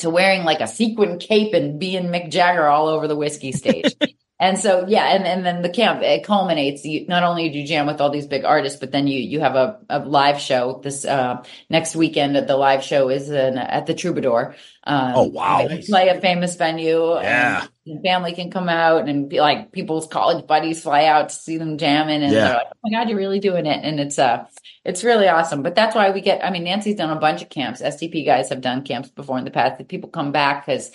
To 0.00 0.10
wearing 0.10 0.44
like 0.44 0.60
a 0.60 0.68
sequin 0.68 1.18
cape 1.18 1.54
and 1.54 1.80
being 1.80 2.04
Mick 2.08 2.30
Jagger 2.30 2.66
all 2.66 2.86
over 2.86 3.08
the 3.08 3.16
Whisky 3.16 3.50
stage. 3.52 3.96
And 4.40 4.58
so, 4.58 4.86
yeah, 4.88 5.14
and, 5.14 5.26
and 5.26 5.44
then 5.44 5.60
the 5.60 5.68
camp 5.68 6.00
it 6.02 6.24
culminates. 6.24 6.82
You, 6.82 7.06
not 7.06 7.24
only 7.24 7.50
do 7.50 7.58
you 7.58 7.66
jam 7.66 7.86
with 7.86 8.00
all 8.00 8.08
these 8.10 8.26
big 8.26 8.44
artists, 8.46 8.80
but 8.80 8.90
then 8.90 9.06
you 9.06 9.18
you 9.20 9.38
have 9.40 9.54
a, 9.54 9.78
a 9.90 9.98
live 9.98 10.40
show 10.40 10.80
this 10.82 11.04
uh, 11.04 11.44
next 11.68 11.94
weekend. 11.94 12.36
That 12.36 12.46
the 12.48 12.56
live 12.56 12.82
show 12.82 13.10
is 13.10 13.28
in, 13.28 13.58
at 13.58 13.84
the 13.86 13.92
Troubadour. 13.94 14.54
Um, 14.84 15.12
Oh, 15.14 15.22
wow. 15.24 15.68
Play 15.86 16.08
a 16.08 16.18
famous 16.22 16.56
venue. 16.56 17.14
Yeah. 17.20 17.66
and 17.86 18.02
family 18.02 18.32
can 18.32 18.50
come 18.50 18.70
out 18.70 19.10
and 19.10 19.28
be 19.28 19.40
like 19.42 19.72
people's 19.72 20.06
college 20.06 20.46
buddies 20.46 20.82
fly 20.82 21.04
out 21.04 21.28
to 21.28 21.34
see 21.34 21.58
them 21.58 21.76
jamming, 21.76 22.22
and 22.22 22.32
Yeah. 22.32 22.40
they're 22.46 22.54
like, 22.54 22.66
"Oh 22.72 22.78
my 22.84 22.90
god, 22.98 23.10
you're 23.10 23.18
really 23.18 23.40
doing 23.40 23.66
it!" 23.66 23.80
And 23.84 24.00
it's 24.00 24.18
uh, 24.18 24.46
it's 24.86 25.04
really 25.04 25.28
awesome. 25.28 25.62
But 25.62 25.74
that's 25.74 25.94
why 25.94 26.12
we 26.12 26.22
get. 26.22 26.42
I 26.42 26.48
mean, 26.50 26.64
Nancy's 26.64 26.96
done 26.96 27.10
a 27.14 27.20
bunch 27.20 27.42
of 27.42 27.50
camps. 27.50 27.82
STP 27.82 28.24
guys 28.24 28.48
have 28.48 28.62
done 28.62 28.84
camps 28.84 29.10
before 29.10 29.36
in 29.36 29.44
the 29.44 29.50
past. 29.50 29.76
That 29.76 29.88
people 29.88 30.08
come 30.08 30.32
back 30.32 30.64
because. 30.64 30.90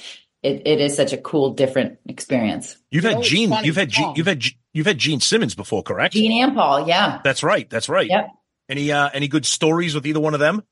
It, 0.46 0.62
it 0.66 0.80
is 0.80 0.96
such 0.96 1.12
a 1.12 1.18
cool, 1.18 1.52
different 1.56 1.98
experience. 2.08 2.78
You've 2.92 3.04
had 3.04 3.24
Gene, 3.24 3.52
you've 3.64 3.76
had 3.76 3.90
Gene, 3.90 4.14
you've 4.16 4.28
had 4.28 4.44
you've 4.74 4.86
had 4.86 4.98
Gene 5.00 5.20
Simmons 5.20 5.56
before, 5.56 5.82
correct? 5.82 6.14
Gene 6.14 6.44
and 6.44 6.56
Paul, 6.56 6.88
yeah. 6.88 7.20
That's 7.24 7.42
right. 7.42 7.68
That's 7.70 7.90
right. 7.90 8.10
Yep. 8.10 8.30
Any 8.70 8.92
uh 8.92 9.10
any 9.14 9.28
good 9.28 9.46
stories 9.46 9.96
with 9.96 10.06
either 10.06 10.20
one 10.20 10.34
of 10.36 10.40
them? 10.40 10.64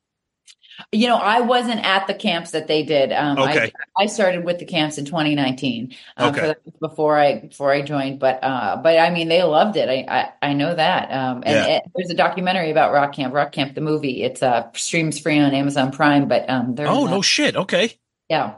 You 0.92 1.08
know, 1.08 1.18
I 1.18 1.42
wasn't 1.42 1.86
at 1.86 2.08
the 2.08 2.14
camps 2.16 2.52
that 2.52 2.66
they 2.68 2.84
did. 2.84 3.12
Um, 3.14 3.38
Okay. 3.38 3.72
I, 3.98 4.04
I 4.04 4.06
started 4.08 4.44
with 4.44 4.58
the 4.58 4.66
camps 4.66 4.98
in 4.98 5.06
2019. 5.06 5.96
Um, 6.18 6.30
Okay. 6.30 6.48
so 6.48 6.72
before 6.88 7.18
I 7.20 7.40
before 7.42 7.72
I 7.72 7.82
joined, 7.84 8.20
but 8.20 8.44
uh, 8.44 8.78
but 8.78 8.98
I 8.98 9.10
mean, 9.12 9.28
they 9.28 9.44
loved 9.44 9.76
it. 9.78 9.88
I 9.90 10.06
I, 10.42 10.50
I 10.50 10.54
know 10.54 10.74
that. 10.74 11.12
Um, 11.12 11.44
and 11.46 11.56
Yeah. 11.56 11.76
it, 11.78 11.84
there's 11.96 12.10
a 12.10 12.16
documentary 12.16 12.72
about 12.72 12.92
Rock 12.92 13.14
Camp, 13.14 13.34
Rock 13.34 13.52
Camp 13.52 13.76
the 13.76 13.82
movie. 13.82 14.24
It's 14.24 14.42
uh 14.44 14.72
streams 14.74 15.20
free 15.20 15.40
on 15.40 15.54
Amazon 15.54 15.92
Prime, 15.92 16.28
but 16.28 16.50
um, 16.50 16.76
there's 16.76 16.90
Oh 16.90 17.06
no 17.06 17.22
shit. 17.22 17.56
Okay. 17.56 17.94
yeah. 18.30 18.56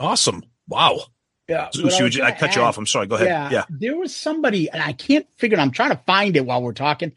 Awesome. 0.00 0.42
Wow. 0.72 1.00
Yeah. 1.48 1.68
Zeus, 1.74 2.00
what 2.00 2.14
you 2.14 2.22
I 2.22 2.32
cut 2.32 2.56
you 2.56 2.62
off. 2.62 2.78
I'm 2.78 2.86
sorry. 2.86 3.06
Go 3.06 3.16
ahead. 3.16 3.28
Yeah, 3.28 3.50
Yeah. 3.50 3.64
There 3.68 3.96
was 3.96 4.14
somebody, 4.14 4.70
and 4.70 4.82
I 4.82 4.92
can't 4.92 5.26
figure 5.36 5.58
it. 5.58 5.60
I'm 5.60 5.70
trying 5.70 5.90
to 5.90 6.00
find 6.06 6.36
it 6.36 6.46
while 6.46 6.62
we're 6.62 6.72
talking. 6.72 7.12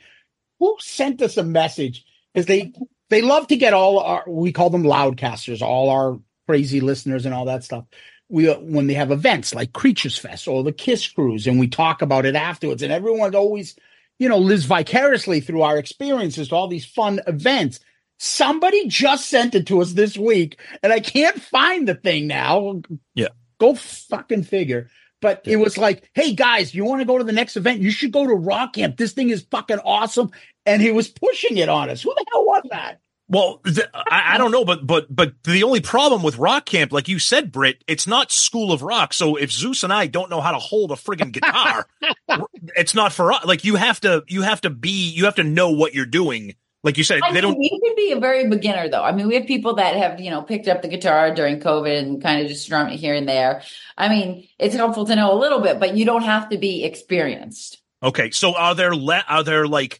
Who 0.60 0.76
sent 0.80 1.22
us 1.22 1.38
a 1.38 1.44
message? 1.44 2.04
Because 2.34 2.48
they 2.48 2.74
they 3.10 3.22
love 3.22 3.48
to 3.48 3.56
get 3.56 3.74
all 3.74 4.00
our 4.00 4.24
we 4.28 4.52
call 4.52 4.70
them 4.70 4.84
loudcasters, 4.84 5.62
all 5.62 5.90
our 5.90 6.20
crazy 6.48 6.82
listeners 6.82 7.26
and 7.26 7.34
all 7.34 7.46
that 7.46 7.64
stuff. 7.64 7.86
We 8.28 8.50
uh, 8.50 8.60
when 8.60 8.88
they 8.88 8.96
have 8.96 9.12
events 9.12 9.54
like 9.54 9.74
Creatures 9.74 10.18
Fest 10.18 10.48
or 10.48 10.64
the 10.64 10.74
Kiss 10.74 11.08
Cruise, 11.08 11.48
and 11.48 11.60
we 11.60 11.68
talk 11.68 12.02
about 12.02 12.26
it 12.26 12.36
afterwards, 12.36 12.82
and 12.84 12.92
everyone 12.92 13.36
always, 13.36 13.76
you 14.20 14.28
know, 14.28 14.40
lives 14.40 14.66
vicariously 14.66 15.40
through 15.40 15.62
our 15.62 15.78
experiences 15.78 16.50
to 16.50 16.56
all 16.56 16.68
these 16.68 16.86
fun 16.86 17.22
events. 17.28 17.80
Somebody 18.18 18.88
just 18.88 19.28
sent 19.28 19.56
it 19.56 19.68
to 19.68 19.82
us 19.82 19.94
this 19.94 20.18
week, 20.18 20.58
and 20.82 20.92
I 20.92 21.00
can't 21.00 21.40
find 21.40 21.88
the 21.88 21.96
thing 21.96 22.28
now. 22.28 22.82
Yeah. 23.14 23.28
Go 23.60 23.76
fucking 23.76 24.44
figure. 24.44 24.90
But 25.22 25.42
it 25.46 25.56
was 25.56 25.78
like, 25.78 26.10
hey 26.14 26.34
guys, 26.34 26.76
you 26.76 26.86
want 26.86 27.02
to 27.02 27.06
go 27.06 27.18
to 27.18 27.24
the 27.24 27.32
next 27.32 27.58
event? 27.58 27.82
You 27.82 27.90
should 27.90 28.12
go 28.12 28.28
to 28.28 28.34
Rock 28.34 28.74
Camp. 28.74 28.98
This 28.98 29.14
thing 29.14 29.30
is 29.30 29.46
fucking 29.50 29.80
awesome. 29.80 30.32
And 30.66 30.82
he 30.82 30.92
was 30.92 31.08
pushing 31.08 31.58
it 31.58 31.70
on 31.70 31.90
us. 31.90 32.04
Who 32.04 32.14
the 32.14 32.26
hell 32.32 32.46
was 32.46 32.64
that? 32.72 33.00
Well, 33.28 33.60
th- 33.66 33.88
I, 33.94 34.36
I 34.36 34.38
don't 34.38 34.52
know, 34.52 34.64
but 34.66 34.86
but 34.86 35.14
but 35.14 35.34
the 35.44 35.64
only 35.64 35.82
problem 35.82 36.22
with 36.22 36.38
Rock 36.38 36.66
Camp, 36.66 36.92
like 36.92 37.08
you 37.08 37.18
said, 37.18 37.52
Britt, 37.52 37.84
it's 37.88 38.06
not 38.06 38.32
School 38.32 38.72
of 38.72 38.84
Rock. 38.84 39.14
So 39.14 39.36
if 39.36 39.52
Zeus 39.52 39.84
and 39.84 39.92
I 39.92 40.06
don't 40.06 40.30
know 40.30 40.42
how 40.42 40.52
to 40.52 40.60
hold 40.60 40.92
a 40.92 40.96
friggin' 40.96 41.32
guitar, 41.32 41.88
it's 42.76 42.94
not 42.94 43.14
for 43.14 43.34
us. 43.34 43.44
Like 43.46 43.64
you 43.64 43.78
have 43.78 44.00
to, 44.02 44.24
you 44.28 44.44
have 44.44 44.62
to 44.62 44.70
be, 44.70 45.10
you 45.10 45.26
have 45.26 45.36
to 45.36 45.44
know 45.44 45.72
what 45.72 45.96
you're 45.96 46.06
doing. 46.06 46.54
Like 46.86 46.98
you 47.00 47.04
said, 47.04 47.20
I 47.24 47.30
they 47.30 47.42
mean, 47.42 47.54
don't. 47.54 47.62
you 47.62 47.80
could 47.84 47.96
be 47.96 48.12
a 48.12 48.20
very 48.20 48.48
beginner 48.48 48.88
though. 48.88 49.04
I 49.04 49.12
mean, 49.12 49.28
we 49.28 49.34
have 49.34 49.48
people 49.48 49.74
that 49.78 49.96
have, 49.96 50.22
you 50.22 50.30
know, 50.30 50.44
picked 50.44 50.68
up 50.68 50.84
the 50.84 50.88
guitar 50.88 51.34
during 51.34 51.60
COVID 51.60 51.98
and 51.98 52.22
kind 52.22 52.44
of 52.44 52.48
just 52.48 52.64
strum 52.64 52.90
it 52.90 52.98
here 52.98 53.16
and 53.16 53.28
there. 53.28 53.64
I 53.98 54.08
mean, 54.08 54.48
it's 54.60 54.76
helpful 54.76 55.04
to 55.08 55.16
know 55.16 55.34
a 55.34 55.40
little 55.40 55.62
bit, 55.62 55.80
but 55.80 55.98
you 55.98 56.06
don't 56.06 56.22
have 56.22 56.50
to 56.50 56.60
be 56.60 56.84
experienced. 56.84 57.82
Okay, 58.04 58.30
so 58.30 58.56
are 58.56 58.76
there 58.76 58.96
le- 58.96 59.26
are 59.28 59.44
there 59.44 59.68
like, 59.68 60.00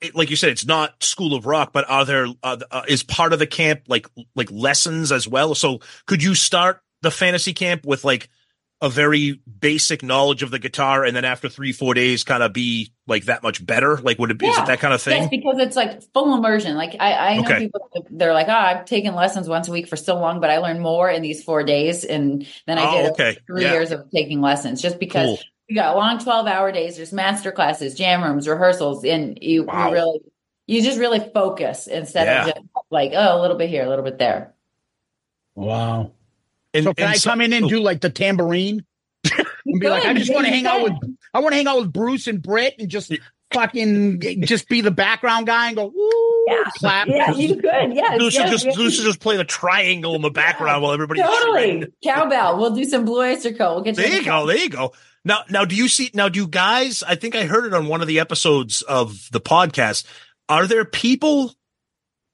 it, 0.00 0.14
like 0.14 0.30
you 0.30 0.36
said, 0.36 0.48
it's 0.50 0.64
not 0.64 1.02
School 1.02 1.34
of 1.34 1.44
Rock, 1.44 1.74
but 1.74 1.84
are 1.86 2.06
there 2.06 2.28
uh, 2.42 2.56
uh, 2.70 2.82
is 2.88 3.02
part 3.02 3.34
of 3.34 3.38
the 3.38 3.46
camp 3.46 3.82
like 3.86 4.06
like 4.34 4.50
lessons 4.50 5.12
as 5.12 5.28
well? 5.28 5.54
So 5.54 5.80
could 6.06 6.22
you 6.22 6.34
start 6.34 6.80
the 7.02 7.10
fantasy 7.10 7.52
camp 7.52 7.84
with 7.84 8.04
like 8.04 8.30
a 8.82 8.90
very 8.90 9.40
basic 9.60 10.02
knowledge 10.02 10.42
of 10.42 10.50
the 10.50 10.58
guitar, 10.58 11.02
and 11.04 11.16
then 11.16 11.24
after 11.24 11.48
three 11.48 11.72
four 11.72 11.94
days, 11.94 12.24
kind 12.24 12.42
of 12.42 12.52
be 12.52 12.92
like 13.06 13.24
that 13.24 13.42
much 13.42 13.64
better? 13.64 13.96
Like, 13.96 14.18
would 14.18 14.30
it 14.30 14.38
be 14.38 14.46
is 14.46 14.56
Yeah. 14.56 14.64
it 14.64 14.66
that 14.66 14.80
kind 14.80 14.92
of 14.92 15.00
thing? 15.00 15.22
Yes, 15.22 15.30
because 15.30 15.58
it's 15.58 15.76
like 15.76 16.02
full 16.12 16.34
immersion. 16.34 16.76
Like 16.76 16.94
I, 17.00 17.12
I 17.30 17.36
know 17.36 17.42
Okay. 17.44 17.58
people 17.60 17.80
they're 18.10 18.34
like, 18.34 18.48
oh, 18.48 18.52
I've 18.52 18.84
taken 18.84 19.14
lessons 19.14 19.48
once 19.48 19.68
a 19.68 19.72
week 19.72 19.88
for 19.88 19.96
so 19.96 20.16
long, 20.16 20.40
but 20.40 20.50
I 20.50 20.58
learned 20.58 20.80
more 20.82 21.08
in 21.08 21.22
these 21.22 21.42
four 21.42 21.62
days, 21.64 22.04
and 22.04 22.46
then 22.66 22.78
I 22.78 22.84
Oh, 22.86 23.02
did 23.02 23.10
okay. 23.12 23.38
three 23.46 23.62
Yeah. 23.62 23.72
years 23.72 23.92
of 23.92 24.10
taking 24.10 24.40
lessons 24.42 24.82
just 24.82 24.98
because 24.98 25.26
Cool. 25.26 25.38
we 25.70 25.74
got 25.74 25.96
long 25.96 26.18
twelve 26.18 26.46
hour 26.46 26.70
days. 26.70 26.96
There's 26.96 27.12
master 27.14 27.52
classes, 27.52 27.94
jam 27.94 28.22
rooms, 28.22 28.46
rehearsals, 28.46 29.04
and 29.06 29.38
you, 29.40 29.64
Wow. 29.64 29.88
you 29.88 29.94
really 29.94 30.20
you 30.68 30.82
just 30.82 30.98
really 30.98 31.20
focus 31.32 31.86
instead 31.86 32.26
Yeah. 32.26 32.40
of 32.48 32.54
just 32.54 32.66
like 32.90 33.12
oh 33.14 33.40
a 33.40 33.40
little 33.40 33.56
bit 33.56 33.70
here, 33.70 33.84
a 33.84 33.88
little 33.88 34.04
bit 34.04 34.18
there. 34.18 34.52
Wow. 35.54 36.12
And, 36.76 36.84
So 36.84 36.94
can 36.94 37.06
and 37.06 37.14
I 37.14 37.18
come 37.18 37.40
in 37.40 37.52
and 37.52 37.68
do 37.68 37.80
like 37.80 38.00
the 38.00 38.10
tambourine? 38.10 38.84
and 39.66 39.80
be 39.80 39.88
like, 39.88 40.04
I 40.04 40.14
just 40.14 40.32
want 40.32 40.46
to 40.46 40.52
hang 40.52 40.66
out 40.66 40.82
with. 40.82 40.92
I 41.34 41.40
want 41.40 41.52
to 41.52 41.56
hang 41.56 41.66
out 41.66 41.78
with 41.80 41.92
Bruce 41.92 42.26
and 42.28 42.40
Britt 42.42 42.74
and 42.78 42.88
just 42.88 43.12
fucking 43.52 44.20
just 44.42 44.68
be 44.68 44.80
the 44.80 44.90
background 44.90 45.46
guy 45.46 45.68
and 45.68 45.76
go, 45.76 45.86
woo, 45.94 46.44
Yeah. 46.46 46.62
clap. 46.76 47.08
Yeah, 47.08 47.32
you 47.32 47.56
could. 47.56 47.94
Yeah, 47.94 48.18
Zeus 48.18 48.34
yes, 48.34 48.44
is 48.46 48.50
just 48.50 48.64
yes. 48.66 48.74
Zeus 48.76 48.98
is 48.98 49.04
just 49.04 49.20
playing 49.20 49.40
a 49.40 49.44
triangle 49.44 50.14
in 50.14 50.22
the 50.22 50.30
background 50.30 50.82
while 50.82 50.92
everybody's 50.92 51.24
shredding. 51.24 51.80
Totally. 51.80 51.92
Cowbell. 52.04 52.58
We'll 52.58 52.74
do 52.74 52.84
some 52.84 53.04
Blue 53.04 53.20
Oyster 53.22 53.52
Cult. 53.52 53.76
We'll 53.76 53.84
get 53.84 53.96
There 53.96 54.08
you 54.08 54.24
go. 54.24 54.46
There 54.46 54.56
you 54.56 54.68
go. 54.70 54.92
Now, 55.24 55.40
now, 55.50 55.64
do 55.64 55.74
you 55.74 55.88
see? 55.88 56.10
Now, 56.14 56.28
do 56.28 56.38
you 56.38 56.46
guys? 56.46 57.02
I 57.02 57.16
think 57.16 57.34
I 57.34 57.46
heard 57.46 57.64
it 57.66 57.74
on 57.74 57.88
one 57.88 58.00
of 58.00 58.06
the 58.06 58.20
episodes 58.20 58.82
of 58.82 59.28
the 59.32 59.40
podcast. 59.40 60.04
Are 60.48 60.68
there 60.68 60.84
people 60.84 61.52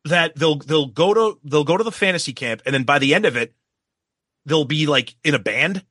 that 0.04 0.36
they'll 0.36 0.56
they'll 0.58 0.88
go 0.88 1.14
to 1.14 1.38
they'll 1.42 1.64
go 1.64 1.78
to 1.78 1.84
the 1.84 1.92
fantasy 1.92 2.34
camp, 2.34 2.60
and 2.66 2.74
then 2.74 2.82
by 2.84 2.98
the 2.98 3.14
end 3.14 3.24
of 3.24 3.34
it, 3.36 3.54
they'll 4.46 4.64
be 4.64 4.86
like 4.86 5.14
in 5.24 5.34
a 5.34 5.38
band? 5.38 5.84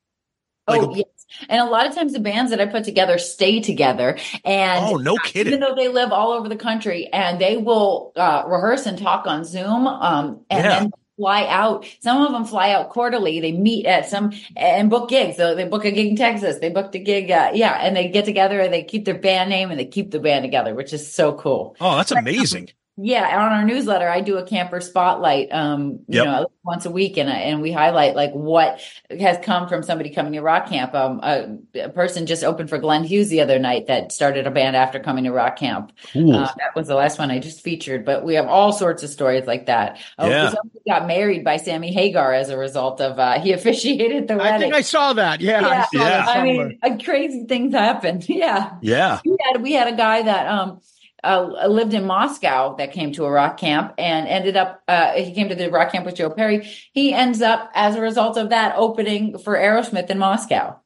Like 0.68 0.82
oh, 0.82 0.96
yes. 0.96 1.06
And 1.50 1.62
a 1.62 1.70
lot 1.72 1.88
of 1.88 1.96
times 1.96 2.14
the 2.14 2.20
bands 2.20 2.52
that 2.52 2.60
I 2.60 2.66
put 2.66 2.84
together 2.84 3.18
stay 3.18 3.62
together. 3.62 4.18
And 4.44 4.86
Oh, 4.86 4.98
no 4.98 5.16
kidding. 5.18 5.54
even 5.54 5.60
though 5.62 5.76
they 5.76 5.88
live 5.88 6.12
all 6.12 6.32
over 6.32 6.50
the 6.50 6.56
country 6.58 7.08
and 7.12 7.40
they 7.40 7.58
will 7.58 8.12
uh, 8.16 8.44
rehearse 8.46 8.86
and 8.86 8.98
talk 8.98 9.26
on 9.28 9.44
Zoom 9.46 9.88
um, 9.88 10.42
and 10.50 10.64
Yeah. 10.64 10.80
then 10.82 10.92
fly 11.18 11.46
out. 11.48 11.86
Some 12.02 12.22
of 12.22 12.32
them 12.34 12.46
fly 12.46 12.72
out 12.72 12.90
quarterly. 12.90 13.40
They 13.40 13.54
meet 13.54 13.86
at 13.86 14.10
some 14.10 14.34
and 14.58 14.90
book 14.90 15.10
gigs. 15.10 15.38
So 15.38 15.56
they 15.56 15.66
book 15.66 15.86
a 15.86 15.92
gig 15.92 16.08
in 16.08 16.16
Texas. 16.18 16.60
They 16.60 16.70
booked 16.70 16.96
a 16.96 17.00
gig. 17.00 17.32
Uh, 17.32 17.52
yeah. 17.54 17.74
And 17.82 17.96
they 17.96 18.10
get 18.10 18.26
together 18.26 18.60
and 18.60 18.74
they 18.74 18.84
keep 18.84 19.06
their 19.06 19.18
band 19.18 19.50
name 19.50 19.72
and 19.72 19.80
they 19.80 19.86
keep 19.86 20.12
the 20.12 20.20
band 20.20 20.44
together, 20.44 20.76
which 20.76 20.92
is 20.94 21.12
so 21.12 21.34
cool. 21.34 21.76
Oh, 21.80 21.96
that's 21.96 22.12
amazing. 22.12 22.70
Yeah, 22.98 23.24
on 23.46 23.52
our 23.54 23.64
newsletter, 23.64 24.08
I 24.08 24.20
do 24.20 24.38
a 24.38 24.46
camper 24.46 24.82
spotlight, 24.82 25.48
um, 25.52 26.02
you 26.10 26.18
Yep. 26.18 26.26
know, 26.26 26.48
once 26.64 26.86
a 26.86 26.92
week, 26.92 27.18
and 27.18 27.30
and 27.30 27.62
we 27.62 27.72
highlight 27.72 28.16
like 28.16 28.32
what 28.34 28.82
has 29.18 29.38
come 29.44 29.68
from 29.70 29.82
somebody 29.82 30.10
coming 30.10 30.34
to 30.34 30.42
Rock 30.42 30.68
Camp. 30.68 30.94
Um, 30.94 31.20
a, 31.24 31.58
a 31.80 31.90
person 31.90 32.26
just 32.26 32.44
opened 32.44 32.70
for 32.70 32.78
Glenn 32.78 33.06
Hughes 33.06 33.30
the 33.30 33.42
other 33.42 33.58
night 33.60 33.88
that 33.88 34.12
started 34.12 34.46
a 34.46 34.52
band 34.52 34.76
after 34.76 35.00
coming 35.00 35.24
to 35.24 35.32
Rock 35.32 35.56
Camp. 35.56 35.94
Cool. 36.12 36.36
Uh, 36.36 36.52
that 36.58 36.76
was 36.76 36.88
the 36.88 36.96
last 36.96 37.18
one 37.18 37.32
I 37.32 37.40
just 37.40 37.62
featured, 37.62 38.04
but 38.06 38.26
we 38.26 38.36
have 38.36 38.48
all 38.48 38.74
sorts 38.74 39.04
of 39.04 39.10
stories 39.10 39.48
like 39.48 39.68
that. 39.68 39.98
Oh, 40.20 40.30
Yeah. 40.30 40.50
somebody 40.50 40.80
got 40.88 41.08
married 41.08 41.46
by 41.46 41.58
Sammy 41.58 41.94
Hagar 41.94 42.34
as 42.34 42.50
a 42.50 42.58
result 42.58 43.00
of 43.00 43.18
uh, 43.18 43.40
he 43.40 43.54
officiated 43.54 44.28
the 44.28 44.36
wedding. 44.36 44.54
I 44.54 44.60
think 44.60 44.74
I 44.76 44.82
saw 44.82 45.14
that. 45.14 45.40
Yeah. 45.40 45.66
I 45.66 45.72
Yeah. 45.72 45.82
saw 45.86 45.90
Yeah. 45.94 46.26
that 46.26 46.38
I 46.38 46.44
mean, 46.44 46.80
uh, 46.84 46.98
crazy 47.04 47.46
things 47.48 47.74
happen. 47.74 48.22
Yeah 48.28 48.74
yeah. 48.82 49.20
we 49.26 49.38
had 49.42 49.62
we 49.64 49.72
had 49.74 49.88
a 49.92 49.96
guy 49.96 50.22
that 50.24 50.48
um 50.48 50.82
uh, 51.24 51.68
lived 51.68 51.94
in 51.94 52.06
Moscow 52.06 52.76
that 52.78 52.92
came 52.94 53.12
to 53.14 53.26
a 53.26 53.32
rock 53.32 53.58
camp 53.58 53.94
and 53.98 54.28
ended 54.28 54.58
up 54.58 54.82
uh, 54.88 55.12
he 55.14 55.34
came 55.34 55.50
to 55.50 55.56
the 55.56 55.70
rock 55.70 55.92
camp 55.92 56.06
with 56.06 56.16
Joe 56.16 56.30
Perry. 56.30 56.68
He 56.94 57.14
ends 57.14 57.42
up 57.42 57.70
as 57.74 57.96
a 57.96 58.02
result 58.02 58.38
of 58.38 58.50
that 58.50 58.76
opening 58.78 59.38
for 59.38 59.56
Aerosmith 59.56 60.10
in 60.10 60.18
Moscow. 60.18 60.80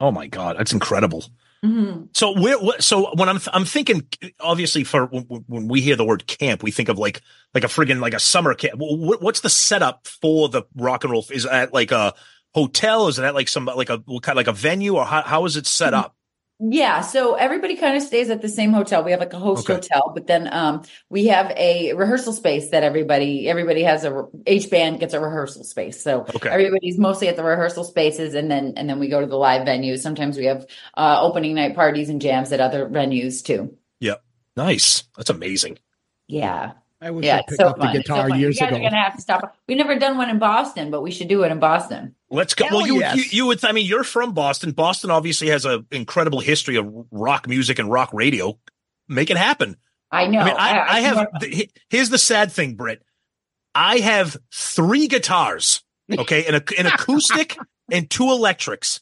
Oh 0.00 0.10
my 0.10 0.26
God, 0.26 0.56
that's 0.58 0.72
incredible. 0.72 1.24
hmm 1.62 2.04
So 2.12 2.40
where, 2.40 2.58
wh- 2.58 2.80
so 2.80 3.14
when 3.14 3.28
I'm 3.28 3.38
I'm 3.52 3.64
thinking, 3.64 4.06
obviously, 4.40 4.84
for 4.84 5.06
when, 5.06 5.24
when 5.46 5.68
we 5.68 5.80
hear 5.80 5.96
the 5.96 6.04
word 6.06 6.26
camp, 6.26 6.62
we 6.62 6.70
think 6.70 6.88
of 6.88 6.98
like 6.98 7.20
like 7.54 7.64
a 7.64 7.68
friggin' 7.68 8.00
like 8.00 8.14
a 8.14 8.20
summer 8.20 8.54
camp. 8.54 8.80
Wh- 8.80 8.96
wh- 9.16 9.22
What's 9.22 9.40
the 9.40 9.50
setup 9.50 10.06
for 10.06 10.48
the 10.48 10.62
rock 10.74 11.04
and 11.04 11.12
roll? 11.12 11.24
Is 11.30 11.44
it 11.44 11.50
at 11.50 11.72
like 11.74 11.90
a 11.92 12.14
hotel? 12.54 13.08
Is 13.08 13.18
it 13.18 13.24
at 13.24 13.34
like 13.34 13.48
some 13.48 13.66
like 13.66 13.90
a 13.90 13.98
kind 13.98 14.28
of 14.30 14.36
like 14.36 14.46
a 14.48 14.52
venue, 14.52 14.96
or 14.96 15.04
how, 15.04 15.22
how 15.22 15.44
is 15.44 15.56
it 15.56 15.66
set 15.66 15.92
up? 15.94 16.16
Yeah, 16.62 17.00
so 17.00 17.36
everybody 17.36 17.74
kind 17.76 17.96
of 17.96 18.02
stays 18.02 18.28
at 18.28 18.42
the 18.42 18.48
same 18.48 18.74
hotel. 18.74 19.02
We 19.02 19.12
have 19.12 19.20
like 19.20 19.32
a 19.32 19.38
host 19.38 19.64
Okay. 19.64 19.74
hotel, 19.74 20.12
but 20.14 20.26
then 20.26 20.46
um 20.52 20.82
we 21.08 21.26
have 21.28 21.50
a 21.56 21.94
rehearsal 21.94 22.34
space 22.34 22.68
that 22.70 22.82
everybody 22.82 23.48
everybody 23.48 23.82
has 23.82 24.04
a 24.04 24.26
each 24.46 24.68
band 24.68 25.00
gets 25.00 25.14
a 25.14 25.20
rehearsal 25.20 25.64
space. 25.64 26.02
So 26.02 26.26
Okay. 26.34 26.50
everybody's 26.50 26.98
mostly 26.98 27.28
at 27.28 27.36
the 27.36 27.44
rehearsal 27.44 27.84
spaces 27.84 28.34
and 28.34 28.50
then 28.50 28.74
and 28.76 28.90
then 28.90 28.98
we 28.98 29.08
go 29.08 29.22
to 29.22 29.26
the 29.26 29.36
live 29.38 29.66
venues. 29.66 30.00
Sometimes 30.00 30.36
we 30.36 30.44
have 30.44 30.66
uh 30.98 31.18
opening 31.22 31.54
night 31.54 31.74
parties 31.74 32.10
and 32.10 32.20
jams 32.20 32.52
at 32.52 32.60
other 32.60 32.86
venues 32.90 33.42
too. 33.42 33.74
Yep, 34.00 34.22
nice. 34.54 35.04
That's 35.16 35.30
amazing. 35.30 35.78
Yeah. 36.26 36.72
I 37.00 37.10
wish 37.10 37.24
Yeah, 37.24 37.36
I 37.36 37.38
it's 37.40 37.48
picked 37.48 37.60
so 37.60 37.68
up 37.68 37.78
fun. 37.78 37.92
the 37.94 38.00
It's 38.00 38.08
so 38.08 38.14
guitar 38.14 38.28
fun. 38.28 38.40
years 38.40 38.56
you 38.56 38.60
guys 38.66 38.68
ago. 38.76 38.80
are 38.80 38.90
gonna 38.90 39.02
have 39.02 39.16
to 39.16 39.20
stop. 39.22 39.56
We've 39.66 39.78
never 39.78 39.98
done 39.98 40.18
one 40.18 40.28
in 40.28 40.38
Boston, 40.38 40.90
but 40.90 41.00
we 41.02 41.10
should 41.10 41.28
do 41.28 41.42
it 41.44 41.50
in 41.52 41.58
Boston. 41.58 42.14
Let's 42.30 42.54
go. 42.54 42.66
Hell 42.66 42.78
well, 42.78 42.86
you, 42.86 43.00
yes. 43.00 43.16
you 43.16 43.22
you 43.30 43.46
would. 43.46 43.64
I 43.64 43.72
mean, 43.72 43.86
you're 43.86 44.04
from 44.04 44.32
Boston. 44.34 44.72
Boston 44.72 45.10
obviously 45.10 45.48
has 45.48 45.64
an 45.64 45.86
incredible 45.90 46.40
history 46.40 46.76
of 46.76 46.86
rock 47.10 47.48
music 47.48 47.78
and 47.78 47.90
rock 47.90 48.10
radio. 48.12 48.58
Make 49.08 49.30
it 49.30 49.36
happen. 49.36 49.76
I 50.12 50.26
know. 50.26 50.40
I 50.40 50.44
mean, 50.44 50.54
I, 50.58 50.80
I 50.96 51.00
have. 51.00 51.16
know. 51.16 51.26
th- 51.40 51.70
Here's 51.88 52.10
the 52.10 52.18
sad 52.18 52.52
thing, 52.52 52.74
Britt. 52.74 53.02
I 53.74 53.98
have 53.98 54.36
three 54.52 55.06
guitars. 55.06 55.82
Okay, 56.12 56.44
an, 56.46 56.56
ac- 56.56 56.76
an 56.76 56.86
acoustic 56.86 57.56
and 57.90 58.10
two 58.10 58.24
electrics. 58.30 59.00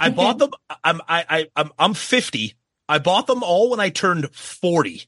I 0.00 0.08
bought 0.10 0.38
them. 0.38 0.50
I'm 0.82 1.00
I, 1.06 1.24
I 1.28 1.46
I'm 1.54 1.70
I'm 1.78 1.94
50. 1.94 2.54
I 2.88 2.98
bought 2.98 3.26
them 3.26 3.42
all 3.42 3.70
when 3.70 3.80
I 3.80 3.90
turned 3.90 4.34
40, 4.34 5.04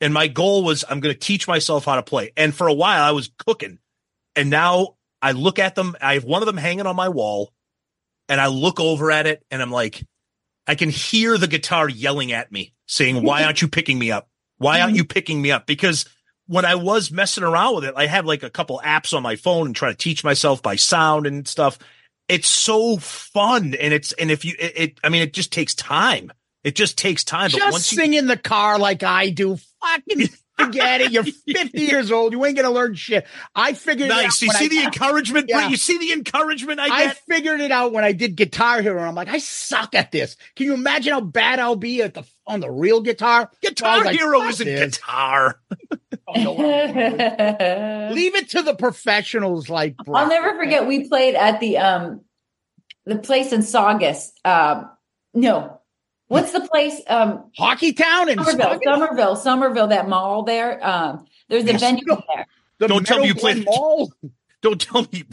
and 0.00 0.12
my 0.12 0.28
goal 0.28 0.64
was 0.64 0.84
I'm 0.88 1.00
going 1.00 1.14
to 1.14 1.18
teach 1.18 1.48
myself 1.48 1.84
how 1.84 1.96
to 1.96 2.02
play. 2.02 2.32
And 2.36 2.54
for 2.54 2.66
a 2.66 2.74
while, 2.74 3.02
I 3.02 3.12
was 3.12 3.30
cooking, 3.38 3.78
and 4.34 4.50
now 4.50 4.96
I 5.22 5.32
look 5.32 5.58
at 5.58 5.74
them. 5.74 5.96
I 6.00 6.14
have 6.14 6.24
one 6.24 6.42
of 6.42 6.46
them 6.46 6.56
hanging 6.56 6.86
on 6.86 6.96
my 6.96 7.08
wall, 7.08 7.52
and 8.28 8.40
I 8.40 8.48
look 8.48 8.80
over 8.80 9.10
at 9.10 9.26
it, 9.26 9.44
and 9.50 9.62
I'm 9.62 9.70
like, 9.70 10.04
I 10.66 10.74
can 10.74 10.90
hear 10.90 11.38
the 11.38 11.48
guitar 11.48 11.88
yelling 11.88 12.32
at 12.32 12.52
me, 12.52 12.74
saying, 12.86 13.22
"Why 13.22 13.44
aren't 13.44 13.62
you 13.62 13.68
picking 13.68 13.98
me 13.98 14.10
up? 14.10 14.28
Why 14.58 14.80
aren't 14.80 14.96
you 14.96 15.04
picking 15.04 15.40
me 15.40 15.50
up?" 15.50 15.66
Because 15.66 16.04
when 16.46 16.64
I 16.64 16.74
was 16.76 17.10
messing 17.10 17.44
around 17.44 17.76
with 17.76 17.84
it, 17.84 17.94
I 17.96 18.06
have 18.06 18.26
like 18.26 18.42
a 18.42 18.50
couple 18.50 18.80
apps 18.84 19.14
on 19.16 19.22
my 19.22 19.36
phone 19.36 19.66
and 19.66 19.76
try 19.76 19.90
to 19.90 19.96
teach 19.96 20.24
myself 20.24 20.62
by 20.62 20.76
sound 20.76 21.26
and 21.26 21.46
stuff. 21.46 21.78
It's 22.28 22.48
so 22.48 22.96
fun, 22.96 23.74
and 23.74 23.94
it's 23.94 24.12
and 24.12 24.30
if 24.30 24.44
you 24.44 24.54
it, 24.58 24.72
it 24.76 25.00
I 25.04 25.08
mean, 25.08 25.22
it 25.22 25.32
just 25.32 25.52
takes 25.52 25.74
time. 25.74 26.32
It 26.66 26.74
just 26.74 26.98
takes 26.98 27.22
time. 27.22 27.50
but 27.52 27.58
Just 27.58 27.72
once 27.72 27.92
you 27.92 27.98
sing 27.98 28.14
in 28.14 28.26
the 28.26 28.36
car 28.36 28.76
like 28.76 29.04
I 29.04 29.30
do. 29.30 29.56
Fucking 29.80 30.28
Forget 30.58 31.00
it. 31.02 31.12
You're 31.12 31.22
50 31.54 31.80
years 31.80 32.10
old. 32.10 32.32
You 32.32 32.44
ain't 32.44 32.56
gonna 32.56 32.72
learn 32.72 32.94
shit. 32.94 33.24
I 33.54 33.74
figured. 33.74 34.08
Nice. 34.08 34.42
It 34.42 34.46
You 34.46 34.50
out 34.50 34.56
see 34.56 34.66
when 34.68 34.70
the 34.70 34.84
encouragement, 34.84 35.46
Yeah. 35.48 35.68
You 35.68 35.76
see 35.76 35.98
the 35.98 36.12
encouragement 36.12 36.80
I 36.80 36.86
I 37.04 37.08
figured 37.28 37.60
it 37.60 37.70
out 37.70 37.92
when 37.92 38.02
I 38.02 38.10
did 38.10 38.34
Guitar 38.34 38.82
Hero. 38.82 38.98
and 38.98 39.06
I'm 39.06 39.14
like, 39.14 39.28
I 39.28 39.38
suck 39.38 39.94
at 39.94 40.10
this. 40.10 40.36
Can 40.56 40.66
you 40.66 40.74
imagine 40.74 41.12
how 41.12 41.20
bad 41.20 41.60
I'll 41.60 41.76
be 41.76 42.02
at 42.02 42.14
the 42.14 42.24
on 42.48 42.58
the 42.58 42.70
real 42.70 43.00
guitar? 43.00 43.48
Guitar 43.62 43.98
was 43.98 44.06
like, 44.06 44.18
Hero 44.18 44.42
isn't 44.42 44.66
this." 44.66 44.96
guitar. 44.98 45.60
Oh, 46.28 46.56
no, 46.56 48.08
Leave 48.12 48.34
it 48.34 48.48
to 48.50 48.62
the 48.62 48.74
professionals 48.74 49.68
like 49.68 49.96
Brett. 49.96 50.22
I'll 50.24 50.28
never 50.28 50.56
forget 50.56 50.84
we 50.88 51.08
played 51.08 51.36
at 51.36 51.60
the 51.60 51.78
um 51.78 52.22
the 53.04 53.18
place 53.18 53.52
in 53.52 53.62
Saugus. 53.62 54.32
Um 54.44 54.90
no. 55.34 55.75
What's 56.28 56.52
the 56.52 56.60
place? 56.60 57.00
Um 57.08 57.50
Hockey 57.56 57.92
Town 57.92 58.28
and 58.28 58.40
Somerville, 58.44 58.80
Somerville, 58.82 59.36
Somerville, 59.36 59.86
that 59.88 60.08
mall 60.08 60.42
there. 60.42 60.84
Um 60.86 61.26
there's 61.48 61.64
a 61.64 61.72
Yes. 61.72 61.80
venue 61.80 62.04
there. 62.06 62.46
the 62.78 62.88
Don't 62.88 63.06
tell 63.06 63.18
me 63.20 63.28
you 63.28 63.34
Meadow 63.34 63.40
Glen 63.40 63.54
played- 63.64 63.66
Mall, 63.66 64.12
Don't 64.62 64.80
tell 64.80 65.02
me. 65.12 65.24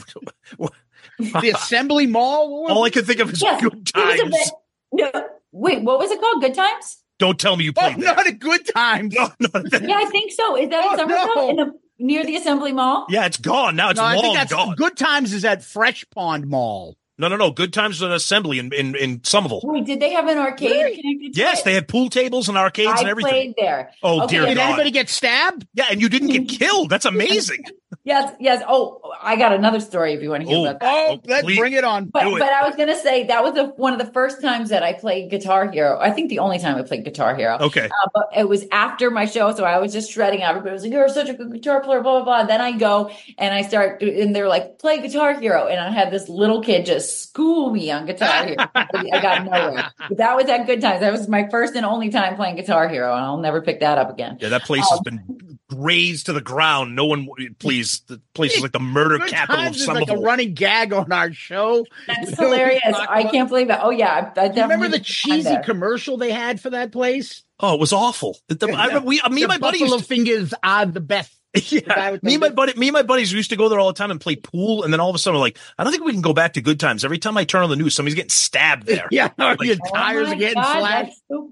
the 1.19 1.51
Assembly 1.55 2.05
Mall. 2.07 2.63
What 2.63 2.71
All 2.75 2.83
I 2.83 2.89
can 2.89 3.05
think 3.05 3.19
of 3.19 3.31
is 3.31 3.41
Yes, 3.41 3.61
good 3.61 3.73
it 3.73 3.95
was 3.95 4.19
a 4.19 4.23
times. 4.23 4.51
no, 4.91 5.11
wait, 5.51 5.81
what 5.83 5.97
was 5.99 6.11
it 6.11 6.19
called? 6.19 6.41
Good 6.41 6.53
times? 6.53 6.97
Don't 7.19 7.39
tell 7.39 7.55
me 7.55 7.63
you 7.65 7.73
oh, 7.77 7.79
played 7.81 7.97
there. 7.97 8.15
not 8.15 8.27
a 8.27 8.31
good 8.33 8.65
time. 8.75 9.09
No, 9.09 9.29
no, 9.39 9.49
Yeah, 9.53 9.95
I 9.97 10.05
think 10.05 10.31
so. 10.31 10.57
Is 10.57 10.69
that 10.69 10.83
Oh, 10.83 10.91
in 10.93 10.97
Somerville? 10.99 11.35
no. 11.35 11.49
In 11.49 11.55
the 11.55 11.73
near 11.99 12.25
the 12.25 12.35
Assembly 12.35 12.71
Mall? 12.73 13.05
yeah, 13.09 13.25
it's 13.25 13.37
gone 13.37 13.75
now. 13.75 13.89
It's 13.91 13.97
no, 13.99 14.05
I 14.05 14.19
think 14.19 14.35
long 14.35 14.47
gone. 14.67 14.75
Good 14.75 14.97
Times 14.97 15.31
is 15.31 15.45
at 15.45 15.63
Fresh 15.63 16.05
Pond 16.13 16.47
Mall. 16.47 16.97
No, 17.17 17.27
no, 17.27 17.35
no. 17.35 17.51
Good 17.51 17.73
times 17.73 18.01
at 18.01 18.11
assembly 18.11 18.57
in 18.59 18.73
in, 18.73 18.95
in 18.95 19.23
Somerville. 19.23 19.61
Wait, 19.63 19.85
did 19.85 19.99
they 19.99 20.11
have 20.13 20.27
an 20.27 20.37
arcade 20.39 20.71
Really? 20.71 20.95
to 21.31 21.39
Yes, 21.39 21.59
it? 21.59 21.65
they 21.65 21.73
had 21.75 21.87
pool 21.87 22.09
tables 22.09 22.49
and 22.49 22.57
arcades 22.57 22.91
I 22.95 22.99
and 23.01 23.09
everything. 23.09 23.31
played 23.31 23.53
there. 23.57 23.91
Oh 24.01 24.23
Okay, 24.23 24.37
dear 24.37 24.45
Did 24.47 24.57
God! 24.57 24.63
anybody 24.69 24.91
get 24.91 25.09
stabbed? 25.09 25.67
Yeah, 25.75 25.85
and 25.91 26.01
you 26.01 26.09
didn't 26.09 26.29
get 26.29 26.47
killed. 26.59 26.89
That's 26.89 27.05
amazing. 27.05 27.63
Yes, 28.05 28.35
yes. 28.37 28.61
Oh, 28.67 28.99
I 29.21 29.37
got 29.37 29.53
another 29.53 29.79
story 29.79 30.11
if 30.11 30.21
you 30.21 30.29
want 30.29 30.43
to 30.43 30.49
hear 30.49 30.57
Oh. 30.57 30.65
about 30.65 30.81
that. 30.81 31.05
Oh, 31.07 31.11
Oh, 31.13 31.19
let's 31.25 31.43
please. 31.43 31.57
bring 31.57 31.71
it 31.71 31.85
on. 31.85 32.05
But, 32.05 32.23
do 32.23 32.35
it. 32.35 32.39
but 32.39 32.49
I 32.51 32.67
was 32.67 32.75
gonna 32.75 32.97
say 32.97 33.23
that 33.27 33.41
was 33.43 33.53
the, 33.53 33.65
one 33.77 33.93
of 33.93 33.99
the 34.05 34.11
first 34.11 34.41
times 34.41 34.69
that 34.71 34.83
I 34.83 34.91
played 34.91 35.29
Guitar 35.29 35.71
Hero. 35.71 35.97
I 36.01 36.11
think 36.11 36.29
the 36.29 36.39
only 36.39 36.59
time 36.59 36.75
I 36.75 36.81
played 36.81 37.05
Guitar 37.05 37.33
Hero. 37.33 37.57
Okay. 37.61 37.85
Uh, 37.85 38.09
but 38.13 38.27
it 38.35 38.49
was 38.49 38.65
after 38.73 39.09
my 39.09 39.23
show, 39.25 39.53
so 39.55 39.63
I 39.63 39.79
was 39.79 39.93
just 39.93 40.11
shredding. 40.11 40.43
Out. 40.43 40.49
Everybody 40.49 40.73
was 40.73 40.83
like, 40.83 40.91
"You're 40.91 41.07
such 41.07 41.29
a 41.29 41.33
good 41.33 41.53
guitar 41.53 41.79
player," 41.81 42.01
blah 42.01 42.21
blah 42.21 42.25
blah. 42.25 42.43
Then 42.43 42.59
I 42.59 42.73
go 42.73 43.09
and 43.37 43.53
I 43.53 43.61
start, 43.61 44.01
and 44.01 44.35
they're 44.35 44.49
like, 44.49 44.79
"Play 44.79 44.99
Guitar 44.99 45.39
Hero," 45.39 45.67
and 45.67 45.79
I 45.79 45.89
had 45.89 46.11
this 46.11 46.27
little 46.27 46.61
kid 46.61 46.85
just 46.85 47.21
school 47.23 47.69
me 47.71 47.89
on 47.89 48.05
Guitar 48.05 48.45
Hero. 48.45 48.57
I 48.75 49.19
got 49.21 49.45
nowhere. 49.45 49.91
But 50.09 50.17
that 50.17 50.35
was 50.35 50.47
at 50.47 50.65
good 50.65 50.81
times. 50.81 50.99
That 50.99 51.13
was 51.13 51.29
my 51.29 51.47
first 51.49 51.73
and 51.75 51.85
only 51.85 52.09
time 52.09 52.35
playing 52.35 52.57
Guitar 52.57 52.89
Hero, 52.89 53.13
and 53.15 53.23
I'll 53.23 53.37
never 53.37 53.61
pick 53.61 53.79
that 53.79 53.97
up 53.97 54.09
again. 54.11 54.39
Yeah, 54.41 54.49
that 54.49 54.63
place 54.63 54.89
has 54.89 54.99
been 54.99 55.57
razed 55.73 56.25
to 56.25 56.33
the 56.33 56.41
ground. 56.41 56.95
No 56.97 57.05
one, 57.05 57.27
please. 57.59 57.92
The 58.01 58.21
place 58.33 58.55
is 58.55 58.61
like 58.61 58.71
the 58.71 58.79
murder 58.79 59.17
Good 59.17 59.29
capital 59.29 59.61
of 59.61 59.65
Times 59.65 59.81
is 59.81 59.87
like 59.87 60.09
a 60.09 60.17
running 60.17 60.53
gag 60.53 60.93
on 60.93 61.11
our 61.11 61.31
show. 61.33 61.85
That's 62.07 62.31
You 62.31 62.35
know, 62.37 62.43
hilarious. 62.51 62.81
I 62.85 63.23
can't 63.23 63.49
believe 63.49 63.67
that. 63.69 63.81
Oh 63.83 63.89
yeah, 63.89 64.31
I, 64.35 64.41
I 64.41 64.47
remember 64.49 64.87
the 64.89 64.99
cheesy 64.99 65.55
commercial 65.63 66.17
they 66.17 66.31
had 66.31 66.59
for 66.59 66.69
that 66.71 66.91
place? 66.91 67.43
oh, 67.59 67.73
it 67.75 67.79
was 67.79 67.93
awful. 67.93 68.37
The- 68.47 68.67
I 68.73 68.97
we, 68.99 69.15
me 69.15 69.19
the 69.19 69.43
and 69.43 69.47
my 69.47 69.57
buddy 69.57 69.79
Buffalo 69.79 69.97
used 69.97 70.07
fingers 70.09 70.53
are 70.63 70.85
the 70.85 70.99
best. 70.99 71.33
yeah, 71.71 72.17
me 72.23 72.33
and 72.33 72.41
my 72.41 72.47
lip- 72.47 72.55
buddy, 72.55 72.73
me 72.79 72.87
and 72.87 72.93
my 72.93 73.03
buddies 73.03 73.31
used 73.31 73.51
to 73.51 73.55
go 73.55 73.69
there 73.69 73.79
all 73.79 73.87
the 73.87 73.93
time 73.93 74.09
and 74.09 74.19
play 74.19 74.35
pool. 74.35 74.83
And 74.83 74.91
then 74.91 74.99
all 74.99 75.09
of 75.09 75.15
a 75.15 75.19
sudden, 75.19 75.37
we're 75.37 75.45
like, 75.45 75.59
I 75.77 75.83
don't 75.83 75.93
think 75.93 76.03
we 76.03 76.11
can 76.11 76.21
go 76.23 76.33
back 76.33 76.53
to 76.53 76.61
good 76.61 76.79
times. 76.79 77.05
Every 77.05 77.19
time 77.19 77.37
I 77.37 77.43
turn 77.45 77.61
on 77.61 77.69
the 77.69 77.75
news, 77.75 77.93
somebody's 77.93 78.15
getting 78.15 78.29
stabbed 78.29 78.87
there. 78.87 79.07
Yeah, 79.11 79.29
your 79.37 79.77
Oh 79.85 79.91
tires 79.93 80.27
my 80.29 80.33
are 80.33 80.35
getting 80.37 80.55
God, 80.55 80.79
slashed. 80.79 81.21
so- 81.31 81.51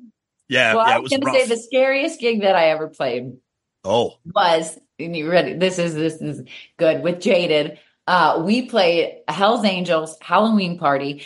Yeah, 0.50 0.74
well, 0.74 0.88
yeah, 0.88 0.94
I 0.94 0.98
it 0.98 1.04
was 1.04 1.12
was 1.12 1.20
going 1.20 1.34
to 1.36 1.40
say 1.42 1.56
the 1.56 1.62
scariest 1.62 2.20
gig 2.20 2.42
that 2.42 2.56
I 2.56 2.70
ever 2.70 2.88
played 2.88 3.34
oh, 3.84 4.16
was, 4.26 4.76
and 5.06 5.16
you 5.16 5.30
ready? 5.30 5.54
This 5.54 5.80
is 5.80 5.94
this 5.96 6.16
is 6.22 6.42
good 6.78 7.02
with 7.04 7.22
Jaded. 7.22 7.80
Uh, 8.08 8.42
we 8.46 8.64
played 8.68 9.20
Hell's 9.28 9.64
Angels 9.66 10.18
Halloween 10.22 10.78
party 10.80 11.24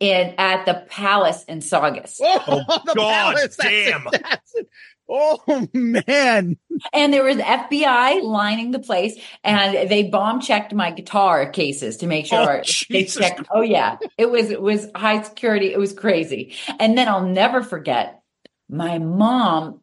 in 0.00 0.34
at 0.38 0.64
the 0.66 0.84
Palace 0.88 1.44
in 1.44 1.60
Saugus, 1.60 2.18
Oh, 2.22 2.62
the 2.86 2.94
God 2.94 3.34
palace, 3.36 3.56
damn. 3.56 4.06
that's 4.10 4.54
it. 4.54 4.68
Oh 5.08 5.68
man! 5.74 6.56
and 6.94 7.12
there 7.12 7.24
was 7.24 7.36
FBI 7.36 8.22
lining 8.22 8.70
the 8.70 8.78
place, 8.78 9.14
and 9.44 9.90
they 9.90 10.04
bomb 10.04 10.40
checked 10.40 10.72
my 10.72 10.90
guitar 10.90 11.50
cases 11.50 11.98
to 11.98 12.06
make 12.06 12.26
Oh, 12.32 12.44
sure 12.44 12.62
they 12.88 13.02
Jesus 13.02 13.16
checked. 13.28 13.46
Oh 13.52 13.60
yeah, 13.60 13.98
it 14.16 14.30
was 14.30 14.50
it 14.50 14.62
was 14.62 14.88
high 14.94 15.20
security. 15.22 15.72
It 15.72 15.78
was 15.78 15.92
crazy. 15.92 16.54
And 16.78 16.96
then 16.96 17.08
I'll 17.08 17.26
never 17.26 17.62
forget 17.62 18.22
my 18.70 18.98
mom. 18.98 19.80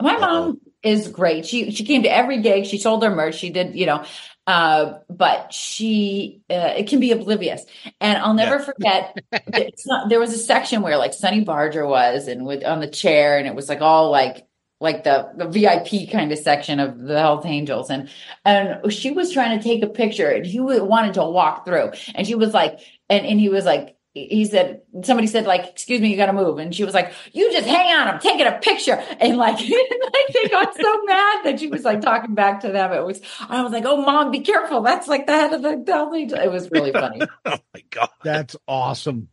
My 0.00 0.16
mom 0.16 0.60
is 0.82 1.08
great. 1.08 1.46
She 1.46 1.70
she 1.72 1.84
came 1.84 2.02
to 2.04 2.08
every 2.08 2.40
gig. 2.40 2.66
She 2.66 2.78
sold 2.78 3.02
her 3.02 3.14
merch. 3.14 3.36
She 3.36 3.50
did, 3.50 3.74
you 3.74 3.86
know, 3.86 4.04
uh, 4.46 4.98
but 5.10 5.52
she 5.52 6.42
uh, 6.50 6.74
it 6.76 6.88
can 6.88 7.00
be 7.00 7.12
oblivious. 7.12 7.64
And 8.00 8.18
I'll 8.18 8.34
never 8.34 8.58
forget. 8.58 9.16
It's 9.52 9.86
not, 9.86 10.08
there 10.08 10.20
was 10.20 10.32
a 10.32 10.38
section 10.38 10.82
where 10.82 10.96
like 10.96 11.12
Sonny 11.12 11.42
Barger 11.42 11.86
was, 11.86 12.28
and 12.28 12.46
with 12.46 12.64
on 12.64 12.80
the 12.80 12.88
chair, 12.88 13.38
and 13.38 13.46
it 13.46 13.54
was 13.54 13.68
like 13.68 13.80
all 13.80 14.10
like 14.10 14.46
like 14.80 15.04
the 15.04 15.30
the 15.36 15.48
VIP 15.48 16.10
kind 16.10 16.32
of 16.32 16.38
section 16.38 16.80
of 16.80 16.98
the 16.98 17.18
Hell's 17.18 17.44
Angels, 17.44 17.90
and 17.90 18.08
and 18.44 18.92
she 18.92 19.10
was 19.10 19.32
trying 19.32 19.58
to 19.58 19.64
take 19.64 19.82
a 19.82 19.88
picture, 19.88 20.30
and 20.30 20.46
he 20.46 20.60
wanted 20.60 21.14
to 21.14 21.24
walk 21.24 21.66
through, 21.66 21.92
and 22.14 22.26
she 22.26 22.34
was 22.34 22.54
like, 22.54 22.80
and 23.08 23.26
and 23.26 23.40
he 23.40 23.48
was 23.48 23.64
like. 23.64 23.94
He 24.14 24.44
said, 24.46 24.82
somebody 25.04 25.28
said, 25.28 25.46
like, 25.46 25.66
excuse 25.66 26.00
me, 26.00 26.10
you 26.10 26.16
got 26.16 26.26
to 26.26 26.32
move. 26.32 26.58
And 26.58 26.74
she 26.74 26.82
was 26.82 26.94
like, 26.94 27.12
you 27.32 27.52
just 27.52 27.68
hang 27.68 27.94
on, 27.94 28.08
I'm 28.08 28.18
taking 28.18 28.46
a 28.46 28.58
picture. 28.58 28.94
And 29.20 29.36
like, 29.36 29.60
like 29.60 30.34
they 30.34 30.48
got 30.48 30.74
so 30.74 31.02
mad 31.04 31.44
that 31.44 31.60
she 31.60 31.68
was 31.68 31.84
like 31.84 32.00
talking 32.00 32.34
back 32.34 32.60
to 32.60 32.72
them. 32.72 32.92
It 32.92 33.04
was, 33.04 33.20
I 33.48 33.62
was 33.62 33.72
like, 33.72 33.84
oh, 33.86 34.00
mom, 34.02 34.30
be 34.30 34.40
careful. 34.40 34.82
That's 34.82 35.08
like 35.08 35.26
the 35.26 35.32
head 35.32 35.52
of 35.52 35.62
the 35.62 35.84
Hell's 35.86 36.14
Angels. 36.16 36.40
It 36.42 36.50
was 36.50 36.70
really 36.70 36.92
funny. 36.92 37.20
oh 37.44 37.58
my 37.74 37.84
God. 37.90 38.10
That's 38.24 38.56
awesome. 38.66 39.28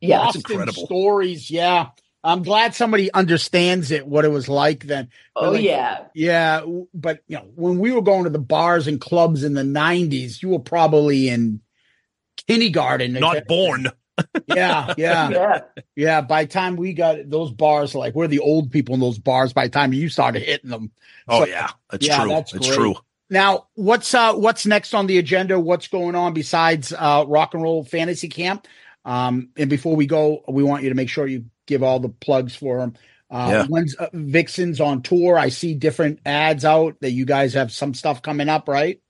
Yeah. 0.00 0.24
That's 0.24 0.36
incredible. 0.36 0.86
Stories, 0.86 1.50
yeah. 1.50 1.88
I'm 2.22 2.42
glad 2.42 2.74
somebody 2.74 3.10
understands 3.12 3.90
it, 3.90 4.06
what 4.06 4.24
it 4.24 4.30
was 4.30 4.48
like 4.48 4.84
then. 4.84 5.08
But 5.34 5.44
Oh, 5.44 5.50
like, 5.52 5.62
yeah. 5.62 6.04
Yeah, 6.14 6.64
but 6.92 7.20
you 7.28 7.36
know, 7.36 7.48
when 7.54 7.78
we 7.78 7.92
were 7.92 8.02
going 8.02 8.24
to 8.24 8.30
the 8.30 8.38
bars 8.38 8.86
and 8.86 9.00
clubs 9.00 9.42
in 9.42 9.54
the 9.54 9.62
'90s, 9.62 10.42
you 10.42 10.50
were 10.50 10.58
probably 10.58 11.30
in 11.30 11.60
kindergarten. 12.46 13.14
Not 13.14 13.46
born. 13.46 13.90
Yeah, 14.46 14.94
yeah, 14.96 15.28
Yeah. 15.30 15.60
yeah. 15.96 16.20
By 16.20 16.44
the 16.44 16.50
time 16.50 16.76
we 16.76 16.92
got 16.92 17.28
those 17.30 17.50
bars, 17.50 17.94
like 17.94 18.14
we're 18.14 18.26
the 18.28 18.38
old 18.40 18.70
people 18.70 18.94
in 18.94 19.00
those 19.00 19.18
bars. 19.18 19.52
By 19.52 19.66
the 19.66 19.72
time 19.72 19.92
you 19.92 20.08
started 20.08 20.42
hitting 20.42 20.70
them, 20.70 20.90
Oh 21.28 21.44
So- 21.44 21.48
yeah, 21.50 21.70
that's 21.90 22.06
Yeah, 22.06 22.22
true. 22.24 22.30
that's 22.30 22.66
true. 22.68 22.94
Now, 23.32 23.66
what's 23.74 24.12
uh 24.14 24.34
what's 24.34 24.66
next 24.66 24.92
on 24.94 25.06
the 25.06 25.18
agenda? 25.18 25.58
What's 25.60 25.86
going 25.88 26.14
on 26.16 26.32
besides 26.34 26.92
uh 26.92 27.24
rock 27.28 27.54
and 27.54 27.62
roll 27.62 27.84
fantasy 27.84 28.28
camp? 28.28 28.66
Um, 29.04 29.50
and 29.56 29.70
before 29.70 29.94
we 29.96 30.06
go, 30.06 30.42
we 30.48 30.62
want 30.62 30.82
you 30.82 30.88
to 30.90 30.94
make 30.96 31.08
sure 31.08 31.26
you 31.26 31.44
give 31.66 31.82
all 31.82 32.00
the 32.00 32.08
plugs 32.08 32.54
for 32.56 32.78
them. 32.78 32.94
Uh, 33.30 33.48
Yeah. 33.50 33.66
When's 33.66 33.94
uh, 33.94 34.08
Vixen's 34.12 34.80
on 34.80 35.02
tour? 35.02 35.38
I 35.38 35.50
see 35.50 35.74
different 35.74 36.18
ads 36.26 36.64
out 36.64 36.96
that 37.00 37.12
you 37.12 37.24
guys 37.24 37.54
have 37.54 37.70
some 37.70 37.94
stuff 37.94 38.20
coming 38.22 38.48
up, 38.48 38.68
right? 38.68 39.00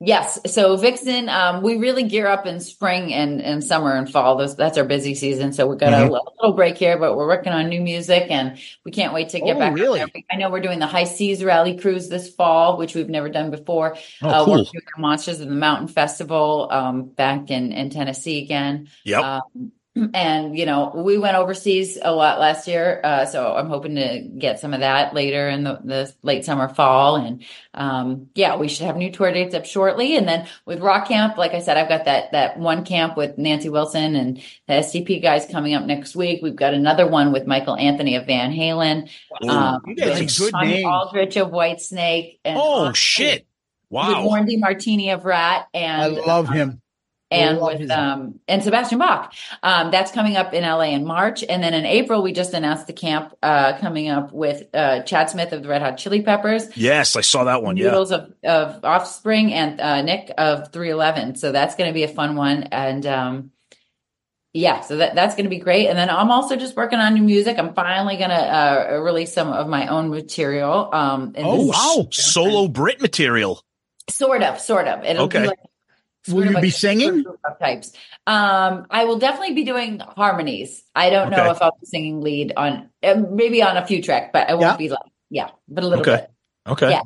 Yes. 0.00 0.38
So 0.52 0.76
Vixen, 0.76 1.28
um, 1.28 1.62
we 1.62 1.76
really 1.76 2.02
gear 2.04 2.26
up 2.26 2.46
in 2.46 2.60
spring 2.60 3.12
and, 3.12 3.40
and 3.40 3.62
summer 3.62 3.94
and 3.94 4.10
fall. 4.10 4.36
Those, 4.36 4.56
that's 4.56 4.76
our 4.76 4.84
busy 4.84 5.14
season. 5.14 5.52
So 5.52 5.66
we've 5.66 5.78
got 5.78 5.92
Mhm. 5.92 6.08
a 6.08 6.10
little, 6.12 6.34
little 6.40 6.56
break 6.56 6.76
here, 6.76 6.98
but 6.98 7.16
we're 7.16 7.26
working 7.28 7.52
on 7.52 7.68
new 7.68 7.80
music 7.80 8.26
and 8.30 8.58
we 8.84 8.90
can't 8.90 9.14
wait 9.14 9.28
to 9.30 9.40
get 9.40 9.56
Oh, 9.56 9.58
back. 9.58 9.74
really? 9.74 10.00
there. 10.00 10.08
I 10.30 10.36
know 10.36 10.50
we're 10.50 10.60
doing 10.60 10.78
the 10.80 10.86
High 10.86 11.04
Seas 11.04 11.44
Rally 11.44 11.76
Cruise 11.76 12.08
this 12.08 12.28
fall, 12.34 12.76
which 12.76 12.94
we've 12.94 13.08
never 13.08 13.28
done 13.28 13.50
before. 13.50 13.96
Oh, 14.22 14.28
uh, 14.28 14.44
cool. 14.44 14.54
We're 14.54 14.58
doing 14.64 14.84
the 14.96 15.00
Monsters 15.00 15.40
of 15.40 15.48
the 15.48 15.54
Mountain 15.54 15.88
Festival 15.88 16.68
um, 16.70 17.04
back 17.04 17.50
in, 17.50 17.72
in 17.72 17.90
Tennessee 17.90 18.42
again. 18.42 18.88
Yep. 19.04 19.22
Um, 19.22 19.72
and 20.12 20.58
you 20.58 20.66
know, 20.66 20.92
we 20.94 21.18
went 21.18 21.36
overseas 21.36 21.98
a 22.02 22.12
lot 22.12 22.40
last 22.40 22.66
year, 22.66 23.00
uh, 23.04 23.26
so 23.26 23.54
I'm 23.54 23.68
hoping 23.68 23.94
to 23.94 24.20
get 24.20 24.58
some 24.58 24.74
of 24.74 24.80
that 24.80 25.14
later 25.14 25.48
in 25.48 25.62
the, 25.62 25.80
the 25.84 26.12
late 26.22 26.44
summer, 26.44 26.68
fall, 26.68 27.16
and 27.16 27.44
um, 27.74 28.28
yeah, 28.34 28.56
we 28.56 28.68
should 28.68 28.86
have 28.86 28.96
new 28.96 29.12
tour 29.12 29.32
dates 29.32 29.54
up 29.54 29.66
shortly. 29.66 30.16
And 30.16 30.26
then 30.26 30.48
with 30.66 30.80
Rock 30.80 31.06
Camp, 31.06 31.36
like 31.36 31.52
I 31.52 31.60
said, 31.60 31.76
I've 31.76 31.88
got 31.88 32.06
that 32.06 32.32
that 32.32 32.58
one 32.58 32.84
camp 32.84 33.16
with 33.16 33.38
Nancy 33.38 33.68
Wilson 33.68 34.16
and 34.16 34.38
the 34.66 34.74
STP 34.74 35.22
guys 35.22 35.46
coming 35.46 35.74
up 35.74 35.84
next 35.84 36.16
week. 36.16 36.40
We've 36.42 36.56
got 36.56 36.74
another 36.74 37.06
one 37.06 37.32
with 37.32 37.46
Michael 37.46 37.76
Anthony 37.76 38.16
of 38.16 38.26
Van 38.26 38.52
Halen, 38.52 39.08
Ooh, 39.44 39.48
um, 39.48 39.82
good. 39.94 40.30
Aldrich 40.84 41.36
of 41.36 41.50
Whitesnake, 41.50 42.38
and 42.44 42.58
oh 42.60 42.92
shit! 42.92 43.40
with 43.42 43.46
Wow. 43.90 44.24
Warren 44.24 44.46
DeMartini 44.46 45.14
of 45.14 45.24
Ratt, 45.24 45.68
and 45.72 46.02
I 46.02 46.06
love 46.08 46.48
him. 46.48 46.80
And 47.34 47.60
with 47.60 47.90
um 47.90 48.40
and 48.48 48.62
Sebastian 48.62 48.98
Bach. 48.98 49.32
Um, 49.62 49.90
that's 49.90 50.12
coming 50.12 50.36
up 50.36 50.54
in 50.54 50.62
LA 50.62 50.90
in 50.94 51.04
March, 51.04 51.42
and 51.48 51.62
then 51.62 51.74
in 51.74 51.84
April 51.84 52.22
we 52.22 52.32
just 52.32 52.54
announced 52.54 52.86
the 52.86 52.92
camp 52.92 53.34
uh, 53.42 53.78
coming 53.78 54.08
up 54.08 54.32
with 54.32 54.64
uh, 54.74 55.02
Chad 55.02 55.30
Smith 55.30 55.52
of 55.52 55.62
the 55.62 55.68
Red 55.68 55.82
Hot 55.82 55.96
Chili 55.98 56.22
Peppers, 56.22 56.76
Yes, 56.76 57.16
I 57.16 57.20
saw 57.20 57.44
that 57.44 57.62
one. 57.62 57.76
Yeah. 57.76 57.86
Noodles 57.86 58.12
of, 58.12 58.32
of 58.44 58.84
Offspring, 58.84 59.52
and 59.52 59.80
uh, 59.80 60.02
Nick 60.02 60.30
of 60.38 60.72
311. 60.72 61.36
So 61.36 61.52
that's 61.52 61.74
going 61.74 61.88
to 61.90 61.94
be 61.94 62.04
a 62.04 62.08
fun 62.08 62.36
one, 62.36 62.64
and 62.64 63.06
um, 63.06 63.50
yeah, 64.52 64.82
so 64.82 64.98
that, 64.98 65.16
that's 65.16 65.34
going 65.34 65.46
to 65.46 65.50
be 65.50 65.58
great. 65.58 65.88
And 65.88 65.98
then 65.98 66.08
I'm 66.08 66.30
also 66.30 66.54
just 66.54 66.76
working 66.76 67.00
on 67.00 67.14
new 67.14 67.22
music. 67.24 67.58
I'm 67.58 67.74
finally 67.74 68.16
going 68.16 68.30
to 68.30 68.36
uh, 68.36 69.00
release 69.02 69.32
some 69.32 69.52
of 69.52 69.66
my 69.68 69.88
own 69.88 70.10
material. 70.10 70.90
Um, 70.92 71.34
Oh, 71.36 71.66
wow. 71.66 72.06
Solo 72.12 72.68
Britt 72.68 73.00
material. 73.02 73.60
Sort 74.10 74.42
of, 74.44 74.60
sort 74.60 74.86
of. 74.86 75.04
It'll 75.04 75.24
Okay. 75.24 75.40
be 75.42 75.48
like 75.48 75.58
Will 76.28 76.46
you 76.46 76.60
be 76.60 76.70
singing? 76.70 77.24
types. 77.60 77.92
Um, 78.26 78.86
I 78.90 79.04
will 79.04 79.18
definitely 79.18 79.54
be 79.54 79.64
doing 79.64 80.00
harmonies. 80.00 80.82
I 80.94 81.10
don't 81.10 81.30
know 81.30 81.42
Okay. 81.42 81.50
if 81.50 81.62
I'll 81.62 81.76
be 81.80 81.86
singing 81.86 82.20
lead 82.20 82.52
on 82.56 82.90
uh, 83.02 83.14
maybe 83.30 83.62
on 83.62 83.76
a 83.76 83.86
few 83.86 84.02
track, 84.02 84.32
but 84.32 84.48
I 84.48 84.54
won't 84.54 84.62
Yeah. 84.72 84.76
be 84.76 84.88
like 84.88 85.00
yeah, 85.30 85.50
but 85.68 85.84
a 85.84 85.86
little 85.86 86.02
Okay. 86.02 86.16
bit. 86.16 86.30
Okay. 86.66 86.90
Yeah. 86.90 87.02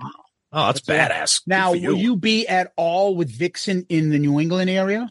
Oh, 0.52 0.66
that's 0.66 0.80
badass. 0.80 1.42
Now, 1.46 1.72
for 1.74 1.80
will 1.80 1.96
you 1.98 2.16
be 2.16 2.46
at 2.46 2.72
all 2.76 3.14
with 3.16 3.30
Vixen 3.30 3.84
in 3.88 4.10
the 4.10 4.18
New 4.18 4.40
England 4.40 4.70
area? 4.70 5.10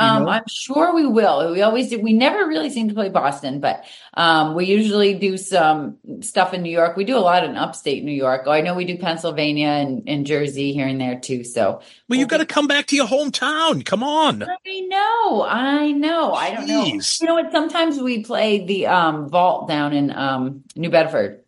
Um, 0.00 0.24
know? 0.24 0.30
I'm 0.30 0.46
sure 0.46 0.94
we 0.94 1.06
will. 1.06 1.52
We 1.52 1.62
always 1.62 1.90
do. 1.90 1.98
We 2.00 2.12
never 2.12 2.46
really 2.46 2.70
seem 2.70 2.88
to 2.88 2.94
play 2.94 3.08
Boston, 3.08 3.58
but 3.58 3.84
um, 4.14 4.54
we 4.54 4.66
usually 4.66 5.14
do 5.14 5.36
some 5.36 5.98
stuff 6.20 6.54
in 6.54 6.62
New 6.62 6.70
York. 6.70 6.96
We 6.96 7.04
do 7.04 7.16
a 7.16 7.20
lot 7.20 7.44
in 7.44 7.56
upstate 7.56 8.04
New 8.04 8.12
York. 8.12 8.42
Oh, 8.46 8.52
I 8.52 8.60
know 8.60 8.74
we 8.74 8.84
do 8.84 8.96
Pennsylvania 8.96 9.68
and, 9.68 10.08
and 10.08 10.24
Jersey 10.24 10.72
here 10.72 10.86
and 10.86 11.00
there 11.00 11.18
too. 11.18 11.42
So 11.42 11.82
Well, 12.08 12.18
you've 12.18 12.28
got 12.28 12.38
to 12.38 12.46
come 12.46 12.68
back 12.68 12.86
to 12.86 12.96
your 12.96 13.06
hometown. 13.06 13.84
Come 13.84 14.04
on. 14.04 14.44
I 14.44 14.80
know, 14.80 15.44
I 15.44 15.92
know. 15.92 16.32
I 16.32 16.54
don't 16.54 16.68
know. 16.68 16.84
You 16.84 17.26
know 17.26 17.34
what? 17.34 17.50
Sometimes 17.50 17.98
we 17.98 18.22
play 18.22 18.64
the 18.64 18.86
um, 18.86 19.28
vault 19.28 19.68
down 19.68 19.92
in 19.92 20.12
um, 20.12 20.62
New 20.76 20.90
Bedford. 20.90 21.42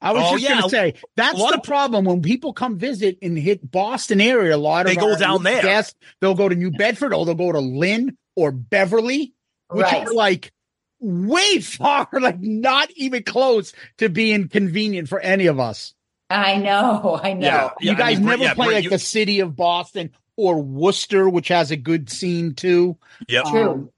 I 0.00 0.12
was 0.12 0.22
Oh, 0.26 0.30
just 0.32 0.42
yeah. 0.42 0.50
going 0.50 0.62
to 0.64 0.68
say 0.68 0.94
that's 1.16 1.38
A 1.38 1.42
the 1.42 1.54
of- 1.58 1.62
problem 1.62 2.04
when 2.04 2.20
people 2.22 2.52
come 2.52 2.78
visit 2.78 3.18
and 3.22 3.36
hit 3.38 3.70
Boston 3.70 4.20
area. 4.20 4.54
A 4.54 4.58
lot 4.58 4.86
of 4.86 4.94
They 4.94 4.96
go 5.00 5.16
down 5.16 5.42
there. 5.42 5.62
Guests, 5.62 5.94
they'll 6.20 6.34
go 6.34 6.48
to 6.48 6.54
New 6.54 6.70
Bedford 6.70 7.14
or 7.14 7.24
they'll 7.24 7.34
go 7.34 7.52
to 7.52 7.60
Lynn 7.60 8.16
or 8.36 8.52
Beverly, 8.52 9.32
which 9.70 9.82
Right. 9.84 10.06
are 10.06 10.12
like 10.12 10.52
way 11.00 11.58
far, 11.60 12.08
like 12.12 12.40
not 12.40 12.90
even 12.96 13.22
close 13.22 13.72
to 13.98 14.08
being 14.08 14.48
convenient 14.48 15.08
for 15.08 15.18
any 15.20 15.46
of 15.46 15.58
us. 15.58 15.94
I 16.28 16.56
know, 16.56 17.18
I 17.22 17.32
know. 17.34 17.46
Yeah. 17.46 17.70
you 17.80 17.92
I 17.92 17.94
guys 17.94 18.16
mean, 18.18 18.26
never 18.26 18.42
yeah, 18.42 18.54
play 18.54 18.74
like 18.74 18.84
you- 18.84 18.90
the 18.90 18.98
city 18.98 19.40
of 19.40 19.56
Boston 19.56 20.10
or 20.36 20.60
Worcester, 20.60 21.28
which 21.28 21.48
has 21.48 21.70
a 21.70 21.76
good 21.76 22.10
scene 22.10 22.54
too. 22.54 22.98
Yep. 23.28 23.44
True. 23.46 23.92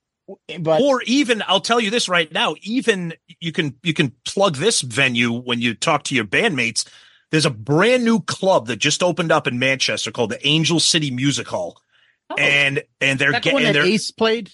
But 0.60 0.82
or 0.82 1.02
even 1.02 1.42
I'll 1.46 1.60
tell 1.60 1.80
you 1.80 1.90
this 1.90 2.08
right 2.08 2.30
now, 2.30 2.54
even 2.62 3.14
you 3.40 3.52
can 3.52 3.76
you 3.82 3.94
can 3.94 4.12
plug 4.24 4.56
this 4.56 4.80
venue 4.82 5.32
when 5.32 5.60
you 5.60 5.74
talk 5.74 6.04
to 6.04 6.14
your 6.14 6.24
bandmates. 6.26 6.86
There's 7.30 7.46
a 7.46 7.50
brand 7.50 8.04
new 8.04 8.20
club 8.20 8.66
that 8.68 8.76
just 8.76 9.02
opened 9.02 9.32
up 9.32 9.46
in 9.46 9.58
Manchester 9.58 10.10
called 10.10 10.30
the 10.30 10.46
Angel 10.46 10.80
City 10.80 11.10
Music 11.10 11.46
Hall. 11.48 11.80
Oh, 12.30 12.36
And 12.36 12.82
and 13.00 13.18
they're 13.18 13.32
that 13.32 13.42
the 13.42 13.52
one 13.52 13.62
getting 13.62 13.72
their 13.72 13.82
they're 13.84 13.92
Ace 13.92 14.10
played. 14.10 14.50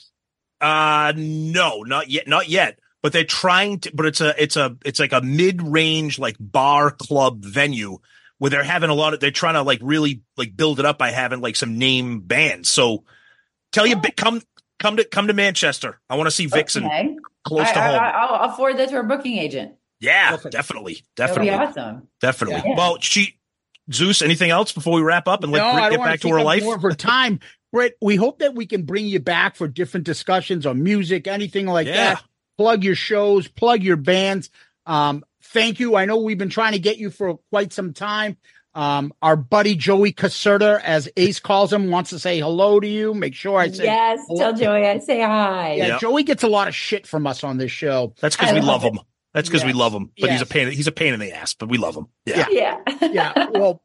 uh 0.60 1.12
no, 1.16 1.82
not 1.82 2.08
yet, 2.08 2.28
not 2.28 2.48
yet. 2.48 2.78
But 3.02 3.12
they're 3.12 3.24
trying 3.24 3.80
to 3.80 3.90
but 3.94 4.06
it's 4.06 4.20
a 4.20 4.40
it's 4.42 4.56
a 4.56 4.76
it's 4.84 4.98
like 5.00 5.12
a 5.12 5.20
mid-range 5.20 6.18
like 6.18 6.36
bar 6.40 6.90
club 6.90 7.44
venue 7.44 7.98
where 8.38 8.50
they're 8.50 8.62
having 8.64 8.90
a 8.90 8.94
lot 8.94 9.12
of 9.14 9.20
they're 9.20 9.30
trying 9.30 9.54
to 9.54 9.62
like 9.62 9.80
really 9.82 10.22
like 10.36 10.56
build 10.56 10.78
it 10.80 10.86
up 10.86 10.98
by 10.98 11.10
having 11.10 11.40
like 11.40 11.56
some 11.56 11.78
name 11.78 12.20
bands. 12.20 12.68
So 12.68 13.04
tell 13.72 13.86
you 13.86 13.96
Oh. 13.96 14.02
come 14.16 14.40
come 14.84 14.96
to 14.98 15.04
come 15.04 15.28
to 15.28 15.32
Manchester. 15.32 15.98
I 16.10 16.16
want 16.16 16.26
to 16.26 16.30
see 16.30 16.46
Vixen 16.46 16.84
okay. 16.84 17.16
close 17.44 17.68
I, 17.68 17.72
to 17.72 17.80
home. 17.80 18.00
I, 18.00 18.10
I'll, 18.10 18.34
I'll 18.34 18.56
forward 18.56 18.76
that 18.78 18.90
to 18.90 18.96
our 18.96 19.02
booking 19.02 19.38
agent. 19.38 19.74
Yeah, 20.00 20.32
Perfect. 20.32 20.52
definitely, 20.52 21.02
That'll 21.16 21.36
be 21.40 21.46
definitely, 21.46 21.66
awesome. 21.66 22.08
definitely. 22.20 22.62
Yeah. 22.66 22.76
Well, 22.76 22.98
she, 23.00 23.38
Zeus. 23.90 24.20
Anything 24.20 24.50
else 24.50 24.72
before 24.72 24.94
we 24.94 25.02
wrap 25.02 25.26
up 25.26 25.42
and 25.42 25.52
let 25.52 25.60
no, 25.60 25.66
I 25.66 25.90
get 25.90 26.00
back 26.00 26.20
to 26.20 26.26
take 26.28 26.32
her 26.32 26.42
life? 26.42 26.62
More 26.62 26.74
of 26.74 26.82
her 26.82 26.92
time, 26.94 27.40
Britt. 27.72 27.96
We 28.02 28.16
hope 28.16 28.40
that 28.40 28.54
we 28.54 28.66
can 28.66 28.82
bring 28.82 29.06
you 29.06 29.20
back 29.20 29.56
for 29.56 29.66
different 29.66 30.04
discussions 30.04 30.66
on 30.66 30.82
music, 30.82 31.26
anything 31.26 31.66
like 31.66 31.86
Yeah. 31.86 32.14
that. 32.14 32.24
Plug 32.58 32.84
your 32.84 32.94
shows, 32.94 33.48
plug 33.48 33.82
your 33.82 33.96
bands. 33.96 34.50
Um, 34.86 35.24
thank 35.42 35.80
you. 35.80 35.96
I 35.96 36.04
know 36.04 36.18
we've 36.18 36.38
been 36.38 36.50
trying 36.50 36.72
to 36.72 36.78
get 36.78 36.98
you 36.98 37.10
for 37.10 37.38
quite 37.50 37.72
some 37.72 37.94
time. 37.94 38.36
Um, 38.74 39.12
our 39.22 39.36
buddy 39.36 39.76
Joey 39.76 40.12
Caserta, 40.12 40.80
as 40.82 41.08
Ace 41.16 41.38
calls 41.38 41.72
him, 41.72 41.90
wants 41.90 42.10
to 42.10 42.18
say 42.18 42.40
hello 42.40 42.80
to 42.80 42.86
you. 42.88 43.14
Make 43.14 43.34
sure 43.34 43.58
I 43.58 43.70
say 43.70 43.84
yes, 43.84 44.20
tell 44.36 44.52
Joey 44.52 44.84
I 44.86 44.98
say 44.98 45.20
hi. 45.20 45.74
Yeah, 45.74 45.86
Yeah. 45.86 45.98
Joey 45.98 46.24
gets 46.24 46.42
a 46.42 46.48
lot 46.48 46.66
of 46.66 46.74
shit 46.74 47.06
from 47.06 47.26
us 47.26 47.44
on 47.44 47.56
this 47.56 47.70
show. 47.70 48.14
That's 48.20 48.36
because 48.36 48.52
we 48.52 48.60
love 48.60 48.82
love 48.82 48.94
him. 48.94 49.00
That's 49.32 49.48
because 49.48 49.64
we 49.64 49.72
love 49.72 49.92
him. 49.92 50.10
But 50.20 50.30
he's 50.30 50.42
a 50.42 50.46
pain. 50.46 50.70
He's 50.70 50.86
a 50.88 50.92
pain 50.92 51.14
in 51.14 51.20
the 51.20 51.32
ass. 51.32 51.54
But 51.54 51.68
we 51.68 51.78
love 51.78 51.96
him. 51.96 52.06
Yeah. 52.26 52.46
Yeah. 52.50 52.80
Yeah. 53.00 53.08
Yeah. 53.12 53.46
well, 53.50 53.82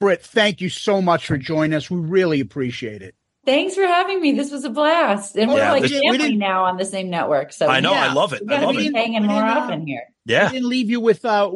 Britt, 0.00 0.22
thank 0.22 0.60
you 0.60 0.68
so 0.68 1.02
much 1.02 1.26
for 1.26 1.36
joining 1.36 1.74
us. 1.74 1.90
We 1.90 1.98
really 1.98 2.38
appreciate 2.40 3.02
it. 3.02 3.14
Thanks 3.44 3.74
for 3.74 3.86
having 3.86 4.20
me. 4.20 4.32
This 4.32 4.50
was 4.52 4.64
a 4.64 4.70
blast. 4.70 5.36
And 5.36 5.50
we're 5.50 5.58
Yeah, 5.58 5.72
like 5.72 5.82
this- 5.82 5.92
family 6.00 6.18
didn't- 6.18 6.38
now 6.38 6.64
on 6.64 6.76
the 6.76 6.84
same 6.84 7.10
network. 7.10 7.52
So 7.52 7.66
I 7.66 7.80
know. 7.80 7.92
Yeah. 7.92 8.10
I 8.10 8.12
love 8.12 8.32
it. 8.34 8.42
we 8.42 8.48
I 8.48 8.56
gotta 8.56 8.66
love 8.66 8.76
be 8.76 8.86
it. 8.88 8.94
hanging 8.94 9.22
We 9.22 9.28
more 9.28 9.42
uh, 9.42 9.60
often 9.60 9.86
here. 9.86 10.02
Yeah. 10.26 10.46
We 10.48 10.52
didn't 10.58 10.68
leave 10.68 10.90
you 10.90 11.00
with 11.00 11.24
uh 11.24 11.50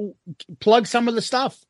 plug 0.60 0.86
some 0.86 1.06
of 1.08 1.14
the 1.14 1.22
stuff. 1.22 1.62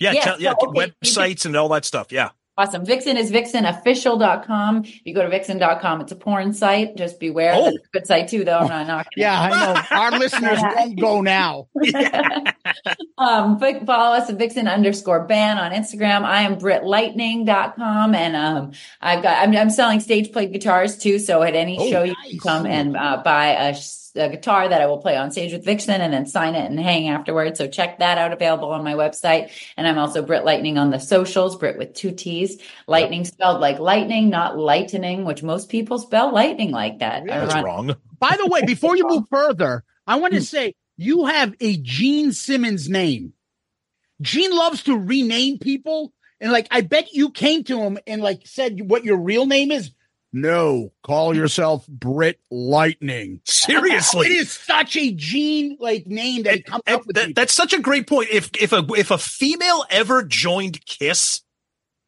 Yeah. 0.00 0.12
Yeah, 0.12 0.20
tell- 0.24 0.40
yeah. 0.40 0.54
so, 0.60 0.68
okay, 0.68 0.80
you 0.80 0.92
Websites 1.10 1.46
and 1.46 1.56
all 1.56 1.68
that 1.70 1.84
stuff. 1.84 2.10
Yeah. 2.12 2.30
Awesome. 2.56 2.84
Vixen 2.84 3.16
is 3.16 3.32
vixenofficial.com. 3.32 4.84
If 4.84 5.00
you 5.04 5.12
go 5.12 5.22
to 5.22 5.28
vixen.com, 5.28 6.00
it's 6.02 6.12
a 6.12 6.16
porn 6.16 6.52
site. 6.52 6.96
Just 6.96 7.18
beware. 7.18 7.52
Oh. 7.52 7.64
That's 7.64 7.76
a 7.76 7.88
good 7.92 8.06
site 8.06 8.28
too, 8.28 8.44
though. 8.44 8.58
I'm 8.58 8.68
not 8.68 8.86
knocking 8.86 9.10
it. 9.16 9.20
Yeah, 9.22 9.40
I 9.40 9.50
know. 9.74 9.80
Our 9.90 10.10
listeners 10.20 10.60
won't 10.62 11.00
go 11.00 11.20
now. 11.20 11.66
um, 13.18 13.58
but 13.58 13.84
follow 13.84 14.16
us 14.16 14.30
at 14.30 14.36
Vixen 14.38 14.68
underscore 14.68 15.24
ban 15.24 15.58
on 15.58 15.72
Instagram. 15.72 16.22
I 16.22 16.42
am 16.42 16.56
BrittLightning.com 16.56 18.14
and 18.14 18.36
um, 18.36 18.72
I've 19.00 19.22
got 19.22 19.42
I'm, 19.42 19.56
I'm 19.56 19.70
selling 19.70 19.98
stage 19.98 20.32
played 20.32 20.52
guitars 20.52 20.96
too. 20.96 21.18
So 21.18 21.42
at 21.42 21.56
any 21.56 21.76
Oh, 21.78 21.90
show 21.90 22.02
you 22.04 22.14
can 22.30 22.38
come 22.38 22.66
and 22.66 22.96
uh, 22.96 23.20
buy 23.24 23.48
a, 23.48 23.74
sh- 23.74 24.03
a 24.16 24.28
guitar 24.28 24.68
that 24.68 24.80
I 24.80 24.86
will 24.86 24.98
play 24.98 25.16
on 25.16 25.30
stage 25.30 25.52
with 25.52 25.64
Vixen 25.64 26.00
and 26.00 26.12
then 26.12 26.26
sign 26.26 26.54
it 26.54 26.70
and 26.70 26.78
hang 26.78 27.08
afterwards. 27.08 27.58
So 27.58 27.66
check 27.66 27.98
that 27.98 28.18
out. 28.18 28.32
Available 28.32 28.70
on 28.70 28.84
my 28.84 28.94
website. 28.94 29.50
And 29.76 29.86
I'm 29.86 29.98
also 29.98 30.22
Britt 30.22 30.44
Lightning 30.44 30.78
on 30.78 30.90
the 30.90 31.00
socials. 31.00 31.56
Britt 31.56 31.78
with 31.78 31.94
two 31.94 32.12
T's. 32.12 32.60
Lightning 32.86 33.24
spelled 33.24 33.60
like 33.60 33.78
lightning, 33.78 34.30
not 34.30 34.58
lightening, 34.58 35.24
which 35.24 35.42
most 35.42 35.68
people 35.68 35.98
spell 35.98 36.32
lightning 36.32 36.70
like 36.70 37.00
that. 37.00 37.24
Yeah, 37.26 37.40
That's 37.40 37.54
Ironic. 37.54 37.66
wrong. 37.66 37.96
By 38.18 38.36
the 38.36 38.46
way, 38.46 38.62
before 38.66 38.96
you 38.96 39.06
move 39.06 39.24
further, 39.28 39.84
I 40.06 40.16
want 40.16 40.34
to 40.34 40.40
hmm. 40.40 40.44
say 40.44 40.74
you 40.96 41.26
have 41.26 41.54
a 41.60 41.76
Gene 41.78 42.32
Simmons 42.32 42.88
name. 42.88 43.32
Gene 44.20 44.54
loves 44.54 44.84
to 44.84 44.96
rename 44.96 45.58
people. 45.58 46.12
And 46.40 46.52
like, 46.52 46.68
I 46.70 46.82
bet 46.82 47.12
you 47.12 47.30
came 47.30 47.64
to 47.64 47.80
him 47.80 47.98
and 48.06 48.22
like 48.22 48.42
said 48.46 48.88
what 48.88 49.04
your 49.04 49.16
real 49.16 49.46
name 49.46 49.72
is. 49.72 49.90
No, 50.36 50.92
call 51.04 51.36
yourself 51.36 51.86
Britt 51.86 52.40
Lightning. 52.50 53.40
Seriously. 53.44 54.26
it 54.26 54.32
is 54.32 54.50
such 54.50 54.96
a 54.96 55.12
Gene 55.12 55.76
like 55.78 56.08
name 56.08 56.42
that 56.42 56.54
And- 56.54 56.64
comes 56.64 56.82
and 56.88 56.96
up 56.96 57.06
with. 57.06 57.14
that- 57.14 57.34
that's 57.36 57.52
such 57.52 57.72
a 57.72 57.78
great 57.80 58.08
point. 58.08 58.30
If 58.32 58.50
if 58.60 58.72
a 58.72 58.84
if 58.98 59.12
a 59.12 59.18
female 59.18 59.84
ever 59.90 60.24
joined 60.24 60.84
Kiss, 60.86 61.42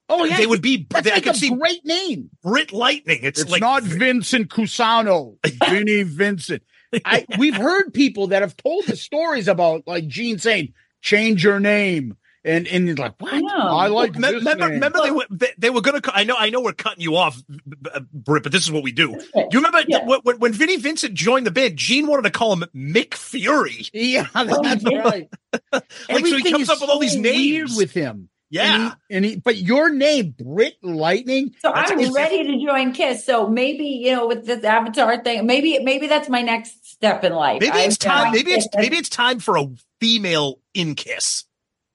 oh 0.08 0.24
yeah, 0.24 0.38
they 0.38 0.46
would 0.46 0.60
be. 0.60 0.88
That's 0.90 1.04
They, 1.04 1.12
I 1.12 1.14
like 1.14 1.22
could 1.22 1.34
a 1.36 1.38
see 1.38 1.54
great 1.54 1.84
name. 1.84 2.30
Britt 2.42 2.72
Lightning. 2.72 3.20
It's, 3.22 3.40
It's 3.42 3.50
like 3.50 3.60
not 3.60 3.84
Vincent 3.84 4.48
Cusano, 4.50 5.36
Vinny 5.70 6.02
Vincent. 6.02 6.64
I 7.04 7.26
we've 7.38 7.56
heard 7.56 7.94
people 7.94 8.26
that 8.28 8.42
have 8.42 8.56
told 8.56 8.86
the 8.86 8.96
stories 8.96 9.46
about 9.46 9.84
like 9.86 10.08
Gene 10.08 10.38
saying, 10.40 10.72
"Change 11.00 11.44
your 11.44 11.60
name," 11.60 12.16
and 12.46 12.66
and 12.68 12.88
he's 12.88 12.98
like, 12.98 13.14
"What? 13.20 13.32
I. 13.34 13.84
I 13.84 13.86
like 13.88 14.14
Me- 14.14 14.20
this 14.28 14.34
remember, 14.34 14.66
remember 14.68 15.00
they 15.02 15.10
were 15.10 15.26
they, 15.30 15.52
they 15.58 15.70
were 15.70 15.80
gonna. 15.80 16.00
I 16.12 16.24
know, 16.24 16.36
I 16.38 16.50
know, 16.50 16.60
we're 16.60 16.72
cutting 16.72 17.00
you 17.02 17.16
off, 17.16 17.42
B- 17.48 17.58
B- 17.82 17.90
Britt, 18.12 18.42
but 18.44 18.52
this 18.52 18.62
is 18.62 18.70
what 18.72 18.82
we 18.82 18.92
do. 18.92 19.08
Do 19.12 19.18
You 19.34 19.48
remember 19.54 19.80
Yeah. 19.88 20.04
when, 20.06 20.20
when 20.22 20.38
when 20.38 20.52
Vinnie 20.52 20.76
Vincent 20.76 21.14
joined 21.14 21.46
the 21.46 21.50
band? 21.50 21.76
Gene 21.76 22.06
wanted 22.06 22.22
to 22.22 22.30
call 22.30 22.52
him 22.54 22.64
Mick 22.74 23.14
Fury. 23.14 23.86
Yeah, 23.92 24.26
oh, 24.34 24.62
that's 24.62 24.84
yeah. 24.84 24.98
right. 24.98 25.28
so 25.72 26.18
he 26.18 26.50
comes 26.52 26.70
up 26.70 26.80
with 26.80 26.88
all 26.90 26.98
these 27.00 27.16
names. 27.16 27.36
weird 27.36 27.70
with 27.76 27.92
him. 27.92 28.28
Yeah, 28.48 28.74
and 28.74 28.84
he, 28.84 29.16
and 29.16 29.24
he, 29.24 29.36
but 29.36 29.56
your 29.56 29.90
name, 29.90 30.32
Britt 30.38 30.76
Lightning. 30.80 31.52
So 31.58 31.72
I'm 31.72 31.98
a- 31.98 32.12
ready 32.12 32.44
to 32.44 32.64
join 32.64 32.92
Kiss. 32.92 33.24
So 33.26 33.48
maybe 33.48 33.86
you 33.86 34.12
know 34.14 34.28
with 34.28 34.46
this 34.46 34.62
Avatar 34.62 35.22
thing, 35.24 35.46
maybe 35.46 35.80
maybe 35.82 36.06
that's 36.06 36.28
my 36.28 36.42
next 36.42 36.86
step 36.88 37.24
in 37.24 37.32
life. 37.32 37.60
maybe 37.60 37.76
it's 37.78 37.96
I've 37.96 37.98
time. 37.98 38.24
joined 38.26 38.34
Maybe 38.36 38.52
it's 38.52 38.68
maybe 38.76 38.96
it's 38.98 39.08
time 39.08 39.40
for 39.40 39.56
a 39.58 39.66
female 40.00 40.60
in 40.74 40.94
Kiss. 40.94 41.44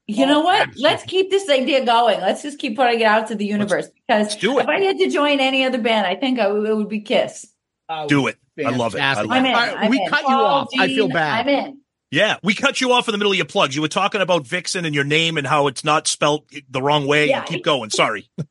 You 0.08 0.26
know 0.26 0.42
what? 0.42 0.70
Let's 0.78 1.04
keep 1.04 1.30
this 1.30 1.50
idea 1.50 1.86
going. 1.86 2.20
Let's 2.20 2.42
just 2.42 2.60
keep 2.60 2.76
putting 2.76 3.00
it 3.00 3.06
out 3.06 3.28
to 3.28 3.36
the 3.36 3.46
universe 3.46 3.88
because 3.88 4.28
let's 4.28 4.36
do 4.36 4.60
it. 4.60 4.64
if 4.64 4.68
I 4.68 4.80
had 4.82 4.98
to 4.98 5.10
join 5.10 5.40
any 5.40 5.64
other 5.64 5.78
band, 5.78 6.06
I 6.06 6.16
think 6.16 6.40
I 6.40 6.48
would, 6.52 6.68
it 6.68 6.76
would 6.76 6.90
be 6.90 7.02
Kiss. 7.02 7.48
Oh, 7.88 8.08
Do 8.08 8.28
it. 8.28 8.38
I 8.66 8.70
love 8.72 8.96
it. 8.96 9.00
I 9.00 9.22
love 9.22 9.32
I'm 9.32 9.46
in. 9.46 9.54
All 9.54 9.60
right, 9.60 9.78
I'm 9.78 9.90
we 9.90 10.02
in. 10.02 10.10
cut 10.10 10.22
you 10.22 10.28
Paul, 10.28 10.46
off. 10.46 10.68
I 10.78 10.88
feel 10.88 11.08
bad. 11.10 11.48
I'm 11.48 11.50
in. 11.50 11.78
Yeah, 12.10 12.38
we 12.44 12.54
cut 12.54 12.82
you 12.82 12.92
off 12.92 13.08
in 13.08 13.14
the 13.14 13.18
middle 13.18 13.32
of 13.32 13.38
your 13.38 13.46
plugs. 13.46 13.74
You 13.76 13.82
were 13.82 13.88
talking 13.88 14.20
about 14.20 14.46
Vixen 14.46 14.84
and 14.84 14.94
your 14.94 15.06
name 15.06 15.38
and 15.38 15.48
how 15.48 15.68
it's 15.68 15.84
not 15.86 16.08
spelled 16.08 16.44
the 16.70 16.82
wrong 16.82 17.08
way. 17.08 17.30
Yeah. 17.30 17.44
Keep 17.44 17.64
going. 17.64 17.90
Sorry. 17.90 18.30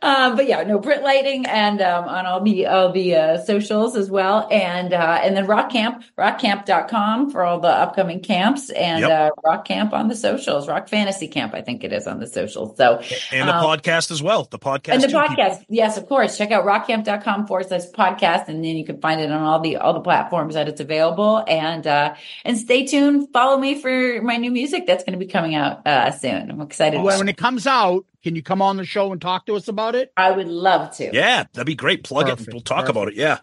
Um, 0.00 0.36
but 0.36 0.46
yeah, 0.46 0.62
no 0.62 0.78
Britt 0.78 1.02
Lightning 1.02 1.44
and 1.46 1.80
um, 1.80 2.04
on 2.04 2.26
all 2.26 2.40
the 2.42 2.66
all 2.66 2.92
the 2.92 3.16
uh, 3.16 3.38
socials 3.44 3.96
as 3.96 4.08
well, 4.08 4.46
and 4.50 4.92
uh, 4.92 5.20
and 5.22 5.36
then 5.36 5.46
Rock 5.46 5.70
Camp, 5.70 6.04
rockcamp.com 6.16 7.30
for 7.30 7.44
all 7.44 7.60
the 7.60 7.68
upcoming 7.68 8.20
camps, 8.20 8.70
and 8.70 9.00
Yep. 9.00 9.10
uh, 9.10 9.30
Rock 9.44 9.64
Camp 9.64 9.92
on 9.92 10.08
the 10.08 10.14
socials, 10.14 10.68
Rock 10.68 10.88
Fantasy 10.88 11.28
Camp, 11.28 11.54
I 11.54 11.62
think 11.62 11.82
it 11.84 11.92
is 11.92 12.06
on 12.06 12.20
the 12.20 12.26
socials. 12.26 12.76
So 12.76 13.00
And 13.32 13.48
the 13.48 13.54
um, 13.56 13.64
podcast 13.64 14.10
as 14.10 14.22
well. 14.22 14.44
The 14.44 14.58
podcast. 14.58 14.94
and 14.94 15.02
the 15.02 15.08
too, 15.08 15.18
people. 15.20 15.34
podcast, 15.36 15.64
yes, 15.68 15.96
of 15.96 16.08
course. 16.08 16.38
Check 16.38 16.50
out 16.52 16.64
rockcamp.com 16.64 17.46
forward 17.46 17.66
slash 17.68 17.86
podcast, 17.86 18.48
and 18.48 18.64
then 18.64 18.76
you 18.76 18.84
can 18.84 19.00
find 19.00 19.20
it 19.20 19.30
on 19.30 19.42
all 19.42 19.60
the 19.60 19.76
all 19.76 19.92
the 19.92 20.00
platforms 20.00 20.54
that 20.54 20.68
it's 20.68 20.80
available. 20.80 21.44
And 21.48 21.86
uh 21.86 22.14
and 22.44 22.56
stay 22.56 22.86
tuned. 22.86 23.28
Follow 23.32 23.58
me 23.58 23.80
for 23.80 24.22
my 24.22 24.36
new 24.36 24.50
music 24.50 24.86
that's 24.86 25.04
going 25.04 25.18
to 25.18 25.24
be 25.24 25.30
coming 25.30 25.54
out 25.54 25.86
uh 25.86 26.10
soon. 26.12 26.50
I'm 26.50 26.60
excited. 26.60 27.02
When, 27.02 27.18
when 27.18 27.28
it 27.28 27.36
comes 27.36 27.66
out, 27.66 28.04
can 28.22 28.34
you 28.34 28.42
come 28.42 28.62
on 28.62 28.76
the 28.76 28.84
show 28.84 29.12
and 29.12 29.20
talk 29.20 29.46
to 29.46 29.56
us 29.56 29.68
about 29.68 29.94
it? 29.94 30.12
I 30.16 30.32
would 30.32 30.48
love 30.48 30.96
to. 30.96 31.10
Yeah, 31.12 31.44
that'd 31.52 31.66
be 31.66 31.74
great. 31.74 32.04
Plug 32.04 32.28
it. 32.28 32.48
We'll 32.52 32.60
talk 32.60 32.80
perfect. 32.80 32.90
about 32.90 33.08
it. 33.08 33.14
Yeah. 33.14 33.38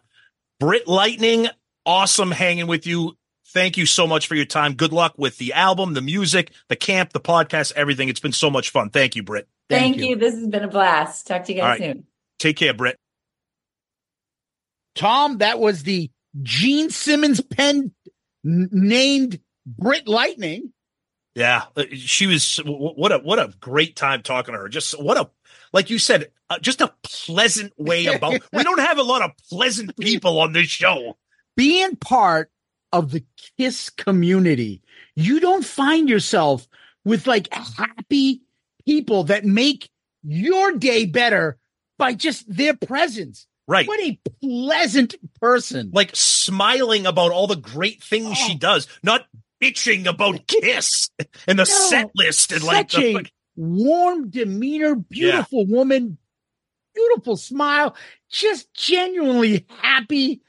Britt 0.59 0.88
Lightning, 0.88 1.47
awesome 1.86 2.32
hanging 2.32 2.67
with 2.67 2.86
you. 2.86 3.17
Thank 3.49 3.78
you 3.78 3.86
so 3.86 4.05
much 4.05 4.28
for 4.28 4.36
your 4.36 4.45
time. 4.45 4.73
Good 4.73 4.91
luck 4.91 5.13
with 5.17 5.38
the 5.38 5.53
album, 5.53 5.93
the 5.93 6.01
music, 6.01 6.51
the 6.67 6.76
camp, 6.76 7.13
the 7.13 7.21
podcast, 7.21 7.71
everything. 7.73 8.09
It's 8.09 8.19
been 8.19 8.34
so 8.34 8.49
much 8.49 8.69
fun. 8.69 8.89
Thank 8.89 9.15
you, 9.15 9.23
Britt. 9.23 9.47
Thank, 9.69 9.82
Thank 9.82 9.97
you. 9.97 10.09
you. 10.09 10.15
This 10.17 10.36
has 10.36 10.47
been 10.47 10.63
a 10.63 10.67
blast. 10.67 11.28
Talk 11.28 11.45
to 11.45 11.53
you 11.53 11.61
guys 11.61 11.80
right. 11.80 11.95
soon. 11.95 12.05
Take 12.39 12.57
care, 12.57 12.73
Britt. 12.73 12.97
Tom, 14.95 15.38
that 15.39 15.59
was 15.59 15.84
the 15.84 16.11
Gene 16.41 16.89
Simmons 16.89 17.41
pen 17.41 17.91
named 18.43 19.39
Britt 19.65 20.07
Lightning. 20.07 20.73
Yeah, 21.36 21.63
uh, 21.75 21.83
she 21.93 22.27
was 22.27 22.57
what 22.65 23.11
a 23.11 23.17
what 23.19 23.39
a 23.39 23.53
great 23.59 23.95
time 23.95 24.23
talking 24.23 24.53
to 24.53 24.59
her. 24.61 24.69
Just 24.69 24.99
what 25.01 25.17
a 25.17 25.29
like 25.73 25.89
you 25.89 25.99
said, 25.99 26.31
uh, 26.49 26.59
just 26.59 26.79
a 26.79 26.93
pleasant 27.03 27.73
way 27.77 28.05
about. 28.05 28.41
we 28.53 28.63
don't 28.63 28.79
have 28.79 28.97
a 28.97 29.03
lot 29.03 29.21
of 29.21 29.31
pleasant 29.49 29.97
people 29.97 30.39
on 30.39 30.53
this 30.53 30.67
show. 30.67 31.17
Being 31.57 31.97
part 31.97 32.51
of 32.93 33.11
the 33.11 33.25
KISS 33.57 33.89
community, 33.89 34.81
you 35.15 35.41
don't 35.41 35.65
find 35.65 36.07
yourself 36.07 36.67
with 37.03 37.27
like 37.27 37.53
happy 37.53 38.41
people 38.86 39.25
that 39.25 39.43
make 39.43 39.89
your 40.23 40.71
day 40.73 41.05
better 41.05 41.57
by 41.97 42.13
just 42.13 42.45
their 42.47 42.73
presence. 42.75 43.45
Right. 43.67 43.88
What 43.88 43.99
a 43.99 44.19
pleasant 44.41 45.15
person. 45.41 45.91
Like 45.93 46.11
smiling 46.13 47.05
about 47.05 47.31
all 47.31 47.47
the 47.47 47.55
great 47.55 48.01
things 48.01 48.29
Oh. 48.31 48.33
she 48.47 48.55
does, 48.55 48.88
not 49.03 49.25
bitching 49.66 50.05
about 50.07 50.47
Kiss 50.47 51.09
and 51.47 51.57
the 51.59 51.63
No, 51.63 51.89
set 51.89 52.11
list 52.16 52.51
and 52.51 52.63
like 52.63 52.89
the 52.91 53.18
a 53.18 53.24
warm 53.55 54.30
demeanor, 54.30 54.95
beautiful 54.95 55.66
woman, 55.66 56.18
beautiful 56.93 57.38
smile, 57.38 57.95
just 58.30 58.74
genuinely 58.74 59.66
happy. 59.82 60.41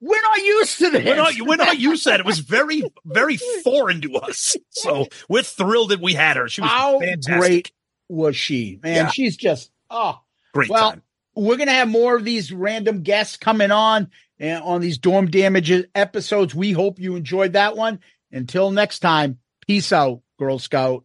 We're 0.00 0.22
not 0.22 0.38
used 0.38 0.78
to 0.78 0.90
this. 0.90 1.04
We're 1.04 1.16
not, 1.16 1.32
we're 1.40 1.56
not 1.56 1.78
used 1.78 2.04
to 2.04 2.10
that. 2.10 2.20
It 2.20 2.26
was 2.26 2.38
very, 2.40 2.82
very 3.04 3.36
foreign 3.36 4.00
to 4.02 4.14
us. 4.16 4.56
So 4.70 5.06
we're 5.28 5.42
thrilled 5.42 5.90
that 5.90 6.00
we 6.00 6.14
had 6.14 6.36
her. 6.36 6.48
She 6.48 6.60
was 6.60 6.70
How 6.70 7.00
fantastic. 7.00 7.38
great 7.40 7.72
was 8.08 8.36
she? 8.36 8.78
Man, 8.82 8.94
Yeah. 8.94 9.08
she's 9.10 9.36
just 9.36 9.70
oh. 9.90 10.20
Great 10.54 10.70
Well, 10.70 10.92
time. 10.92 11.02
we're 11.34 11.56
gonna 11.56 11.72
have 11.72 11.88
more 11.88 12.16
of 12.16 12.24
these 12.24 12.52
random 12.52 13.02
guests 13.02 13.36
coming 13.36 13.70
on 13.70 14.10
and 14.38 14.62
on 14.62 14.80
these 14.80 14.98
dorm 14.98 15.26
damages 15.30 15.84
episodes. 15.96 16.54
We 16.54 16.72
hope 16.72 16.98
you 17.00 17.16
enjoyed 17.16 17.52
that 17.54 17.76
one. 17.76 17.98
Until 18.30 18.70
next 18.70 18.98
time, 19.00 19.38
peace 19.66 19.92
out, 19.92 20.20
Girl 20.38 20.58
Scout. 20.58 21.04